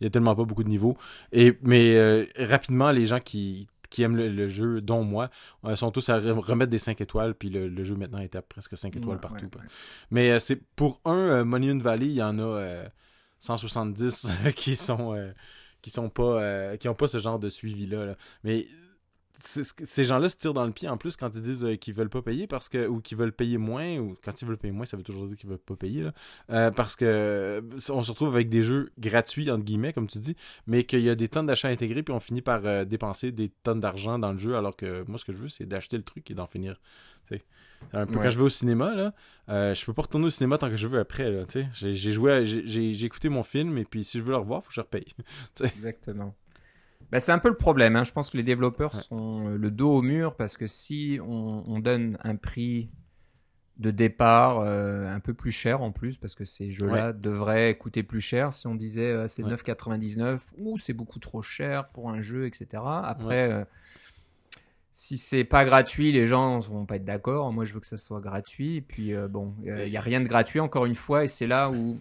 il 0.00 0.04
y 0.04 0.06
a 0.06 0.10
tellement 0.10 0.36
pas 0.36 0.44
beaucoup 0.44 0.62
de 0.62 0.68
niveaux. 0.68 0.96
Et 1.32 1.58
mais 1.62 2.28
rapidement 2.38 2.92
les 2.92 3.06
gens 3.06 3.18
qui 3.18 3.66
qui 3.90 4.02
aiment 4.04 4.16
le, 4.16 4.48
jeu, 4.48 4.80
dont 4.80 5.02
moi, 5.04 5.30
euh, 5.64 5.76
sont 5.76 5.90
tous 5.90 6.08
à 6.08 6.18
remettre 6.18 6.70
des 6.70 6.78
5 6.78 7.00
étoiles, 7.00 7.34
puis 7.34 7.50
le, 7.50 7.84
jeu 7.84 7.96
maintenant 7.96 8.20
est 8.20 8.36
à 8.36 8.42
presque 8.42 8.78
5 8.78 8.96
étoiles 8.96 9.20
partout. 9.20 9.50
Mais 10.10 10.30
euh, 10.30 10.38
c'est 10.38 10.56
pour 10.76 11.00
un 11.04 11.18
euh, 11.18 11.44
Monument 11.44 11.82
Valley, 11.82 12.06
il 12.06 12.14
y 12.14 12.22
en 12.22 12.38
a 12.38 12.84
170 13.40 14.32
qui 14.56 14.76
sont 14.76 15.32
qui 15.82 15.90
sont 15.90 16.08
pas 16.08 16.76
qui 16.78 16.88
ont 16.88 16.94
pas 16.94 17.08
ce 17.08 17.18
genre 17.18 17.38
de 17.38 17.48
suivi 17.48 17.86
là, 17.86 18.14
mais 18.44 18.66
ces 19.44 20.04
gens-là 20.04 20.28
se 20.28 20.36
tirent 20.36 20.52
dans 20.52 20.64
le 20.64 20.72
pied 20.72 20.88
en 20.88 20.96
plus 20.96 21.16
quand 21.16 21.34
ils 21.34 21.42
disent 21.42 21.64
euh, 21.64 21.76
qu'ils 21.76 21.94
veulent 21.94 22.10
pas 22.10 22.22
payer 22.22 22.46
parce 22.46 22.68
que 22.68 22.86
ou 22.86 23.00
qu'ils 23.00 23.16
veulent 23.16 23.32
payer 23.32 23.58
moins 23.58 23.98
ou 23.98 24.16
quand 24.22 24.40
ils 24.40 24.46
veulent 24.46 24.58
payer 24.58 24.72
moins 24.72 24.86
ça 24.86 24.96
veut 24.96 25.02
toujours 25.02 25.26
dire 25.26 25.36
qu'ils 25.36 25.48
veulent 25.48 25.58
pas 25.58 25.76
payer 25.76 26.08
euh, 26.50 26.70
parce 26.70 26.96
que 26.96 27.04
euh, 27.04 27.60
on 27.90 28.02
se 28.02 28.10
retrouve 28.10 28.34
avec 28.34 28.48
des 28.48 28.62
jeux 28.62 28.90
gratuits 28.98 29.50
entre 29.50 29.64
guillemets 29.64 29.92
comme 29.92 30.06
tu 30.06 30.18
dis 30.18 30.36
mais 30.66 30.84
qu'il 30.84 31.00
y 31.00 31.10
a 31.10 31.14
des 31.14 31.28
tonnes 31.28 31.46
d'achats 31.46 31.68
intégrés 31.68 32.02
puis 32.02 32.14
on 32.14 32.20
finit 32.20 32.42
par 32.42 32.86
dépenser 32.86 33.32
des 33.32 33.50
tonnes 33.62 33.80
d'argent 33.80 34.18
dans 34.18 34.32
le 34.32 34.38
jeu 34.38 34.56
alors 34.56 34.76
que 34.76 35.04
moi 35.08 35.18
ce 35.18 35.24
que 35.24 35.32
je 35.32 35.38
veux 35.38 35.48
c'est 35.48 35.66
d'acheter 35.66 35.96
le 35.96 36.02
truc 36.02 36.30
et 36.30 36.34
d'en 36.34 36.46
finir 36.46 36.80
un 37.92 38.06
peu 38.06 38.18
quand 38.18 38.30
je 38.30 38.38
vais 38.38 38.44
au 38.44 38.48
cinéma 38.48 38.94
là 38.94 39.14
je 39.74 39.84
peux 39.84 39.92
pas 39.92 40.02
retourner 40.02 40.26
au 40.26 40.30
cinéma 40.30 40.58
tant 40.58 40.68
que 40.68 40.76
je 40.76 40.86
veux 40.86 41.00
après 41.00 41.30
là 41.30 41.44
j'ai 41.72 42.12
joué 42.12 42.44
j'ai 42.44 43.04
écouté 43.04 43.28
mon 43.28 43.42
film 43.42 43.78
et 43.78 43.84
puis 43.84 44.04
si 44.04 44.18
je 44.18 44.22
veux 44.22 44.30
le 44.30 44.36
revoir 44.36 44.62
faut 44.62 44.68
que 44.68 44.74
je 44.74 44.80
repaye. 44.80 45.06
Exactement. 45.60 46.34
Bah, 47.10 47.18
c'est 47.18 47.32
un 47.32 47.38
peu 47.38 47.48
le 47.48 47.56
problème. 47.56 47.96
Hein. 47.96 48.04
Je 48.04 48.12
pense 48.12 48.30
que 48.30 48.36
les 48.36 48.42
développeurs 48.42 48.94
sont 48.94 49.48
euh, 49.48 49.56
le 49.56 49.70
dos 49.70 49.96
au 49.96 50.02
mur 50.02 50.36
parce 50.36 50.56
que 50.56 50.66
si 50.66 51.18
on, 51.26 51.80
donne 51.80 52.18
un 52.22 52.36
prix 52.36 52.90
de 53.78 53.90
départ 53.90 54.60
euh, 54.60 55.08
un 55.08 55.20
peu 55.20 55.32
plus 55.32 55.50
cher 55.50 55.82
en 55.82 55.90
plus, 55.90 56.18
parce 56.18 56.34
que 56.34 56.44
ces 56.44 56.70
jeux-là 56.70 57.12
devraient 57.12 57.76
coûter 57.78 58.02
plus 58.02 58.20
cher, 58.20 58.52
si 58.52 58.66
on 58.66 58.74
disait 58.74 59.10
euh, 59.10 59.26
c'est 59.26 59.42
9,99 59.42 60.50
ou 60.58 60.78
c'est 60.78 60.92
beaucoup 60.92 61.18
trop 61.18 61.42
cher 61.42 61.88
pour 61.88 62.10
un 62.10 62.20
jeu, 62.20 62.46
etc. 62.46 62.82
Après, 62.84 63.66
si 65.00 65.16
c'est 65.16 65.44
pas 65.44 65.64
gratuit, 65.64 66.12
les 66.12 66.26
gens 66.26 66.58
vont 66.58 66.84
pas 66.84 66.96
être 66.96 67.06
d'accord. 67.06 67.54
Moi, 67.54 67.64
je 67.64 67.72
veux 67.72 67.80
que 67.80 67.86
ça 67.86 67.96
soit 67.96 68.20
gratuit. 68.20 68.76
Et 68.76 68.80
puis, 68.82 69.14
bon, 69.30 69.54
il 69.64 69.88
n'y 69.88 69.96
a 69.96 70.00
rien 70.02 70.20
de 70.20 70.28
gratuit 70.28 70.60
encore 70.60 70.84
une 70.84 70.94
fois, 70.94 71.24
et 71.24 71.28
c'est 71.28 71.46
là 71.46 71.70
où 71.70 71.98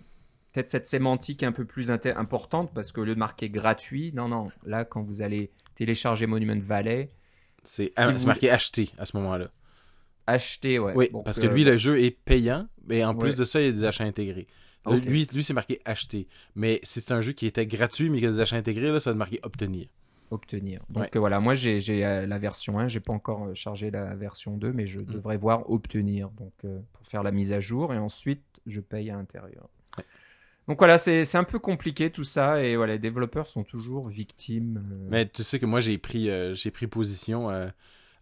peut-être 0.51 0.67
cette 0.67 0.85
sémantique 0.85 1.41
un 1.43 1.53
peu 1.53 1.63
plus 1.63 1.91
importante 1.91 2.73
parce 2.73 2.91
que 2.91 2.99
de 2.99 3.13
marquer 3.13 3.49
gratuit, 3.49 4.11
non, 4.13 4.27
non, 4.27 4.51
là, 4.65 4.83
quand 4.83 5.01
vous 5.01 5.21
allez 5.21 5.49
télécharger 5.75 6.27
Monument 6.27 6.59
Valley, 6.59 7.09
c'est 7.63 7.89
marqué 8.25 8.51
acheter 8.51 8.89
à 8.97 9.05
ce 9.05 9.15
moment-là. 9.15 9.49
Acheter, 10.27 10.77
ouais. 10.77 10.91
Oui, 10.93 11.09
parce 11.23 11.39
que 11.39 11.47
lui, 11.47 11.63
le 11.63 11.77
jeu 11.77 12.01
est 12.01 12.11
payant, 12.11 12.67
mais 12.85 13.05
en 13.05 13.15
plus 13.15 13.35
de 13.35 13.45
ça, 13.45 13.61
il 13.61 13.67
y 13.67 13.69
a 13.69 13.71
des 13.71 13.85
achats 13.85 14.03
intégrés. 14.03 14.47
Lui, 14.85 15.25
lui 15.33 15.43
c'est 15.45 15.53
marqué 15.53 15.79
acheter. 15.85 16.27
Mais 16.53 16.81
si 16.83 16.99
c'est 16.99 17.13
un 17.13 17.21
jeu 17.21 17.31
qui 17.31 17.45
était 17.47 17.65
gratuit, 17.65 18.09
mais 18.09 18.19
qui 18.19 18.25
a 18.25 18.31
des 18.31 18.41
achats 18.41 18.57
intégrés, 18.57 18.91
là, 18.91 18.99
ça 18.99 19.11
va 19.11 19.15
marquer 19.15 19.39
obtenir. 19.43 19.87
Obtenir. 20.31 20.81
Donc 20.89 21.15
voilà, 21.17 21.39
moi 21.39 21.53
j'ai 21.55 21.79
euh, 22.05 22.27
la 22.27 22.37
version 22.37 22.77
1, 22.77 22.87
j'ai 22.87 22.99
pas 22.99 23.13
encore 23.13 23.45
euh, 23.45 23.53
chargé 23.55 23.89
la 23.89 24.15
version 24.15 24.57
2, 24.57 24.73
mais 24.73 24.85
je 24.85 24.99
mm. 24.99 25.05
devrais 25.05 25.37
voir 25.37 25.69
obtenir 25.69 26.29
donc 26.31 26.53
euh, 26.65 26.79
pour 26.93 27.07
faire 27.07 27.23
la 27.23 27.31
mise 27.31 27.51
à 27.51 27.59
jour 27.59 27.93
et 27.93 27.97
ensuite 27.97 28.61
je 28.67 28.79
paye 28.79 29.09
à 29.09 29.15
l'intérieur. 29.15 29.69
Donc 30.69 30.77
voilà, 30.77 30.99
c'est 30.99 31.35
un 31.35 31.43
peu 31.43 31.57
compliqué 31.57 32.11
tout 32.11 32.23
ça 32.23 32.61
et 32.63 32.75
voilà, 32.75 32.93
les 32.93 32.99
développeurs 32.99 33.47
sont 33.47 33.63
toujours 33.63 34.07
victimes. 34.07 34.77
Euh. 34.77 35.07
Mais 35.09 35.27
tu 35.27 35.41
sais 35.41 35.57
que 35.57 35.65
moi 35.65 35.79
j'ai 35.79 35.97
pris 35.97 36.29
euh, 36.29 36.53
j'ai 36.53 36.69
pris 36.69 36.85
position 36.85 37.49
euh, 37.49 37.69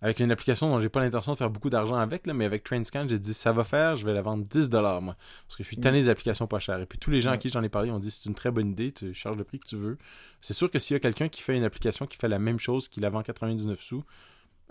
avec 0.01 0.19
une 0.19 0.31
application 0.31 0.69
dont 0.69 0.79
j'ai 0.79 0.89
pas 0.89 0.99
l'intention 0.99 1.33
de 1.33 1.37
faire 1.37 1.49
beaucoup 1.49 1.69
d'argent 1.69 1.95
avec 1.95 2.27
là, 2.27 2.33
mais 2.33 2.45
avec 2.45 2.63
TrainScan, 2.63 3.07
j'ai 3.07 3.19
dit 3.19 3.33
ça 3.33 3.51
va 3.51 3.63
faire, 3.63 3.95
je 3.95 4.05
vais 4.05 4.13
la 4.13 4.21
vendre 4.21 4.45
10 4.45 4.69
dollars 4.69 5.01
moi 5.01 5.15
parce 5.47 5.55
que 5.55 5.63
je 5.63 5.67
suis 5.67 5.77
tanné 5.77 6.01
des 6.01 6.09
applications 6.09 6.47
pas 6.47 6.59
chères 6.59 6.79
et 6.79 6.85
puis 6.85 6.99
tous 6.99 7.09
les 7.09 7.21
gens 7.21 7.31
à 7.31 7.37
qui 7.37 7.49
j'en 7.49 7.63
ai 7.63 7.69
parlé 7.69 7.89
ont 7.89 7.99
dit 7.99 8.11
c'est 8.11 8.25
une 8.25 8.35
très 8.35 8.51
bonne 8.51 8.71
idée, 8.71 8.91
tu 8.91 9.13
charges 9.13 9.37
le 9.37 9.43
prix 9.43 9.59
que 9.59 9.67
tu 9.67 9.75
veux. 9.75 9.97
C'est 10.41 10.53
sûr 10.53 10.69
que 10.69 10.79
s'il 10.79 10.93
y 10.93 10.97
a 10.97 10.99
quelqu'un 10.99 11.29
qui 11.29 11.41
fait 11.41 11.57
une 11.57 11.63
application 11.63 12.05
qui 12.05 12.17
fait 12.17 12.27
la 12.27 12.39
même 12.39 12.59
chose 12.59 12.87
qu'il 12.87 13.03
la 13.03 13.09
vend 13.09 13.23
99 13.23 13.81
sous, 13.81 14.03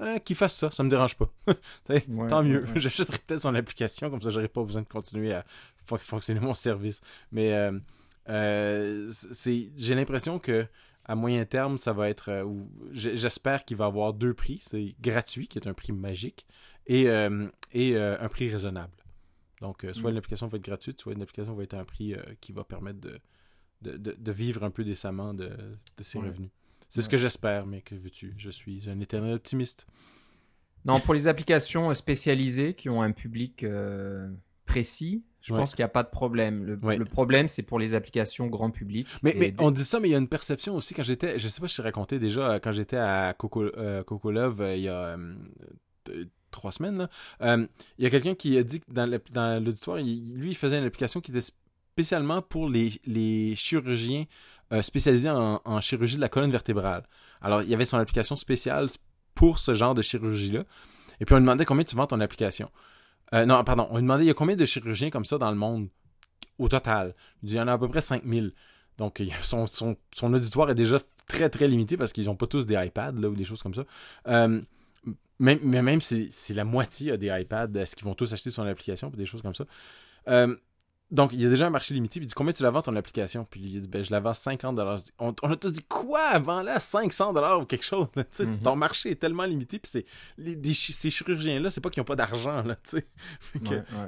euh, 0.00 0.18
qu'il 0.18 0.36
fasse 0.36 0.54
ça, 0.54 0.70
ça 0.70 0.82
me 0.82 0.90
dérange 0.90 1.16
pas. 1.16 1.30
tant 2.28 2.42
mieux. 2.42 2.64
J'achèterai 2.76 3.18
peut-être 3.26 3.40
son 3.40 3.54
application, 3.54 4.10
comme 4.10 4.20
ça 4.20 4.30
j'aurai 4.30 4.48
pas 4.48 4.62
besoin 4.62 4.82
de 4.82 4.88
continuer 4.88 5.32
à 5.32 5.44
fonctionner 5.86 6.40
mon 6.40 6.54
service. 6.54 7.00
Mais 7.32 7.52
euh, 7.54 7.72
euh, 8.28 9.10
j'ai 9.76 9.94
l'impression 9.94 10.38
que 10.38 10.66
à 11.06 11.14
moyen 11.14 11.44
terme, 11.44 11.78
ça 11.78 11.92
va 11.92 12.08
être. 12.08 12.46
J'espère 12.92 13.64
qu'il 13.64 13.76
va 13.76 13.86
avoir 13.86 14.12
deux 14.12 14.34
prix. 14.34 14.58
C'est 14.60 14.94
gratuit, 15.00 15.48
qui 15.48 15.58
est 15.58 15.66
un 15.66 15.74
prix 15.74 15.92
magique, 15.92 16.46
et, 16.86 17.04
et 17.72 17.96
un 17.96 18.28
prix 18.28 18.50
raisonnable. 18.50 18.92
Donc, 19.60 19.86
soit 19.92 20.10
mm. 20.10 20.14
l'application 20.14 20.48
va 20.48 20.56
être 20.58 20.64
gratuite, 20.64 21.00
soit 21.00 21.14
une 21.14 21.22
application 21.22 21.54
va 21.54 21.62
être 21.62 21.74
un 21.74 21.84
prix 21.84 22.14
qui 22.40 22.52
va 22.52 22.64
permettre 22.64 23.00
de, 23.00 23.20
de, 23.82 24.32
vivre 24.32 24.64
un 24.64 24.70
peu 24.70 24.84
décemment 24.84 25.34
de, 25.34 25.50
ses 26.00 26.18
revenus. 26.18 26.50
C'est 26.88 27.02
ce 27.02 27.08
que 27.08 27.18
j'espère, 27.18 27.66
mais 27.66 27.82
que 27.82 27.94
veux-tu 27.94 28.34
Je 28.38 28.50
suis 28.50 28.88
un 28.88 29.00
éternel 29.00 29.34
optimiste. 29.34 29.86
Non, 30.84 31.00
pour 31.00 31.14
les 31.14 31.26
applications 31.26 31.92
spécialisées 31.94 32.74
qui 32.74 32.88
ont 32.88 33.02
un 33.02 33.10
public 33.10 33.64
euh, 33.64 34.30
précis, 34.66 35.24
je 35.40 35.54
pense 35.54 35.74
qu'il 35.74 35.82
n'y 35.82 35.86
a 35.86 35.88
pas 35.88 36.02
de 36.02 36.10
problème. 36.10 36.64
Le, 36.64 37.04
problème, 37.04 37.48
c'est 37.48 37.62
pour 37.62 37.78
les 37.78 37.94
applications 37.94 38.46
grand 38.48 38.70
public. 38.70 39.06
Mais, 39.22 39.54
on 39.58 39.70
dit 39.70 39.84
ça, 39.84 40.00
mais 40.00 40.08
il 40.08 40.12
y 40.12 40.14
a 40.14 40.18
une 40.18 40.28
perception 40.28 40.74
aussi. 40.74 40.92
Quand 40.92 41.04
j'étais, 41.04 41.38
je 41.38 41.48
sais 41.48 41.60
pas 41.60 41.68
si 41.68 41.76
je 41.76 41.82
t'ai 41.82 41.84
raconté 41.84 42.18
déjà, 42.18 42.58
quand 42.60 42.72
j'étais 42.72 42.96
à 42.96 43.34
Coco, 43.36 43.62
euh, 43.62 44.02
Coco 44.02 44.30
Love 44.30 44.60
euh, 44.60 44.76
il 44.76 44.82
y 44.82 44.88
a 44.88 45.16
trois 46.50 46.72
semaines, 46.72 47.08
il 47.40 47.68
y 47.98 48.06
a 48.06 48.10
quelqu'un 48.10 48.34
qui 48.34 48.58
a 48.58 48.62
dit 48.62 48.80
que 48.80 48.92
dans 48.92 49.64
l'auditoire, 49.64 49.98
lui, 49.98 50.50
il 50.50 50.56
faisait 50.56 50.78
une 50.78 50.84
application 50.84 51.20
qui 51.20 51.30
était 51.30 51.46
spécialement 51.96 52.42
pour 52.42 52.68
les, 52.68 52.92
les 53.06 53.54
chirurgiens 53.56 54.26
euh, 54.72 54.82
spécialisé 54.82 55.30
en, 55.30 55.80
chirurgie 55.80 56.16
de 56.16 56.20
la 56.20 56.28
colonne 56.28 56.50
vertébrale. 56.50 57.04
Alors, 57.40 57.62
il 57.62 57.68
y 57.68 57.74
avait 57.74 57.86
son 57.86 57.98
application 57.98 58.34
spéciale 58.34 58.88
pour 59.34 59.60
ce 59.60 59.76
genre 59.76 59.94
de 59.94 60.02
chirurgie-là. 60.02 60.64
Et 61.20 61.24
puis, 61.24 61.34
on 61.34 61.38
lui 61.38 61.44
demandait 61.44 61.64
combien 61.64 61.84
tu 61.84 61.94
vends 61.94 62.08
ton 62.08 62.20
application. 62.20 62.68
Euh, 63.34 63.44
non, 63.44 63.62
pardon, 63.64 63.88
on 63.90 63.96
lui 63.96 64.02
demandait 64.02 64.24
il 64.24 64.28
y 64.28 64.30
a 64.30 64.34
combien 64.34 64.56
de 64.56 64.64
chirurgiens 64.64 65.10
comme 65.10 65.24
ça 65.24 65.38
dans 65.38 65.50
le 65.50 65.56
monde? 65.56 65.88
Au 66.58 66.68
total. 66.68 67.14
Il 67.42 67.48
dit 67.48 67.54
il 67.54 67.58
y 67.58 67.60
en 67.60 67.68
a 67.68 67.72
à 67.72 67.78
peu 67.78 67.88
près 67.88 68.00
5000. 68.00 68.52
Donc, 68.98 69.22
son, 69.42 69.96
auditoire 70.32 70.70
est 70.70 70.74
déjà 70.74 70.98
très, 71.26 71.50
très 71.50 71.68
limité 71.68 71.96
parce 71.96 72.12
qu'ils 72.12 72.26
n'ont 72.26 72.36
pas 72.36 72.46
tous 72.46 72.64
des 72.64 72.74
iPads 72.74 73.12
là, 73.12 73.28
ou 73.28 73.34
des 73.34 73.44
choses 73.44 73.62
comme 73.62 73.74
ça. 73.74 73.84
Euh, 74.28 74.60
mais 75.38 75.56
même 75.56 76.00
si, 76.00 76.28
si, 76.30 76.54
la 76.54 76.64
moitié 76.64 77.12
a 77.12 77.16
des 77.18 77.28
iPads, 77.28 77.74
est-ce 77.74 77.94
qu'ils 77.94 78.06
vont 78.06 78.14
tous 78.14 78.32
acheter 78.32 78.50
son 78.50 78.62
application 78.62 79.10
ou 79.12 79.16
des 79.16 79.26
choses 79.26 79.42
comme 79.42 79.54
ça? 79.54 79.66
Donc, 81.12 81.32
il 81.32 81.40
y 81.40 81.46
a 81.46 81.48
déjà 81.48 81.68
un 81.68 81.70
marché 81.70 81.94
limité. 81.94 82.18
Puis 82.18 82.24
il 82.24 82.28
dit 82.28 82.34
Combien 82.34 82.52
tu 82.52 82.62
la 82.64 82.70
vends 82.70 82.82
ton 82.82 82.96
application? 82.96 83.44
Puis 83.44 83.60
il 83.60 83.80
dit 83.80 83.88
ben, 83.88 84.02
Je 84.02 84.10
la 84.10 84.18
vends 84.18 84.34
50 84.34 84.78
on, 85.18 85.34
on 85.42 85.50
a 85.50 85.56
tous 85.56 85.70
dit 85.70 85.84
Quoi? 85.88 86.20
Avant 86.20 86.62
là 86.62 86.80
500 86.80 87.60
ou 87.60 87.64
quelque 87.64 87.84
chose 87.84 88.08
mhm. 88.40 88.58
Ton 88.58 88.74
marché 88.74 89.10
est 89.10 89.20
tellement 89.20 89.44
limité. 89.44 89.78
Puis 89.78 89.90
c'est, 89.90 90.74
ces 90.74 91.10
chirurgiens-là, 91.10 91.70
c'est 91.70 91.80
pas 91.80 91.90
qu'ils 91.90 92.00
n'ont 92.00 92.06
pas 92.06 92.16
d'argent. 92.16 92.62
Là, 92.62 92.76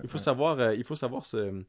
il, 0.02 0.08
faut 0.08 0.18
savoir, 0.18 0.58
euh, 0.58 0.74
il 0.74 0.82
faut 0.82 0.96
savoir 0.96 1.24
se, 1.24 1.62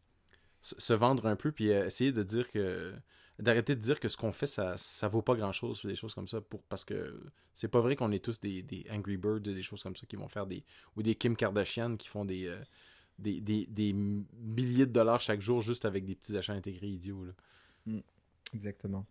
se, 0.62 0.94
vendre 0.94 1.28
un 1.28 1.36
peu. 1.36 1.52
Puis 1.52 1.72
euh, 1.72 1.86
essayer 1.86 2.12
de 2.12 2.24
dire 2.24 2.50
que. 2.50 2.94
D'arrêter 3.38 3.74
de 3.74 3.80
dire 3.80 4.02
que 4.02 4.10
ce 4.10 4.18
qu'on 4.18 4.34
fait, 4.34 4.48
ça, 4.48 4.74
ça 4.76 5.08
vaut 5.08 5.22
pas 5.22 5.34
grand 5.34 5.54
chose, 5.54 5.82
des 5.86 5.96
choses 5.96 6.14
comme 6.14 6.28
ça, 6.28 6.42
pour, 6.42 6.62
parce 6.64 6.84
que 6.84 7.24
c'est 7.54 7.70
pas 7.70 7.80
vrai 7.80 7.96
qu'on 7.96 8.12
est 8.12 8.22
tous 8.22 8.42
des, 8.42 8.64
des 8.64 8.86
Angry 8.92 9.16
Birds, 9.16 9.40
des 9.40 9.62
choses 9.62 9.82
comme 9.82 9.96
ça 9.96 10.06
qui 10.06 10.18
vont 10.18 10.28
faire 10.28 10.46
des. 10.46 10.66
ou 10.98 11.04
des 11.04 11.16
Kim 11.16 11.38
Kardashian 11.38 11.96
qui 11.96 12.10
font 12.10 12.26
des. 12.26 12.48
Euh, 12.48 12.60
des, 13.20 13.94
milliers 13.94 14.86
de 14.86 14.92
dollars 14.92 15.22
chaque 15.22 15.42
jour 15.42 15.62
juste 15.62 15.86
avec 15.86 16.06
des 16.06 16.16
petits 16.16 16.38
achats 16.38 16.54
intégrés 16.54 16.88
idiots. 16.88 17.26
Mm. 17.86 18.00
exactement. 18.54 19.06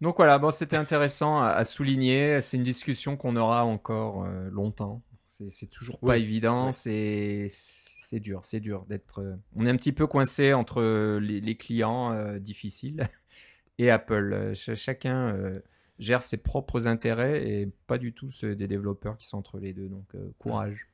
Donc 0.00 0.16
voilà, 0.16 0.38
bon, 0.38 0.50
c'était 0.50 0.76
intéressant 0.76 1.40
à, 1.40 1.64
souligner. 1.64 2.40
C'est 2.40 2.56
une 2.56 2.64
discussion 2.64 3.16
qu'on 3.16 3.36
aura 3.36 3.64
encore 3.64 4.24
euh, 4.24 4.50
longtemps. 4.50 5.02
C'est 5.26 5.70
toujours 5.70 5.98
pas 5.98 6.18
évident. 6.18 6.72
C'est 6.72 7.46
c'est 7.48 8.20
dur, 8.20 8.44
c'est 8.44 8.60
dur 8.60 8.86
d'être. 8.86 9.20
Euh, 9.20 9.34
on 9.56 9.66
est 9.66 9.70
un 9.70 9.76
petit 9.76 9.92
peu 9.92 10.06
coincé 10.06 10.52
entre 10.52 11.18
les, 11.18 11.56
clients 11.56 12.12
euh, 12.12 12.38
difficiles 12.38 13.08
et 13.78 13.90
Apple. 13.90 14.52
chacun 14.54 15.60
gère 15.98 16.22
ses 16.22 16.42
propres 16.42 16.86
intérêts 16.86 17.48
et 17.48 17.66
pas 17.86 17.98
du 17.98 18.12
tout 18.12 18.30
ceux 18.30 18.54
des 18.54 18.68
développeurs 18.68 19.16
qui 19.16 19.26
sont 19.26 19.38
entre 19.38 19.58
les 19.58 19.72
deux. 19.72 19.88
Donc 19.88 20.14
courage. 20.38 20.88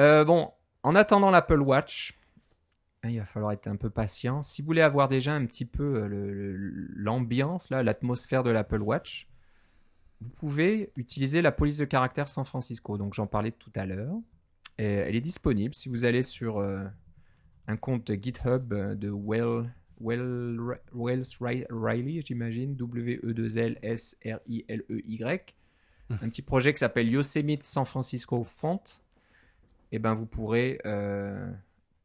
Euh, 0.00 0.24
bon, 0.24 0.50
en 0.82 0.94
attendant 0.94 1.30
l'Apple 1.30 1.60
Watch, 1.60 2.18
il 3.04 3.18
va 3.18 3.26
falloir 3.26 3.52
être 3.52 3.68
un 3.68 3.76
peu 3.76 3.90
patient. 3.90 4.42
Si 4.42 4.62
vous 4.62 4.66
voulez 4.66 4.80
avoir 4.80 5.08
déjà 5.08 5.34
un 5.34 5.44
petit 5.44 5.66
peu 5.66 6.02
euh, 6.02 6.56
l'ambiance, 6.96 7.68
l'atmosphère 7.70 8.42
de 8.42 8.48
l'Apple 8.50 8.80
Watch, 8.80 9.28
vous 10.22 10.30
pouvez 10.30 10.90
utiliser 10.96 11.42
la 11.42 11.52
police 11.52 11.76
de 11.76 11.84
caractère 11.84 12.28
San 12.28 12.46
Francisco. 12.46 12.96
Donc 12.96 13.12
j'en 13.12 13.26
parlais 13.26 13.52
tout 13.52 13.72
à 13.74 13.84
l'heure. 13.84 14.16
Elle 14.78 15.14
est 15.14 15.20
disponible 15.20 15.74
si 15.74 15.90
vous 15.90 16.06
allez 16.06 16.22
sur 16.22 16.56
euh, 16.58 16.86
un 17.66 17.76
compte 17.76 18.10
GitHub 18.10 18.72
de 18.72 19.10
Well, 19.10 19.70
Wells 20.00 21.26
Riley, 21.70 22.22
j'imagine, 22.24 22.74
W-E-2-L-S-R-I-L-E-Y. 22.76 25.54
un 26.08 26.16
petit 26.16 26.40
projet 26.40 26.72
qui 26.72 26.78
s'appelle 26.78 27.10
Yosemite 27.10 27.64
San 27.64 27.84
Francisco 27.84 28.42
Font 28.44 28.80
eh 29.92 29.98
ben, 29.98 30.14
vous 30.14 30.26
pourrez 30.26 30.80
euh, 30.86 31.50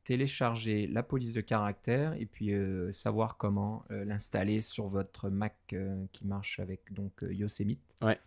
télécharger 0.03 0.87
la 0.87 1.03
police 1.03 1.33
de 1.33 1.41
caractère 1.41 2.13
et 2.13 2.25
puis 2.25 2.53
euh, 2.53 2.91
savoir 2.91 3.37
comment 3.37 3.83
euh, 3.91 4.05
l'installer 4.05 4.61
sur 4.61 4.85
votre 4.85 5.29
Mac 5.29 5.75
qui 6.11 6.25
marche 6.25 6.59
avec 6.59 6.93
donc 6.93 7.13
Yosemite. 7.29 7.81
Ouais. 8.01 8.19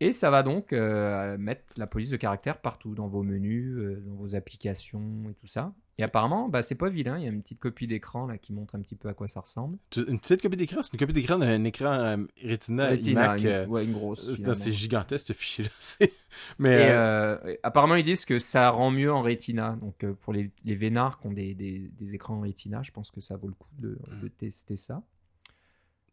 Et 0.00 0.12
ça 0.12 0.30
va 0.30 0.42
donc 0.42 0.72
mettre 0.72 1.74
la 1.76 1.86
police 1.86 2.08
de 2.08 2.16
caractère 2.16 2.58
partout 2.62 2.94
dans 2.94 3.06
vos 3.06 3.22
menus, 3.22 3.76
dans 4.06 4.14
vos 4.14 4.34
applications 4.34 5.28
et 5.28 5.34
tout 5.34 5.46
ça. 5.46 5.74
Et 6.00 6.02
apparemment, 6.02 6.48
bah, 6.48 6.62
c'est 6.62 6.76
pas 6.76 6.88
vilain. 6.88 7.18
Il 7.18 7.24
y 7.24 7.26
a 7.26 7.30
une 7.30 7.42
petite 7.42 7.58
copie 7.58 7.86
d'écran 7.86 8.26
là 8.26 8.38
qui 8.38 8.54
montre 8.54 8.74
un 8.74 8.80
petit 8.80 8.96
peu 8.96 9.08
à 9.08 9.12
quoi 9.12 9.28
ça 9.28 9.40
ressemble. 9.40 9.76
Une 10.08 10.18
petite 10.18 10.40
copie 10.40 10.56
d'écran? 10.56 10.82
C'est 10.82 10.94
une 10.94 10.98
copie 10.98 11.12
d'écran 11.12 11.36
d'un 11.36 11.62
écran 11.64 11.92
euh, 11.92 12.16
Retina, 12.42 12.94
iMac. 12.94 13.40
Une, 13.42 13.46
euh, 13.46 13.66
ouais, 13.66 13.84
une 13.84 13.92
grosse. 13.92 14.40
C'est 14.54 14.72
gigantesque 14.72 15.26
ce 15.26 15.32
fichier-là. 15.34 16.08
Mais 16.58 16.88
euh, 16.88 17.54
apparemment, 17.62 17.96
ils 17.96 18.02
disent 18.02 18.24
que 18.24 18.38
ça 18.38 18.70
rend 18.70 18.90
mieux 18.90 19.12
en 19.12 19.20
Retina. 19.20 19.76
Donc 19.78 20.06
pour 20.20 20.32
les, 20.32 20.50
les 20.64 20.74
vénards 20.74 21.20
qui 21.20 21.26
ont 21.26 21.32
des, 21.32 21.54
des, 21.54 21.80
des, 21.80 22.14
écrans 22.14 22.40
Retina, 22.40 22.82
je 22.82 22.92
pense 22.92 23.10
que 23.10 23.20
ça 23.20 23.36
vaut 23.36 23.48
le 23.48 23.54
coup 23.54 23.68
de, 23.78 23.98
de 24.22 24.26
mm. 24.26 24.30
tester 24.30 24.76
ça. 24.76 25.02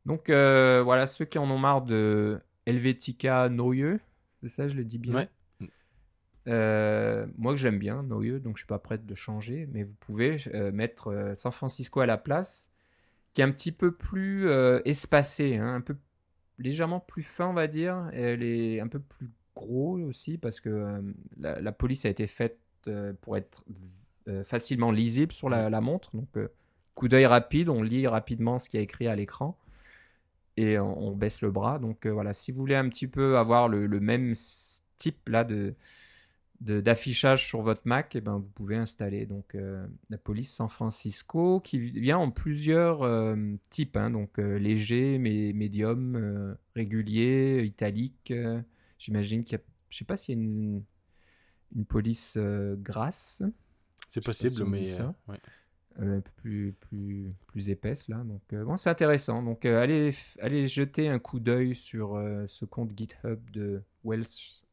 Donc 0.06 0.30
voilà, 0.30 1.08
ceux 1.08 1.24
qui 1.24 1.38
en 1.38 1.50
ont 1.50 1.60
marre 1.60 1.84
de 1.84 2.42
Helvetica 2.66 3.48
Noyeux, 3.48 4.02
c'est 4.42 4.50
ça, 4.50 4.68
je 4.68 4.76
le 4.76 4.84
dis 4.84 4.98
bien? 4.98 5.16
Ouais. 5.16 5.30
Euh, 6.48 7.28
moi 7.38 7.54
que 7.54 7.60
j'aime 7.60 7.78
bien 7.78 8.04
Noyeux, 8.04 8.40
donc 8.40 8.58
je 8.58 8.62
suis 8.62 8.68
pas 8.68 8.80
prête 8.80 9.06
de 9.06 9.16
changer, 9.16 9.68
mais 9.74 9.84
vous 9.84 9.96
pouvez 9.96 10.38
euh, 10.54 10.72
mettre 10.72 11.12
euh, 11.12 11.36
San 11.36 11.52
Francisco 11.52 12.00
à 12.00 12.06
la 12.06 12.18
place, 12.18 12.72
qui 13.34 13.42
est 13.42 13.44
un 13.44 13.52
petit 13.52 13.72
peu 13.72 13.92
plus 13.92 14.50
espacé, 14.86 15.58
hein, 15.58 15.76
un 15.76 15.82
peu 15.82 15.96
légèrement 16.58 17.00
plus 17.00 17.24
fin, 17.24 17.48
on 17.48 17.54
va 17.54 17.68
dire. 17.68 18.10
Elle 18.14 18.44
est 18.44 18.80
un 18.80 18.88
peu 18.88 19.00
plus 19.00 19.30
gros 19.56 20.00
aussi 20.00 20.38
parce 20.38 20.60
que 20.60 21.04
la, 21.38 21.72
police 21.72 22.06
a 22.06 22.10
été 22.10 22.26
faite 22.26 22.60
pour 23.22 23.38
être 23.38 23.64
facilement 24.44 24.90
lisible 24.90 25.32
sur 25.32 25.50
la, 25.50 25.82
montre. 25.82 26.16
Donc 26.16 26.30
coup 26.96 27.08
d'œil 27.08 27.28
rapide, 27.28 27.70
on 27.70 27.84
lit 27.84 28.08
rapidement 28.08 28.58
ce 28.58 28.70
qui 28.70 28.78
est 28.78 28.84
écrit 28.84 29.08
à 29.08 29.16
l'écran 29.16 29.56
et 30.56 30.80
on, 30.80 31.16
baisse 31.16 31.42
le 31.42 31.52
bras. 31.52 31.78
Donc 31.78 32.08
voilà, 32.08 32.34
si 32.34 32.52
vous 32.52 32.58
voulez 32.58 32.76
un 32.76 32.90
petit 32.90 33.08
peu 33.08 33.38
avoir 33.38 33.68
le, 33.68 33.86
le 33.86 34.00
même 34.00 34.34
type 34.98 35.30
là 35.30 35.44
de 35.44 35.76
d'affichage 36.60 37.46
sur 37.48 37.62
votre 37.62 37.82
Mac, 37.86 38.16
et 38.16 38.18
eh 38.18 38.22
ben, 38.22 38.38
vous 38.38 38.50
pouvez 38.50 38.78
installer 38.78 39.26
donc 39.26 39.54
euh, 39.54 39.88
la 40.10 40.18
police 40.18 40.54
San 40.54 40.70
Francisco 40.70 41.60
qui 41.60 41.78
vient 41.78 42.18
en 42.18 42.32
plusieurs 42.32 43.04
euh, 43.04 43.36
types, 43.70 43.96
hein, 43.96 44.10
donc 44.10 44.40
euh, 44.40 44.58
léger, 44.58 45.20
mais 45.20 45.54
médium, 45.54 46.58
régulier, 46.76 47.64
italique. 47.64 48.34
J'imagine 48.98 49.44
qu'il 49.44 49.58
y 49.58 49.62
a, 49.62 49.64
je 49.90 49.98
sais 49.98 50.06
pas 50.06 50.18
s'il 50.18 50.36
y 50.36 50.40
a 50.40 50.44
une, 50.44 50.84
une 51.76 51.86
police 51.86 52.38
grasse. 52.38 53.44
C'est 54.10 54.24
possible, 54.24 54.66
mais 54.66 54.84
un 56.00 56.22
peu 56.22 56.32
plus, 56.38 56.76
plus, 56.80 57.34
plus 57.48 57.70
épaisse 57.70 58.08
là. 58.08 58.18
Donc 58.18 58.42
bon, 58.66 58.76
c'est 58.78 58.90
intéressant. 58.90 59.42
Donc 59.42 59.66
allez, 59.66 60.12
allez 60.40 60.68
jeter 60.68 61.10
un 61.10 61.20
coup 61.20 61.40
d'œil 61.40 61.76
sur 61.76 62.22
ce 62.48 62.66
compte 62.66 62.98
GitHub 62.98 63.40
de 63.52 63.82
Wells, 64.08 64.64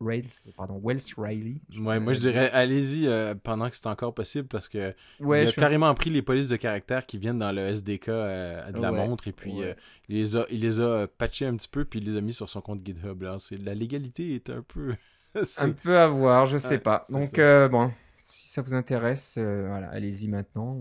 Rails, 0.00 0.52
pardon, 0.56 0.80
Wells 0.82 1.14
Riley. 1.16 1.60
Ouais, 1.78 1.98
moi 1.98 2.12
je 2.12 2.20
dirais 2.20 2.50
allez-y 2.52 3.06
euh, 3.06 3.34
pendant 3.42 3.70
que 3.70 3.76
c'est 3.76 3.86
encore 3.86 4.12
possible 4.12 4.46
parce 4.48 4.68
que 4.68 4.94
il 5.20 5.32
a 5.32 5.52
carrément 5.52 5.92
pris 5.94 6.10
les 6.10 6.20
polices 6.20 6.48
de 6.48 6.56
caractère 6.56 7.06
qui 7.06 7.16
viennent 7.16 7.38
dans 7.38 7.52
le 7.52 7.62
SDK 7.62 8.08
euh, 8.08 8.70
de 8.70 8.80
la 8.80 8.92
montre 8.92 9.28
et 9.28 9.32
puis 9.32 9.62
euh, 9.62 9.72
il 10.08 10.16
les 10.18 10.36
a 10.36 10.44
il 10.50 10.60
les 10.60 10.80
a 10.80 11.06
patchés 11.06 11.46
un 11.46 11.56
petit 11.56 11.68
peu 11.68 11.84
puis 11.84 12.00
il 12.00 12.10
les 12.10 12.18
a 12.18 12.20
mis 12.20 12.34
sur 12.34 12.48
son 12.48 12.60
compte 12.60 12.84
GitHub 12.84 13.22
là. 13.22 13.38
La 13.64 13.74
légalité 13.74 14.34
est 14.34 14.50
un 14.50 14.62
peu 14.62 14.94
un 15.58 15.70
peu 15.70 15.98
à 15.98 16.06
voir, 16.08 16.44
je 16.44 16.58
sais 16.58 16.78
pas. 16.78 17.04
Donc 17.08 17.34
bon, 17.70 17.90
si 18.22 18.48
ça 18.48 18.62
vous 18.62 18.74
intéresse, 18.74 19.38
voilà, 19.38 19.88
allez-y 19.90 20.28
maintenant. 20.28 20.78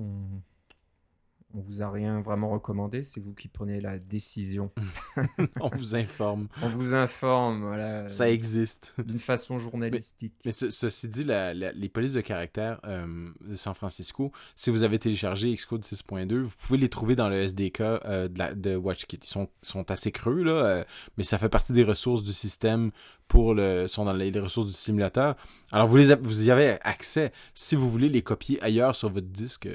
Vous 1.59 1.81
a 1.81 1.89
rien 1.89 2.21
vraiment 2.21 2.49
recommandé, 2.49 3.03
c'est 3.03 3.19
vous 3.19 3.33
qui 3.33 3.47
prenez 3.47 3.81
la 3.81 3.97
décision. 3.97 4.71
on 5.59 5.69
vous 5.69 5.95
informe. 5.95 6.47
on 6.61 6.69
vous 6.69 6.93
informe, 6.93 7.65
voilà. 7.65 8.07
Ça 8.07 8.29
existe. 8.29 8.93
D'une 9.05 9.19
façon 9.19 9.59
journalistique. 9.59 10.33
Mais, 10.45 10.51
ceci 10.51 11.07
dit, 11.07 11.25
les 11.25 11.89
polices 11.89 12.13
de 12.13 12.21
caractère 12.21 12.79
euh, 12.85 13.29
de 13.41 13.55
San 13.55 13.73
Francisco, 13.73 14.31
si 14.55 14.69
vous 14.69 14.83
avez 14.83 14.99
téléchargé 14.99 15.53
Xcode 15.53 15.83
6.2, 15.83 16.41
vous 16.41 16.55
pouvez 16.57 16.77
les 16.77 16.89
trouver 16.89 17.15
dans 17.15 17.29
le 17.29 17.43
SDK 17.43 17.81
euh, 17.81 18.27
de, 18.27 18.53
de, 18.53 18.75
WatchKit. 18.75 19.19
Ils 19.23 19.27
sont, 19.27 19.49
sont 19.61 19.89
assez 19.91 20.11
creux, 20.11 20.43
là, 20.43 20.51
euh, 20.51 20.83
mais 21.17 21.23
ça 21.23 21.37
fait 21.37 21.49
partie 21.49 21.73
des 21.73 21.83
ressources 21.83 22.23
du 22.23 22.33
système 22.33 22.91
pour 23.27 23.53
le 23.53 23.87
sont 23.87 24.03
dans 24.03 24.13
les 24.13 24.29
ressources 24.37 24.67
du 24.67 24.73
simulateur. 24.73 25.35
Alors 25.71 25.87
vous 25.87 25.95
les 25.95 26.13
vous 26.15 26.47
y 26.47 26.51
avez 26.51 26.77
accès 26.81 27.31
si 27.53 27.77
vous 27.77 27.89
voulez 27.89 28.09
les 28.09 28.21
copier 28.21 28.61
ailleurs 28.61 28.93
sur 28.93 29.09
votre 29.09 29.27
disque 29.27 29.69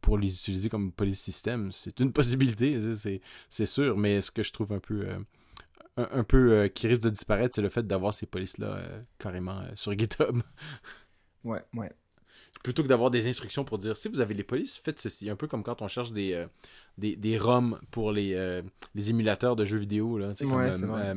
pour 0.00 0.18
les 0.18 0.34
utiliser 0.36 0.68
comme 0.68 0.92
police 0.92 1.20
système. 1.20 1.72
C'est 1.72 2.00
une 2.00 2.12
possibilité, 2.18 2.80
c'est 3.50 3.66
sûr, 3.66 3.96
mais 3.96 4.20
ce 4.20 4.30
que 4.30 4.42
je 4.42 4.52
trouve 4.52 4.72
un 4.72 4.80
peu, 4.80 5.06
euh, 5.06 5.18
un, 5.96 6.24
peu 6.24 6.52
euh, 6.52 6.68
qui 6.68 6.86
risque 6.86 7.02
de 7.02 7.10
disparaître, 7.10 7.54
c'est 7.54 7.62
le 7.62 7.68
fait 7.68 7.86
d'avoir 7.86 8.14
ces 8.14 8.26
polices-là 8.26 8.68
euh, 8.68 9.00
carrément 9.18 9.62
sur 9.74 9.96
GitHub. 9.96 10.38
ouais, 11.44 11.62
ouais. 11.74 11.92
Plutôt 12.62 12.82
que 12.82 12.88
d'avoir 12.88 13.10
des 13.10 13.28
instructions 13.28 13.64
pour 13.64 13.78
dire 13.78 13.96
si 13.96 14.08
vous 14.08 14.20
avez 14.20 14.34
les 14.34 14.42
polices, 14.42 14.78
faites 14.78 14.98
ceci. 14.98 15.30
Un 15.30 15.36
peu 15.36 15.46
comme 15.46 15.62
quand 15.62 15.80
on 15.80 15.86
cherche 15.86 16.12
des, 16.12 16.44
des, 16.98 17.14
des 17.14 17.38
ROM 17.38 17.78
pour 17.92 18.10
les, 18.10 18.62
les 18.96 19.10
émulateurs 19.10 19.54
de 19.54 19.64
jeux 19.64 19.78
vidéo, 19.78 20.18
là, 20.18 20.34
comme 20.36 20.68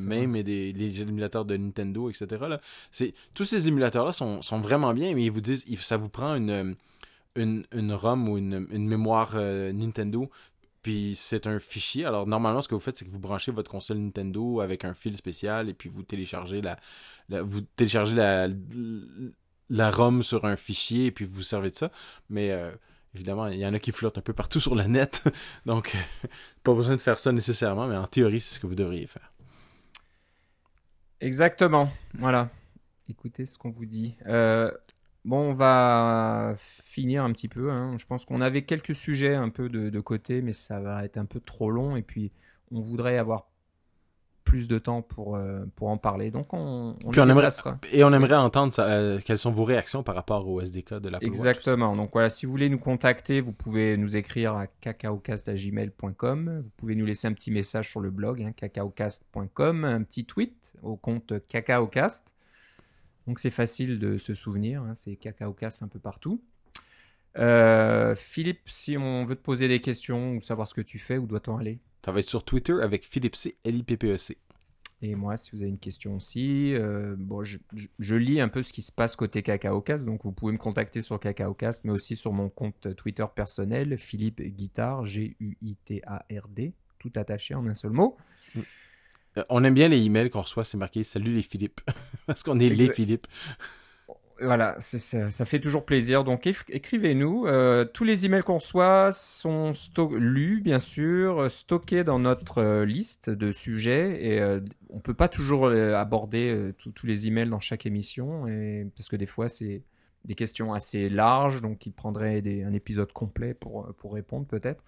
même 0.05 0.35
et 0.35 0.43
des 0.43 0.71
les 0.71 1.01
émulateurs 1.01 1.43
de 1.43 1.57
Nintendo, 1.57 2.11
etc. 2.11 2.27
Là. 2.47 2.59
Tous 3.33 3.43
ces 3.43 3.67
émulateurs-là 3.67 4.13
sont, 4.13 4.43
sont, 4.43 4.61
vraiment 4.61 4.93
bien, 4.93 5.15
mais 5.15 5.23
ils 5.23 5.31
vous 5.31 5.41
disent 5.41 5.65
ça 5.79 5.97
vous 5.97 6.09
prend 6.09 6.35
une 6.35 6.75
une, 7.35 7.93
ROM 7.93 8.27
ou 8.29 8.37
une, 8.37 8.67
une 8.71 8.87
mémoire 8.87 9.31
euh, 9.35 9.71
Nintendo, 9.71 10.29
puis 10.81 11.15
c'est 11.15 11.47
un 11.47 11.59
fichier. 11.59 12.05
Alors 12.05 12.27
normalement, 12.27 12.61
ce 12.61 12.67
que 12.67 12.75
vous 12.75 12.81
faites, 12.81 12.97
c'est 12.97 13.05
que 13.05 13.09
vous 13.11 13.19
branchez 13.19 13.51
votre 13.51 13.69
console 13.69 13.97
Nintendo 13.97 14.61
avec 14.61 14.85
un 14.85 14.93
fil 14.93 15.15
spécial 15.15 15.69
et 15.69 15.73
puis 15.73 15.89
vous 15.89 16.03
téléchargez 16.03 16.61
la, 16.61 16.77
vous 17.43 17.61
téléchargez 17.61 18.15
la, 18.15 18.47
la 19.69 19.91
ROM 19.91 20.23
sur 20.23 20.45
un 20.45 20.55
fichier 20.55 21.07
et 21.07 21.11
puis 21.11 21.25
vous, 21.25 21.43
servez 21.43 21.71
de 21.71 21.75
ça. 21.75 21.91
Mais 22.29 22.51
euh, 22.51 22.71
évidemment, 23.15 23.47
il 23.47 23.59
y 23.59 23.65
en 23.65 23.73
a 23.73 23.79
qui 23.79 23.91
flottent 23.91 24.17
un 24.17 24.21
peu 24.21 24.33
partout 24.33 24.59
sur 24.61 24.75
le 24.75 24.83
net, 24.83 25.23
donc 25.65 25.95
pas 26.63 26.73
besoin 26.73 26.95
de 26.95 27.01
faire 27.01 27.19
ça 27.19 27.31
nécessairement, 27.31 27.87
mais 27.87 27.97
en 27.97 28.07
théorie, 28.07 28.39
c'est 28.39 28.55
ce 28.55 28.59
que 28.59 28.67
vous 28.67 28.75
devriez 28.75 29.07
faire. 29.07 29.31
Exactement. 31.19 31.91
Voilà. 32.15 32.49
Écoutez 33.07 33.45
ce 33.45 33.59
qu'on 33.59 33.69
vous 33.69 33.85
dit. 33.85 34.15
Euh, 34.25 34.71
Bon, 35.23 35.49
on 35.49 35.53
va 35.53 36.55
finir 36.57 37.23
un 37.23 37.31
petit 37.31 37.47
peu. 37.47 37.71
Hein. 37.71 37.95
Je 37.97 38.05
pense 38.05 38.25
qu'on 38.25 38.41
avait 38.41 38.63
quelques 38.63 38.95
sujets 38.95 39.35
un 39.35 39.49
peu 39.49 39.69
de, 39.69 39.99
côté, 39.99 40.41
mais 40.41 40.53
ça 40.53 40.79
va 40.79 41.05
être 41.05 41.17
un 41.17 41.25
peu 41.25 41.39
trop 41.39 41.69
long. 41.69 41.95
Et 41.95 42.01
puis, 42.01 42.31
on 42.71 42.81
voudrait 42.81 43.17
avoir 43.17 43.47
plus 44.43 44.67
de 44.67 44.79
temps 44.79 45.03
pour, 45.03 45.35
euh, 45.35 45.63
pour 45.75 45.89
en 45.89 45.97
parler. 45.97 46.31
Donc, 46.31 46.53
on, 46.53 46.95
on, 47.05 47.11
aimerait, 47.13 47.49
Et 47.93 48.03
on 48.03 48.11
aimerait 48.11 48.35
entendre 48.35 48.73
euh, 48.79 49.19
quelles 49.23 49.37
sont 49.37 49.51
vos 49.51 49.63
réactions 49.63 50.01
par 50.01 50.15
rapport 50.15 50.47
au 50.47 50.59
SDK 50.59 50.95
de 50.95 51.09
la 51.09 51.19
Exactement. 51.21 51.95
Donc, 51.95 52.09
voilà, 52.13 52.29
si 52.29 52.47
vous 52.47 52.51
voulez 52.51 52.69
nous 52.69 52.79
contacter, 52.79 53.41
vous 53.41 53.53
pouvez 53.53 53.97
nous 53.97 54.17
écrire 54.17 54.55
à 54.55 54.65
cacaocast.gmail.com. 54.65 56.61
Vous 56.63 56.69
pouvez 56.75 56.95
nous 56.95 57.05
laisser 57.05 57.27
un 57.27 57.33
petit 57.33 57.51
message 57.51 57.91
sur 57.91 57.99
le 57.99 58.09
blog, 58.09 58.41
hein, 58.41 58.53
cacaocast.com, 58.53 59.85
un 59.85 60.01
petit 60.01 60.25
tweet 60.25 60.73
au 60.81 60.95
compte 60.95 61.33
cacaocast. 61.45 62.33
Donc 63.27 63.39
c'est 63.39 63.51
facile 63.51 63.99
de 63.99 64.17
se 64.17 64.33
souvenir, 64.33 64.81
hein, 64.83 64.95
c'est 64.95 65.15
CacaoCast 65.15 65.83
un 65.83 65.87
peu 65.87 65.99
partout. 65.99 66.41
Euh, 67.37 68.15
Philippe, 68.15 68.67
si 68.67 68.97
on 68.97 69.23
veut 69.23 69.35
te 69.35 69.41
poser 69.41 69.67
des 69.67 69.79
questions 69.79 70.33
ou 70.33 70.41
savoir 70.41 70.67
ce 70.67 70.73
que 70.73 70.81
tu 70.81 70.99
fais, 70.99 71.17
où 71.17 71.27
doit-on 71.27 71.57
aller? 71.57 71.79
Ça 72.05 72.11
va 72.11 72.19
être 72.19 72.25
sur 72.25 72.43
Twitter 72.43 72.73
avec 72.81 73.05
Philippe 73.05 73.35
C, 73.35 73.55
L-I-P-P-E-C. 73.63 74.37
Et 75.03 75.15
moi, 75.15 75.35
si 75.35 75.51
vous 75.51 75.61
avez 75.61 75.69
une 75.69 75.79
question 75.79 76.15
aussi, 76.15 76.75
euh, 76.75 77.15
bon, 77.17 77.43
je, 77.43 78.15
lis 78.15 78.39
un 78.39 78.49
peu 78.49 78.61
ce 78.61 78.71
qui 78.71 78.83
se 78.83 78.91
passe 78.91 79.15
côté 79.15 79.41
CacaoCast, 79.41 80.05
donc 80.05 80.23
vous 80.23 80.31
pouvez 80.31 80.51
me 80.51 80.59
contacter 80.59 81.01
sur 81.01 81.19
CacaoCast, 81.19 81.85
mais 81.85 81.91
aussi 81.91 82.15
sur 82.15 82.33
mon 82.33 82.49
compte 82.49 82.95
Twitter 82.95 83.25
personnel, 83.33 83.97
Philippe 83.97 84.41
Guitard, 84.41 85.05
G-U-I-T-A-R-D, 85.05 86.73
tout 86.99 87.11
attaché 87.15 87.55
en 87.55 87.65
un 87.65 87.73
seul 87.73 87.91
mot. 87.91 88.15
Euh, 89.37 89.43
on 89.49 89.63
aime 89.63 89.73
bien 89.73 89.87
les 89.87 90.03
emails 90.05 90.29
qu'on 90.29 90.41
reçoit, 90.41 90.63
c'est 90.63 90.77
marqué 90.77 91.03
Salut 91.03 91.33
les 91.33 91.41
Philippe. 91.41 91.81
Parce 92.25 92.43
qu'on 92.43 92.59
est 92.59 92.69
les 92.69 92.89
Philippe. 92.89 93.27
Voilà, 94.43 94.75
ça, 94.79 95.29
ça, 95.29 95.45
fait 95.45 95.59
toujours 95.59 95.85
plaisir. 95.85 96.23
Donc 96.23 96.47
écrivez-nous. 96.47 97.45
Euh, 97.45 97.85
tous 97.85 98.03
les 98.03 98.25
emails 98.25 98.41
qu'on 98.41 98.57
reçoit 98.57 99.11
sont 99.11 99.71
lus, 100.17 100.61
bien 100.61 100.79
sûr, 100.79 101.49
stockés 101.51 102.03
dans 102.03 102.17
notre 102.17 102.57
euh, 102.57 102.85
liste 102.85 103.29
de 103.29 103.51
sujets. 103.51 104.25
Et 104.25 104.59
on 104.89 104.99
peut 104.99 105.13
pas 105.13 105.27
toujours 105.27 105.67
aborder 105.67 106.73
tous 106.77 107.05
les 107.05 107.27
emails 107.27 107.49
dans 107.49 107.59
chaque 107.59 107.85
émission, 107.85 108.47
et, 108.47 108.87
parce 108.95 109.09
que 109.09 109.15
des 109.15 109.25
fois 109.25 109.47
c'est 109.47 109.83
des 110.25 110.35
questions 110.35 110.73
assez 110.73 111.07
larges, 111.07 111.61
donc 111.61 111.85
il 111.85 111.93
prendrait 111.93 112.43
un 112.65 112.73
épisode 112.73 113.11
complet 113.13 113.53
pour, 113.53 113.93
pour 113.95 114.13
répondre 114.13 114.45
peut-être. 114.47 114.83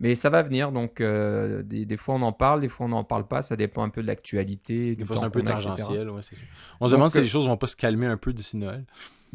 Mais 0.00 0.16
ça 0.16 0.28
va 0.28 0.42
venir, 0.42 0.72
donc 0.72 1.00
euh, 1.00 1.62
des, 1.62 1.96
fois 1.96 2.16
on 2.16 2.22
en 2.22 2.32
parle, 2.32 2.60
des 2.60 2.68
fois 2.68 2.86
on 2.86 2.88
n'en 2.88 3.04
parle 3.04 3.28
pas, 3.28 3.42
ça 3.42 3.54
dépend 3.54 3.84
un 3.84 3.90
peu 3.90 4.02
de 4.02 4.08
l'actualité. 4.08 4.96
Des 4.96 5.04
fois 5.04 5.16
c'est 5.16 5.24
un 5.24 5.30
peu 5.30 5.42
tangentiel, 5.42 6.10
ouais, 6.10 6.20
c'est 6.22 6.34
ça. 6.34 6.42
On 6.80 6.86
se 6.88 6.92
demande 6.92 7.12
si 7.12 7.20
les 7.20 7.28
choses 7.28 7.46
vont 7.46 7.56
pas 7.56 7.68
se 7.68 7.76
calmer 7.76 8.06
un 8.06 8.16
peu 8.16 8.32
d'ici 8.32 8.56
Noël. 8.56 8.84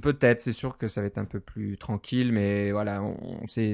Peut-être, 0.02 0.42
c'est 0.42 0.54
sûr 0.54 0.78
que 0.78 0.88
ça 0.88 1.02
va 1.02 1.08
être 1.08 1.18
un 1.18 1.26
peu 1.26 1.40
plus 1.40 1.78
tranquille, 1.78 2.32
mais 2.32 2.72
voilà, 2.72 3.02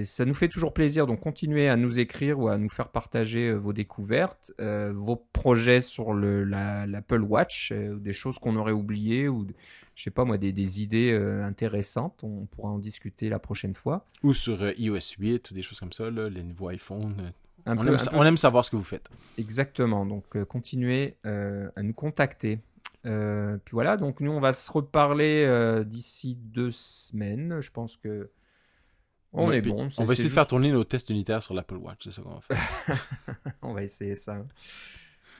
ça 0.04 0.26
nous 0.26 0.34
fait 0.34 0.50
toujours 0.50 0.74
plaisir. 0.74 1.08
Donc 1.08 1.20
continuez 1.20 1.70
à 1.70 1.76
nous 1.76 2.00
écrire 2.00 2.40
ou 2.40 2.48
à 2.48 2.58
nous 2.58 2.70
faire 2.70 2.90
partager 2.90 3.54
vos 3.54 3.74
découvertes, 3.74 4.54
vos 4.60 5.16
projets 5.16 5.82
sur 5.82 6.14
l'Apple 6.14 7.22
Watch, 7.22 7.72
des 7.72 8.14
choses 8.14 8.40
qu'on 8.40 8.56
aurait 8.56 8.72
oubliées 8.72 9.28
ou 9.28 9.48
je 9.96 10.04
sais 10.04 10.12
pas 10.12 10.26
moi 10.26 10.38
des, 10.38 10.82
idées 10.82 11.14
intéressantes. 11.44 12.24
On 12.24 12.46
pourra 12.46 12.70
en 12.70 12.80
discuter 12.80 13.30
la 13.30 13.40
prochaine 13.40 13.76
fois. 13.76 14.06
Ou 14.24 14.34
sur 14.34 14.68
iOS 14.80 15.16
8 15.20 15.52
ou 15.52 15.54
des 15.54 15.62
choses 15.62 15.80
comme 15.80 15.94
ça, 15.94 16.10
les 16.10 16.44
nouveaux 16.44 16.72
iPhones 16.72 17.34
on, 17.66 18.24
aime, 18.24 18.38
savoir 18.38 18.64
ce 18.64 18.72
que 18.72 18.76
vous 18.76 18.84
faites. 18.84 19.10
Exactement. 19.38 20.06
Donc, 20.06 20.24
euh, 20.36 20.46
continuez 20.46 21.16
euh, 21.26 21.70
à 21.76 21.82
nous 21.82 21.94
contacter. 21.94 22.60
Euh, 23.06 23.58
puis 23.64 23.74
voilà, 23.74 23.98
donc 23.98 24.20
nous, 24.20 24.32
on 24.32 24.40
va 24.40 24.54
se 24.54 24.72
reparler 24.72 25.84
d'ici 25.86 26.36
deux 26.36 26.72
semaines. 26.72 27.60
Je 27.60 27.72
pense 27.72 27.98
que 27.98 28.32
on 29.34 29.52
est 29.52 29.62
bon. 29.62 29.90
on 29.98 30.06
va 30.06 30.14
essayer 30.14 30.30
de 30.30 30.34
faire 30.34 30.48
tourner 30.48 30.72
nos 30.72 30.86
tests 30.86 31.10
unitaires 31.10 31.42
sur 31.42 31.54
l'Apple 31.54 31.76
Watch. 31.76 32.06
C'est 32.06 32.12
ça 32.12 32.22
qu'on 32.22 32.36
va 32.36 32.42
faire. 32.42 33.08
on 33.62 33.74
va 33.74 33.84
essayer 33.84 34.16
ça. 34.16 34.38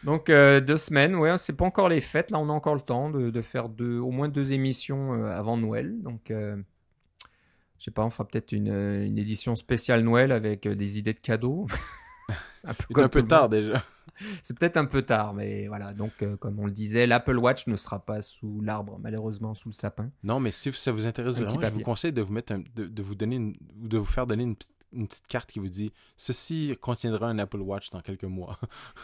Donc 0.04 0.28
deux 0.28 0.78
semaines, 0.78 1.16
ouais, 1.16 1.38
c'est 1.38 1.56
pas 1.56 1.66
encore 1.66 1.90
les 1.90 2.02
fêtes. 2.02 2.30
Là, 2.30 2.40
on 2.40 2.50
a 2.50 2.54
encore 2.54 2.76
le 2.76 2.82
temps 2.82 3.10
de, 3.10 3.42
faire 3.42 3.70
deux, 3.70 3.98
au 4.00 4.12
moins 4.12 4.28
deux 4.28 4.54
émissions 4.54 5.14
avant 5.26 5.58
Noël. 5.58 6.02
Donc 6.02 6.26
je 6.30 7.84
sais 7.84 7.92
pas, 7.92 8.04
on 8.04 8.10
fera 8.10 8.28
peut-être 8.28 8.52
une, 8.52 8.72
une, 8.72 9.18
édition 9.18 9.56
spéciale 9.56 10.02
Noël 10.02 10.32
avec 10.32 10.68
des 10.68 10.98
idées 11.00 11.14
de 11.14 11.20
cadeaux. 11.20 11.68
un 12.64 12.74
peu, 12.74 13.02
un 13.02 13.10
peu 13.10 13.24
tard 13.24 13.50
déjà. 13.50 13.84
C'est 14.42 14.58
peut-être 14.58 14.78
un 14.78 14.86
peu 14.86 15.02
tard, 15.02 15.34
mais 15.34 15.68
voilà. 15.68 15.94
Donc, 15.94 16.12
euh, 16.22 16.38
comme 16.38 16.60
on 16.60 16.66
le 16.66 16.72
disait, 16.72 17.08
l'Apple 17.08 17.38
Watch 17.38 17.68
ne 17.68 17.76
sera 17.76 18.00
pas 18.00 18.22
sous 18.22 18.62
l'arbre, 18.62 18.98
malheureusement, 19.02 19.54
sous 19.54 19.70
le 19.70 19.74
sapin. 19.74 20.12
Non, 20.24 20.40
mais 20.40 20.52
si 20.52 20.72
ça 20.72 20.92
vous 20.92 21.08
intéresse 21.08 21.40
vraiment, 21.40 21.68
je 21.68 21.74
vous 21.74 21.82
conseille 21.82 22.14
de 22.14 22.22
vous 22.22 22.34
mettre, 22.34 22.56
de, 22.76 23.04
vous 23.04 23.16
donner, 23.16 23.54
de 23.76 23.98
vous 23.98 24.06
faire 24.06 24.28
donner 24.28 24.44
une, 24.44 24.56
petite 24.56 25.28
carte 25.28 25.52
qui 25.52 25.60
vous 25.60 25.68
dit 25.68 25.92
ceci 26.16 26.74
contiendra 26.80 27.28
un 27.28 27.38
Apple 27.40 27.60
Watch 27.60 27.90
dans 27.90 28.02
quelques 28.02 28.24
mois. 28.24 28.58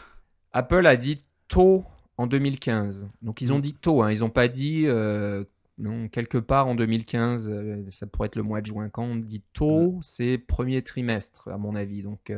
Apple 0.52 0.86
a 0.86 0.96
dit 0.96 1.24
tôt 1.48 1.84
en 2.16 2.26
2015. 2.26 3.08
Donc, 3.20 3.40
ils 3.40 3.52
ont 3.52 3.58
mm. 3.58 3.62
dit 3.62 3.74
tôt. 3.74 4.02
Hein. 4.02 4.12
Ils 4.12 4.20
n'ont 4.20 4.30
pas 4.30 4.48
dit 4.48 4.84
euh, 4.86 5.44
non, 5.78 6.08
quelque 6.08 6.38
part 6.38 6.68
en 6.68 6.74
2015, 6.74 7.48
euh, 7.50 7.84
ça 7.90 8.06
pourrait 8.06 8.26
être 8.26 8.36
le 8.36 8.42
mois 8.42 8.60
de 8.60 8.66
juin. 8.66 8.88
Quand 8.88 9.04
on 9.04 9.16
dit 9.16 9.42
tôt, 9.52 9.92
mm. 9.92 10.00
c'est 10.02 10.38
premier 10.38 10.82
trimestre, 10.82 11.48
à 11.48 11.58
mon 11.58 11.74
avis. 11.74 12.02
Donc, 12.02 12.32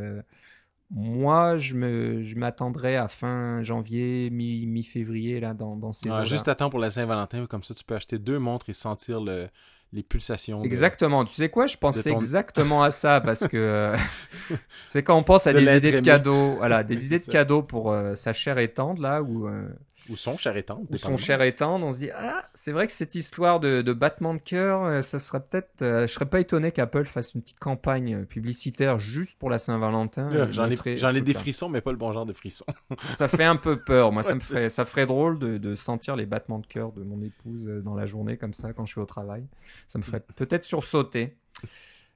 moi, 0.91 1.59
je 1.59 1.75
me, 1.75 2.23
je 2.23 2.37
m'attendrais 2.37 2.97
à 2.97 3.09
fin 3.09 3.63
janvier, 3.63 4.31
mi, 4.31 4.67
mi-février, 4.67 5.41
là, 5.41 5.55
dans, 5.55 5.77
dans 5.77 5.93
ces 5.93 6.09
ah, 6.11 6.25
Juste 6.25 6.49
à 6.49 6.55
temps 6.55 6.71
pour 6.71 6.79
la 6.79 6.91
Saint-Valentin, 6.91 7.47
comme 7.47 7.63
ça, 7.63 7.75
tu 7.75 7.85
peux 7.85 7.95
acheter 7.95 8.19
deux 8.19 8.39
montres 8.39 8.69
et 8.69 8.75
sentir 8.75 9.21
le, 9.21 9.49
les 9.95 10.03
pulsations. 10.03 10.63
Exactement. 10.63 11.25
Tu 11.25 11.35
sais 11.35 11.49
quoi? 11.49 11.67
Je 11.67 11.77
pensais 11.79 12.11
exactement 12.11 12.83
à 12.83 12.91
ça 12.91 13.21
parce 13.21 13.47
que 13.47 13.57
euh, 13.57 13.97
c'est 14.87 15.03
quand 15.03 15.17
on 15.17 15.23
pense 15.23 15.47
à 15.47 15.53
des 15.53 15.77
idées 15.77 15.93
de 15.93 16.01
cadeaux, 16.01 16.57
voilà, 16.57 16.83
des 16.85 17.07
idées 17.07 17.21
de 17.21 17.25
cadeaux 17.25 17.63
pour 17.63 17.93
euh, 17.93 18.15
sa 18.15 18.33
chère 18.33 18.59
étendre 18.59 19.01
là 19.01 19.23
ou 19.23 19.47
euh, 19.47 19.69
ou 20.11 20.17
son 20.17 20.37
cher 20.37 20.57
étendre. 20.57 20.87
Ou 20.91 20.97
son 20.97 21.17
cher 21.17 21.41
étendre. 21.43 21.87
On 21.87 21.93
se 21.93 21.99
dit 21.99 22.11
ah 22.11 22.49
c'est 22.55 22.73
vrai 22.73 22.87
que 22.87 22.93
cette 22.93 23.15
histoire 23.15 23.61
de, 23.61 23.83
de 23.83 23.93
battement 23.93 24.35
de 24.35 24.41
cœur, 24.41 25.03
ça 25.03 25.19
serait 25.19 25.41
peut-être. 25.41 25.81
je 25.81 26.07
serais 26.07 26.27
pas 26.27 26.41
étonné 26.41 26.73
qu'Apple 26.73 27.05
fasse 27.05 27.35
une 27.35 27.43
petite 27.43 27.59
campagne 27.59 28.25
publicitaire 28.27 28.99
juste 28.99 29.39
pour 29.39 29.51
la 29.51 29.59
Saint-Valentin. 29.59 30.31
J'en 30.51 30.71
ai, 30.71 30.97
j'en 30.97 31.15
ai 31.15 31.21
des 31.21 31.35
frissons, 31.35 31.69
mais 31.69 31.81
pas 31.81 31.91
le 31.93 31.97
bon 31.97 32.13
genre 32.13 32.27
de 32.27 32.33
frissons. 32.33 32.67
ça 33.13 33.29
fait 33.29 33.45
un 33.45 33.57
peu 33.57 33.79
peur. 33.81 34.13
Moi, 34.13 34.23
ça 34.25 34.35
me 34.35 34.41
ferait, 34.41 34.71
ça 34.71 34.85
ferait 34.85 35.07
drôle 35.07 35.39
de, 35.39 35.59
de 35.59 35.75
sentir 35.75 36.17
les 36.17 36.27
battements 36.27 36.59
de 36.59 36.67
cœur 36.67 36.93
de 36.93 37.03
mon 37.03 37.23
épouse 37.23 37.67
dans 37.67 37.95
la 37.95 38.07
journée 38.07 38.37
comme 38.37 38.55
ça 38.55 38.73
quand 38.73 38.87
je 38.87 38.93
suis 38.93 39.01
au 39.01 39.07
travail. 39.07 39.47
Ça 39.89 39.99
me 39.99 40.05
ferait 40.05 40.21
peut-être 40.21 40.65
sursauter. 40.65 41.37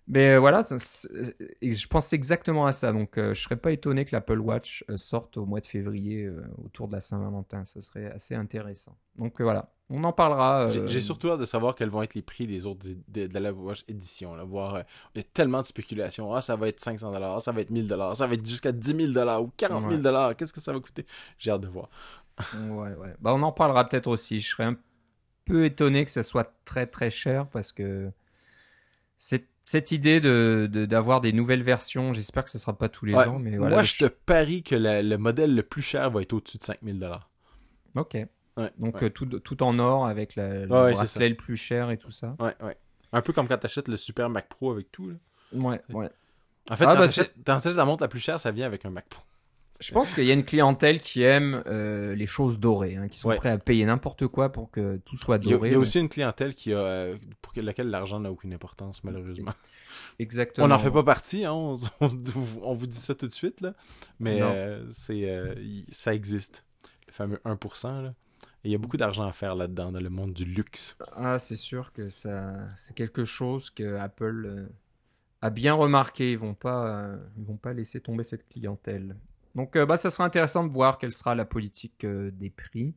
Mais 0.09 0.30
euh, 0.30 0.38
voilà, 0.38 0.62
je 0.62 1.86
pense 1.86 2.12
exactement 2.14 2.64
à 2.64 2.72
ça. 2.72 2.92
Donc, 2.92 3.18
euh, 3.18 3.34
je 3.34 3.42
serais 3.42 3.56
pas 3.56 3.72
étonné 3.72 4.06
que 4.06 4.16
l'Apple 4.16 4.38
Watch 4.40 4.82
euh, 4.88 4.96
sorte 4.96 5.36
au 5.36 5.44
mois 5.44 5.61
de 5.61 5.66
février 5.66 6.30
autour 6.64 6.88
de 6.88 6.94
la 6.94 7.00
Saint-Valentin. 7.00 7.64
Ça 7.66 7.82
serait 7.82 8.11
assez 8.11 8.34
intéressant. 8.34 8.96
Donc 9.16 9.42
voilà, 9.42 9.70
on 9.90 10.02
en 10.04 10.12
parlera. 10.12 10.70
J'ai 10.70 11.02
surtout 11.02 11.30
hâte 11.30 11.40
de 11.40 11.44
savoir 11.44 11.74
quels 11.74 11.90
vont 11.90 12.02
être 12.02 12.14
les 12.14 12.22
prix 12.22 12.46
des 12.46 12.64
autres 12.64 12.86
de, 13.09 13.38
la 13.38 13.52
Watch 13.52 13.84
édition. 13.86 14.34
Là, 14.34 14.44
voir, 14.44 14.82
il 15.14 15.18
y 15.18 15.20
a 15.20 15.24
tellement 15.34 15.61
de 15.61 15.66
spéculation. 15.66 16.34
Ah, 16.34 16.40
ça 16.40 16.56
va 16.56 16.68
être 16.68 16.80
500 16.80 17.12
dollars, 17.12 17.42
ça 17.42 17.52
va 17.52 17.61
être 17.61 17.70
1000 17.70 17.86
dollars, 17.86 18.16
ça 18.16 18.26
va 18.26 18.32
être 18.32 18.46
jusqu'à 18.46 18.72
10 18.72 19.12
000 19.12 19.42
ou 19.42 19.50
40 19.59 19.90
000 19.90 19.96
dollars. 20.00 20.34
Qu'est-ce 20.36 20.54
que 20.54 20.61
ça 20.61 20.72
va 20.72 20.80
coûter? 20.80 21.04
J'ai 21.38 21.50
hâte 21.50 21.61
de 21.61 21.68
voir. 21.68 21.90
ouais, 22.54 22.94
ouais. 22.94 23.14
Bah, 23.20 23.34
on 23.34 23.42
en 23.42 23.52
parlera 23.52 23.86
peut-être 23.86 24.06
aussi. 24.06 24.40
Je 24.40 24.48
serais 24.48 24.64
un 24.64 24.76
peu 25.44 25.66
étonné 25.66 26.04
que 26.06 26.11
ça 26.11 26.22
soit 26.22 26.50
très 26.64 26.86
très 26.86 27.11
cher 27.11 27.46
parce 27.48 27.72
que 27.72 28.11
cette, 29.18 29.48
cette 29.68 29.92
idée 29.92 30.18
de, 30.18 30.66
d'avoir 30.86 31.20
des 31.20 31.34
nouvelles 31.34 31.62
versions, 31.62 32.14
j'espère 32.14 32.42
que 32.42 32.48
ce 32.48 32.58
sera 32.58 32.72
pas 32.72 32.88
tous 32.88 33.04
les 33.04 33.14
ans. 33.14 33.38
Mais 33.38 33.58
moi, 33.58 33.82
je 33.82 33.98
te 33.98 34.06
parie 34.06 34.62
que 34.62 34.74
le 34.74 35.16
modèle 35.18 35.54
le 35.54 35.62
plus 35.62 35.82
cher 35.82 36.10
va 36.10 36.22
être 36.22 36.32
au-dessus 36.32 36.56
de 36.56 36.64
5000 36.64 36.98
dollars. 36.98 37.28
Ok. 37.94 38.16
Donc 38.78 39.02
euh, 39.02 39.10
tout, 39.10 39.26
tout, 39.26 39.62
en 39.62 39.78
or 39.78 40.06
avec 40.06 40.36
la, 40.36 40.60
le 40.60 40.66
bracelet 40.66 41.28
le 41.28 41.36
plus 41.36 41.58
cher 41.58 41.90
et 41.90 41.98
tout 41.98 42.10
ça. 42.10 42.34
Ouais, 42.40 42.54
ouais. 42.62 42.78
Un 43.12 43.20
peu 43.20 43.34
comme 43.34 43.46
quand 43.46 43.58
tu 43.58 43.66
achètes 43.66 43.88
le 43.88 43.98
Super 43.98 44.30
Mac 44.30 44.48
Pro 44.48 44.72
avec 44.72 44.90
tout. 44.90 45.10
Là. 45.10 45.14
Ouais, 45.52 45.80
ouais. 45.90 46.08
En 46.70 46.76
fait, 46.76 46.84
ah, 46.86 46.94
quand 46.96 47.00
bah, 47.44 47.60
tu 47.60 47.74
la 47.74 47.84
montre 47.84 48.02
la 48.02 48.08
plus 48.08 48.20
chère, 48.20 48.40
ça 48.40 48.50
vient 48.50 48.66
avec 48.66 48.86
un 48.86 48.90
Mac 48.90 49.06
Pro. 49.10 49.22
Je 49.80 49.92
pense 49.92 50.14
qu'il 50.14 50.24
y 50.24 50.30
a 50.30 50.34
une 50.34 50.44
clientèle 50.44 51.00
qui 51.00 51.22
aime 51.22 51.62
euh, 51.66 52.14
les 52.14 52.26
choses 52.26 52.58
dorées, 52.58 52.96
hein, 52.96 53.08
qui 53.08 53.18
sont 53.18 53.30
prêts 53.30 53.50
à 53.50 53.58
payer 53.58 53.86
n'importe 53.86 54.26
quoi 54.26 54.50
pour 54.50 54.70
que 54.70 54.96
tout 55.04 55.16
soit 55.16 55.38
doré. 55.38 55.68
Il 55.68 55.72
y 55.72 55.74
a, 55.76 55.78
aussi 55.78 56.00
une 56.00 56.08
clientèle 56.08 56.54
qui 56.54 56.72
a, 56.72 56.78
euh, 56.78 57.18
pour 57.40 57.52
laquelle 57.62 57.88
l'argent 57.88 58.18
n'a 58.18 58.30
aucune 58.30 58.52
importance, 58.52 59.04
malheureusement. 59.04 59.52
Exactement. 60.18 60.64
On 60.64 60.68
n'en 60.68 60.78
fait 60.78 60.90
pas 60.90 61.04
partie, 61.04 61.44
hein, 61.44 61.52
on, 62.00 62.74
vous 62.74 62.86
dit 62.86 62.96
ça 62.96 63.14
tout 63.14 63.28
de 63.28 63.32
suite, 63.32 63.60
là, 63.60 63.74
mais 64.18 64.42
euh, 64.42 64.84
c'est, 64.90 65.28
ça 65.90 66.12
existe, 66.12 66.64
le 67.06 67.12
fameux 67.12 67.40
1%. 67.44 68.02
Là. 68.02 68.14
Et 68.64 68.68
il 68.68 68.72
y 68.72 68.74
a 68.74 68.78
beaucoup 68.78 68.96
d'argent 68.96 69.26
à 69.26 69.32
faire 69.32 69.54
là-dedans, 69.54 69.92
dans 69.92 70.00
le 70.00 70.10
monde 70.10 70.32
du 70.32 70.44
luxe. 70.44 70.98
Ah, 71.12 71.38
c'est 71.38 71.56
sûr 71.56 71.92
que 71.92 72.08
ça, 72.08 72.54
c'est 72.76 72.96
quelque 72.96 73.24
chose 73.24 73.70
que 73.70 73.96
Apple 73.96 74.68
a 75.40 75.50
bien 75.50 75.74
remarqué. 75.74 76.32
Ils 76.32 76.38
vont 76.38 76.54
pas, 76.54 77.12
ils 77.36 77.44
vont 77.44 77.56
pas 77.56 77.72
laisser 77.72 78.00
tomber 78.00 78.24
cette 78.24 78.48
clientèle. 78.48 79.16
Donc, 79.55 79.76
euh, 79.76 79.86
bah, 79.86 79.96
ça 79.96 80.11
sera 80.11 80.24
intéressant 80.24 80.64
de 80.64 80.72
voir 80.72 80.99
quelle 80.99 81.12
sera 81.12 81.34
la 81.34 81.44
politique 81.44 82.05
euh, 82.05 82.30
des 82.32 82.51
prix 82.51 82.94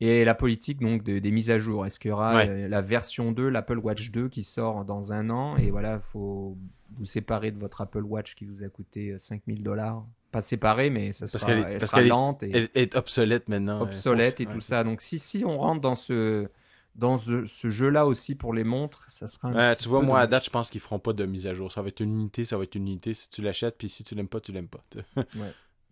et 0.00 0.24
la 0.24 0.34
politique 0.34 0.80
donc 0.80 1.04
des 1.04 1.30
mises 1.30 1.52
à 1.52 1.58
jour. 1.58 1.86
Est-ce 1.86 2.00
qu'il 2.00 2.08
y 2.08 2.12
aura 2.12 2.40
euh, 2.40 2.66
la 2.66 2.82
version 2.82 3.30
2, 3.30 3.48
l'Apple 3.48 3.78
Watch 3.78 4.10
2 4.10 4.28
qui 4.28 4.42
sort 4.42 4.84
dans 4.84 5.12
un 5.12 5.30
an 5.30 5.56
et 5.56 5.70
voilà, 5.70 5.94
il 5.94 6.00
faut 6.00 6.58
vous 6.96 7.04
séparer 7.04 7.52
de 7.52 7.58
votre 7.58 7.80
Apple 7.82 8.02
Watch 8.02 8.34
qui 8.34 8.44
vous 8.44 8.64
a 8.64 8.68
coûté 8.68 9.14
5000 9.16 9.62
dollars. 9.62 10.04
Pas 10.32 10.40
séparé, 10.40 10.90
mais 10.90 11.12
ça 11.12 11.28
sera, 11.28 11.52
elle, 11.52 11.80
sera 11.80 12.00
lente. 12.00 12.42
Et, 12.42 12.68
est 12.74 12.96
obsolète 12.96 13.48
maintenant. 13.48 13.82
Obsolète 13.82 14.40
et 14.40 14.46
tout 14.46 14.60
ça. 14.60 14.82
Donc, 14.82 15.02
si, 15.02 15.20
si 15.20 15.44
on 15.44 15.56
rentre 15.56 15.82
dans 15.82 15.94
ce, 15.94 16.48
dans 16.94 17.16
ce, 17.16 17.70
jeu-là 17.70 18.06
aussi 18.06 18.34
pour 18.34 18.52
les 18.52 18.64
montres, 18.64 19.04
ça 19.08 19.26
sera 19.26 19.48
un 19.48 19.74
Tu 19.74 19.88
vois, 19.88 20.02
moi, 20.02 20.20
à 20.20 20.26
date, 20.26 20.44
je 20.44 20.50
pense 20.50 20.70
qu'ils 20.70 20.80
feront 20.80 20.98
pas 20.98 21.12
de 21.12 21.24
mise 21.24 21.46
à 21.46 21.54
jour. 21.54 21.70
Ça 21.70 21.80
va 21.80 21.88
être 21.88 22.00
une 22.00 22.18
unité, 22.18 22.44
ça 22.44 22.56
va 22.56 22.64
être 22.64 22.74
une 22.74 22.88
unité. 22.88 23.14
Si 23.14 23.30
tu 23.30 23.40
l'achètes, 23.40 23.76
puis 23.78 23.88
si 23.88 24.04
tu 24.04 24.14
l'aimes 24.14 24.28
pas, 24.28 24.40
tu 24.40 24.52
l'aimes 24.52 24.68
pas. 24.68 24.84
ouais. 25.16 25.24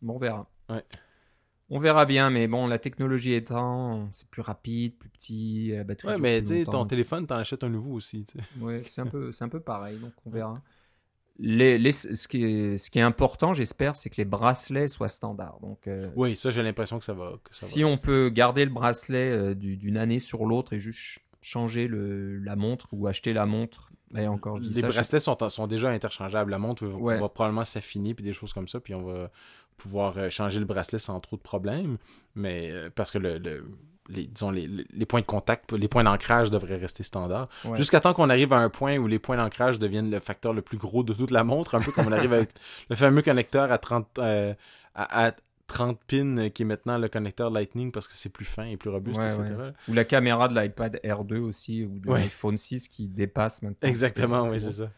Bon, 0.03 0.15
on 0.15 0.19
verra. 0.19 0.49
On 1.73 1.79
verra 1.79 2.05
bien, 2.05 2.31
mais 2.31 2.49
bon, 2.49 2.67
la 2.67 2.81
technologie 2.81 3.33
étant, 3.33 4.09
c'est 4.11 4.29
plus 4.29 4.43
rapide, 4.43 4.99
plus 4.99 5.09
petit, 5.09 5.71
la 5.73 5.85
batterie. 5.85 6.09
Ouais, 6.09 6.19
mais 6.19 6.43
tu 6.43 6.49
sais, 6.49 6.65
ton 6.65 6.85
téléphone, 6.85 7.29
t'en 7.29 7.37
achètes 7.37 7.63
un 7.63 7.69
nouveau 7.69 7.93
aussi. 7.93 8.27
Ouais, 8.61 8.83
c'est 8.83 9.03
un 9.03 9.07
peu, 9.07 9.31
c'est 9.31 9.45
un 9.45 9.49
peu 9.49 9.61
pareil, 9.61 9.99
donc 9.99 10.13
on 10.27 10.31
verra. 10.31 10.61
Les, 11.39 11.79
les, 11.79 11.93
ce, 11.93 12.29
qui 12.29 12.45
est, 12.45 12.77
ce 12.77 12.91
qui 12.91 12.99
est 12.99 13.03
important, 13.03 13.55
j'espère, 13.55 13.97
c'est 13.97 14.11
que 14.11 14.17
les 14.17 14.25
bracelets 14.27 14.89
soient 14.89 15.09
standards. 15.09 15.59
Donc, 15.63 15.87
euh, 15.87 16.11
oui, 16.15 16.37
ça, 16.37 16.51
j'ai 16.51 16.63
l'impression 16.63 16.99
que 16.99 17.05
ça 17.05 17.15
va. 17.15 17.33
si 17.51 17.83
on 17.83 17.97
peut 17.97 18.29
garder 18.29 18.65
le 18.65 18.71
bracelet 18.71 19.31
euh, 19.31 19.55
d'une 19.55 19.97
année 19.97 20.19
sur 20.19 20.45
l'autre 20.45 20.75
et 20.75 20.79
juste 20.79 21.21
changer 21.41 21.87
le, 21.89 22.39
la 22.41 22.57
montre 22.57 22.89
ou 22.93 23.07
acheter 23.07 23.33
la 23.33 23.47
montre. 23.47 23.91
Mais 24.11 24.27
encore, 24.27 24.57
je 24.57 24.63
dis 24.63 24.83
les 24.83 24.89
bracelets 24.89 25.21
sont, 25.21 25.39
sont 25.49 25.67
déjà 25.67 25.89
interchangeables. 25.91 26.51
La 26.51 26.59
montre 26.59 26.85
va 26.85 27.29
probablement 27.29 27.65
s'affiner 27.65 28.13
puis 28.13 28.25
des 28.25 28.33
choses 28.33 28.53
comme 28.53 28.69
ça. 28.69 28.81
Puis 28.81 28.95
on 28.95 29.05
va, 29.07 29.31
pouvoir 29.81 30.17
euh, 30.19 30.31
changer 30.31 30.59
le 30.59 30.67
bracelet 30.67 30.99
sans 30.99 31.19
trop 31.21 31.37
de 31.37 31.43
problèmes, 31.43 31.97
mais 32.35 32.71
euh, 32.71 32.91
parce 32.95 33.11
que 33.11 33.19
le, 33.19 33.39
les, 34.09 34.27
disons, 34.27 34.51
les, 34.51 34.69
les, 34.69 35.07
points 35.07 35.21
de 35.21 35.27
contact, 35.27 35.73
les 35.73 35.89
points 35.89 36.05
d'ancrage 36.05 36.51
devraient 36.51 36.77
rester 36.77 37.03
standards. 37.03 37.49
Jusqu'à 37.75 38.01
temps 38.01 38.13
qu'on 38.13 38.29
arrive 38.29 38.53
à 38.53 38.59
un 38.59 38.69
point 38.69 38.99
où 38.99 39.07
les 39.07 39.19
points 39.19 39.37
d'ancrage 39.37 39.79
deviennent 39.79 40.11
le 40.11 40.21
facteur 40.21 40.53
le 40.53 40.63
plus 40.63 40.77
gros 40.77 41.03
de 41.03 41.13
toute 41.15 41.31
la 41.31 41.45
montre, 41.45 41.75
un 41.75 41.81
peu 41.81 41.93
comme 41.93 42.09
on 42.09 42.13
arrive 42.13 42.33
avec 42.33 42.51
le 42.91 42.97
fameux 42.97 43.23
connecteur 43.23 43.73
à 43.73 43.79
30, 43.79 44.19
euh, 44.19 44.55
à, 44.95 45.33
30 45.67 45.99
pins 46.07 46.51
qui 46.51 46.63
est 46.63 46.67
maintenant 46.67 46.99
le 46.99 47.09
connecteur 47.09 47.49
Lightning 47.51 47.93
parce 47.93 48.09
que 48.09 48.15
c'est 48.15 48.29
plus 48.29 48.45
fin 48.45 48.65
et 48.65 48.77
plus 48.77 48.91
robuste, 48.91 49.23
etc. 49.23 49.45
Ou 49.89 49.95
la 49.95 50.05
caméra 50.05 50.49
de 50.49 50.61
l'iPad 50.61 51.01
R2 51.05 51.39
aussi, 51.39 51.85
ou 51.85 52.01
de 52.01 52.13
l'iPhone 52.13 52.57
6 52.57 52.89
qui 52.89 53.07
dépasse 53.07 53.63
maintenant. 53.63 53.89
Exactement, 53.89 54.49
oui, 54.49 54.61
c'est 54.61 54.73
ça. 54.73 54.91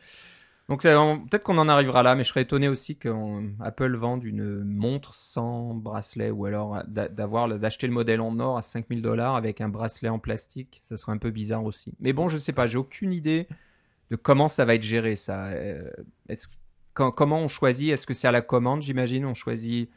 Donc 0.68 0.82
peut-être 0.82 1.42
qu'on 1.42 1.58
en 1.58 1.68
arrivera 1.68 2.02
là, 2.02 2.14
mais 2.14 2.22
je 2.22 2.28
serais 2.28 2.42
étonné 2.42 2.68
aussi 2.68 2.96
qu'Apple 2.96 3.96
vende 3.96 4.24
une 4.24 4.62
montre 4.64 5.14
sans 5.14 5.74
bracelet 5.74 6.30
ou 6.30 6.46
alors 6.46 6.82
d'avoir 6.86 7.48
d'acheter 7.58 7.86
le 7.86 7.92
modèle 7.92 8.20
en 8.20 8.38
or 8.38 8.56
à 8.56 8.62
5000 8.62 9.02
dollars 9.02 9.34
avec 9.34 9.60
un 9.60 9.68
bracelet 9.68 10.08
en 10.08 10.18
plastique. 10.18 10.78
Ça 10.82 10.96
serait 10.96 11.12
un 11.12 11.18
peu 11.18 11.30
bizarre 11.30 11.64
aussi. 11.64 11.92
Mais 12.00 12.12
bon, 12.12 12.28
je 12.28 12.38
sais 12.38 12.52
pas, 12.52 12.66
j'ai 12.66 12.78
aucune 12.78 13.12
idée 13.12 13.48
de 14.10 14.16
comment 14.16 14.48
ça 14.48 14.64
va 14.64 14.74
être 14.74 14.82
géré 14.82 15.16
ça. 15.16 15.46
Euh, 15.48 15.90
comment 16.94 17.40
on 17.40 17.48
choisit? 17.48 17.90
Est-ce 17.90 18.06
que 18.06 18.14
c'est 18.14 18.28
à 18.28 18.32
la 18.32 18.42
commande, 18.42 18.82
j'imagine? 18.82 19.26
On 19.26 19.34
choisit 19.34 19.90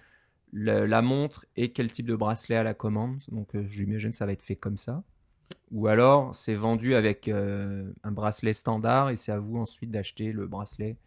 la 0.51 1.01
montre 1.01 1.45
et 1.55 1.71
quel 1.73 1.91
type 1.91 2.07
de 2.07 2.15
bracelet 2.15 2.55
à 2.55 2.63
la 2.63 2.73
commande. 2.73 3.21
Donc 3.29 3.55
euh, 3.55 3.65
j'imagine 3.67 4.11
que 4.11 4.17
ça 4.17 4.25
va 4.25 4.31
être 4.31 4.43
fait 4.43 4.55
comme 4.55 4.77
ça. 4.77 5.03
Ou 5.71 5.87
alors 5.87 6.33
c'est 6.33 6.55
vendu 6.55 6.95
avec 6.95 7.27
euh, 7.27 7.91
un 8.03 8.11
bracelet 8.11 8.53
standard 8.53 9.09
et 9.09 9.15
c'est 9.15 9.31
à 9.31 9.39
vous 9.39 9.57
ensuite 9.57 9.89
d'acheter 9.89 10.31
le 10.31 10.47
bracelet 10.47 10.97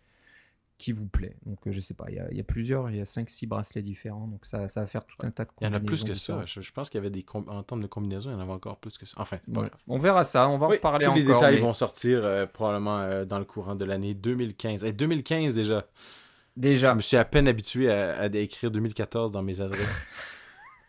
qui 0.76 0.93
vous 0.93 1.07
plaît. 1.07 1.36
Donc 1.47 1.59
euh, 1.66 1.72
je 1.72 1.80
sais 1.80 1.95
pas, 1.95 2.07
il 2.09 2.36
y 2.36 2.41
a, 2.41 2.45
plusieurs, 2.45 2.91
il 2.91 2.97
y 2.97 3.01
a 3.01 3.05
5-6 3.05 3.49
bracelets 3.49 3.82
différents, 3.82 4.28
donc 4.28 4.45
ça, 4.45 4.68
ça 4.68 4.80
va 4.80 4.86
faire 4.86 5.05
tout 5.05 5.16
un 5.20 5.30
tas 5.30 5.45
de 5.45 5.51
combinaisons. 5.51 5.61
Il 5.61 5.72
y 5.72 5.74
en 5.74 5.76
a 5.76 5.80
plus 5.80 6.05
que 6.05 6.14
ça, 6.14 6.45
je, 6.45 6.70
pense 6.70 6.91
qu'il 6.91 6.99
y 6.99 7.01
avait 7.01 7.11
des 7.11 7.24
en 7.32 7.62
termes 7.62 7.82
de 7.82 7.86
combinaisons, 7.86 8.30
il 8.30 8.34
y 8.34 8.36
en 8.36 8.41
avait 8.41 8.53
encore 8.53 8.78
plus 8.78 8.97
que 8.97 9.07
ça. 9.07 9.14
Enfin, 9.18 9.39
on 9.89 9.99
verra 9.99 10.22
ça, 10.24 10.49
on 10.49 10.57
va 10.57 10.66
en 10.66 10.76
parler 10.76 11.07
tous 11.07 11.11
encore. 11.11 11.16
les 11.16 11.24
détails 11.24 11.59
vont 11.61 11.72
sortir 11.72 12.49
probablement 12.53 13.24
dans 13.24 13.39
le 13.39 13.45
courant 13.45 13.74
de 13.74 13.84
l'année 13.84 14.14
2015. 14.14 14.84
Et 14.84 14.93
2015 14.93 15.55
déjà 15.55 15.86
Déjà. 16.59 16.91
Je 16.91 16.97
me 16.97 17.01
suis 17.01 17.16
à 17.16 17.24
peine 17.24 17.47
habitué 17.47 17.91
à, 17.91 18.26
écrire 18.26 18.70
2014 18.70 19.30
dans 19.30 19.43
mes 19.43 19.61
adresses. 19.61 20.01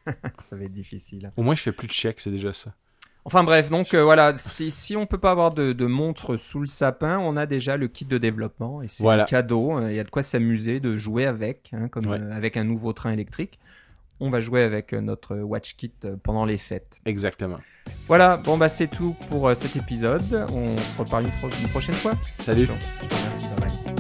ça 0.44 0.56
va 0.56 0.64
être 0.64 0.72
difficile. 0.72 1.32
Au 1.38 1.44
moins, 1.44 1.54
je 1.54 1.62
fais 1.62 1.72
plus 1.72 1.88
de 1.88 1.92
chèques, 1.92 2.20
c'est 2.20 2.32
déjà 2.32 2.52
ça. 2.54 2.74
Enfin 3.26 3.44
bref, 3.44 3.70
donc 3.70 3.94
euh, 3.94 4.04
voilà, 4.04 4.34
si, 4.38 4.72
si 4.72 4.96
on 4.96 5.06
peut 5.06 5.18
pas 5.18 5.32
avoir 5.32 5.54
de, 5.54 5.74
de, 5.74 5.86
montre 5.86 6.36
sous 6.36 6.60
le 6.60 6.68
sapin, 6.68 7.20
on 7.20 7.36
a 7.36 7.46
déjà 7.46 7.78
le 7.78 7.88
kit 7.88 8.06
de 8.06 8.18
développement 8.18 8.82
et 8.82 8.88
c'est 8.88 9.08
un 9.08 9.26
cadeau. 9.26 9.74
Hein. 9.74 9.90
Il 9.90 9.96
y 9.96 10.00
a 10.00 10.04
de 10.04 10.10
quoi 10.10 10.24
s'amuser, 10.24 10.80
de 10.80 10.96
jouer 10.96 11.26
avec, 11.26 11.70
hein, 11.74 11.90
comme 11.90 12.08
euh, 12.08 12.32
avec 12.32 12.58
un 12.58 12.64
nouveau 12.64 12.94
train 12.94 13.12
électrique. 13.12 13.60
On 14.22 14.30
va 14.30 14.40
jouer 14.40 14.64
avec 14.64 14.94
euh, 14.94 15.02
notre 15.02 15.38
Watch 15.38 15.76
Kit 15.76 15.94
pendant 16.24 16.46
les 16.46 16.58
fêtes. 16.58 17.00
Exactement. 17.06 17.60
Voilà, 18.08 18.38
bon 18.38 18.58
bah 18.58 18.70
c'est 18.70 18.88
tout 18.88 19.16
pour 19.30 19.56
cet 19.56 19.76
épisode. 19.76 20.46
On 20.54 20.78
se 20.78 20.98
reparle 20.98 21.26
une, 21.26 21.70
prochaine 21.70 21.96
fois. 21.96 22.14
Salut. 22.40 22.68
Merci. 23.02 23.99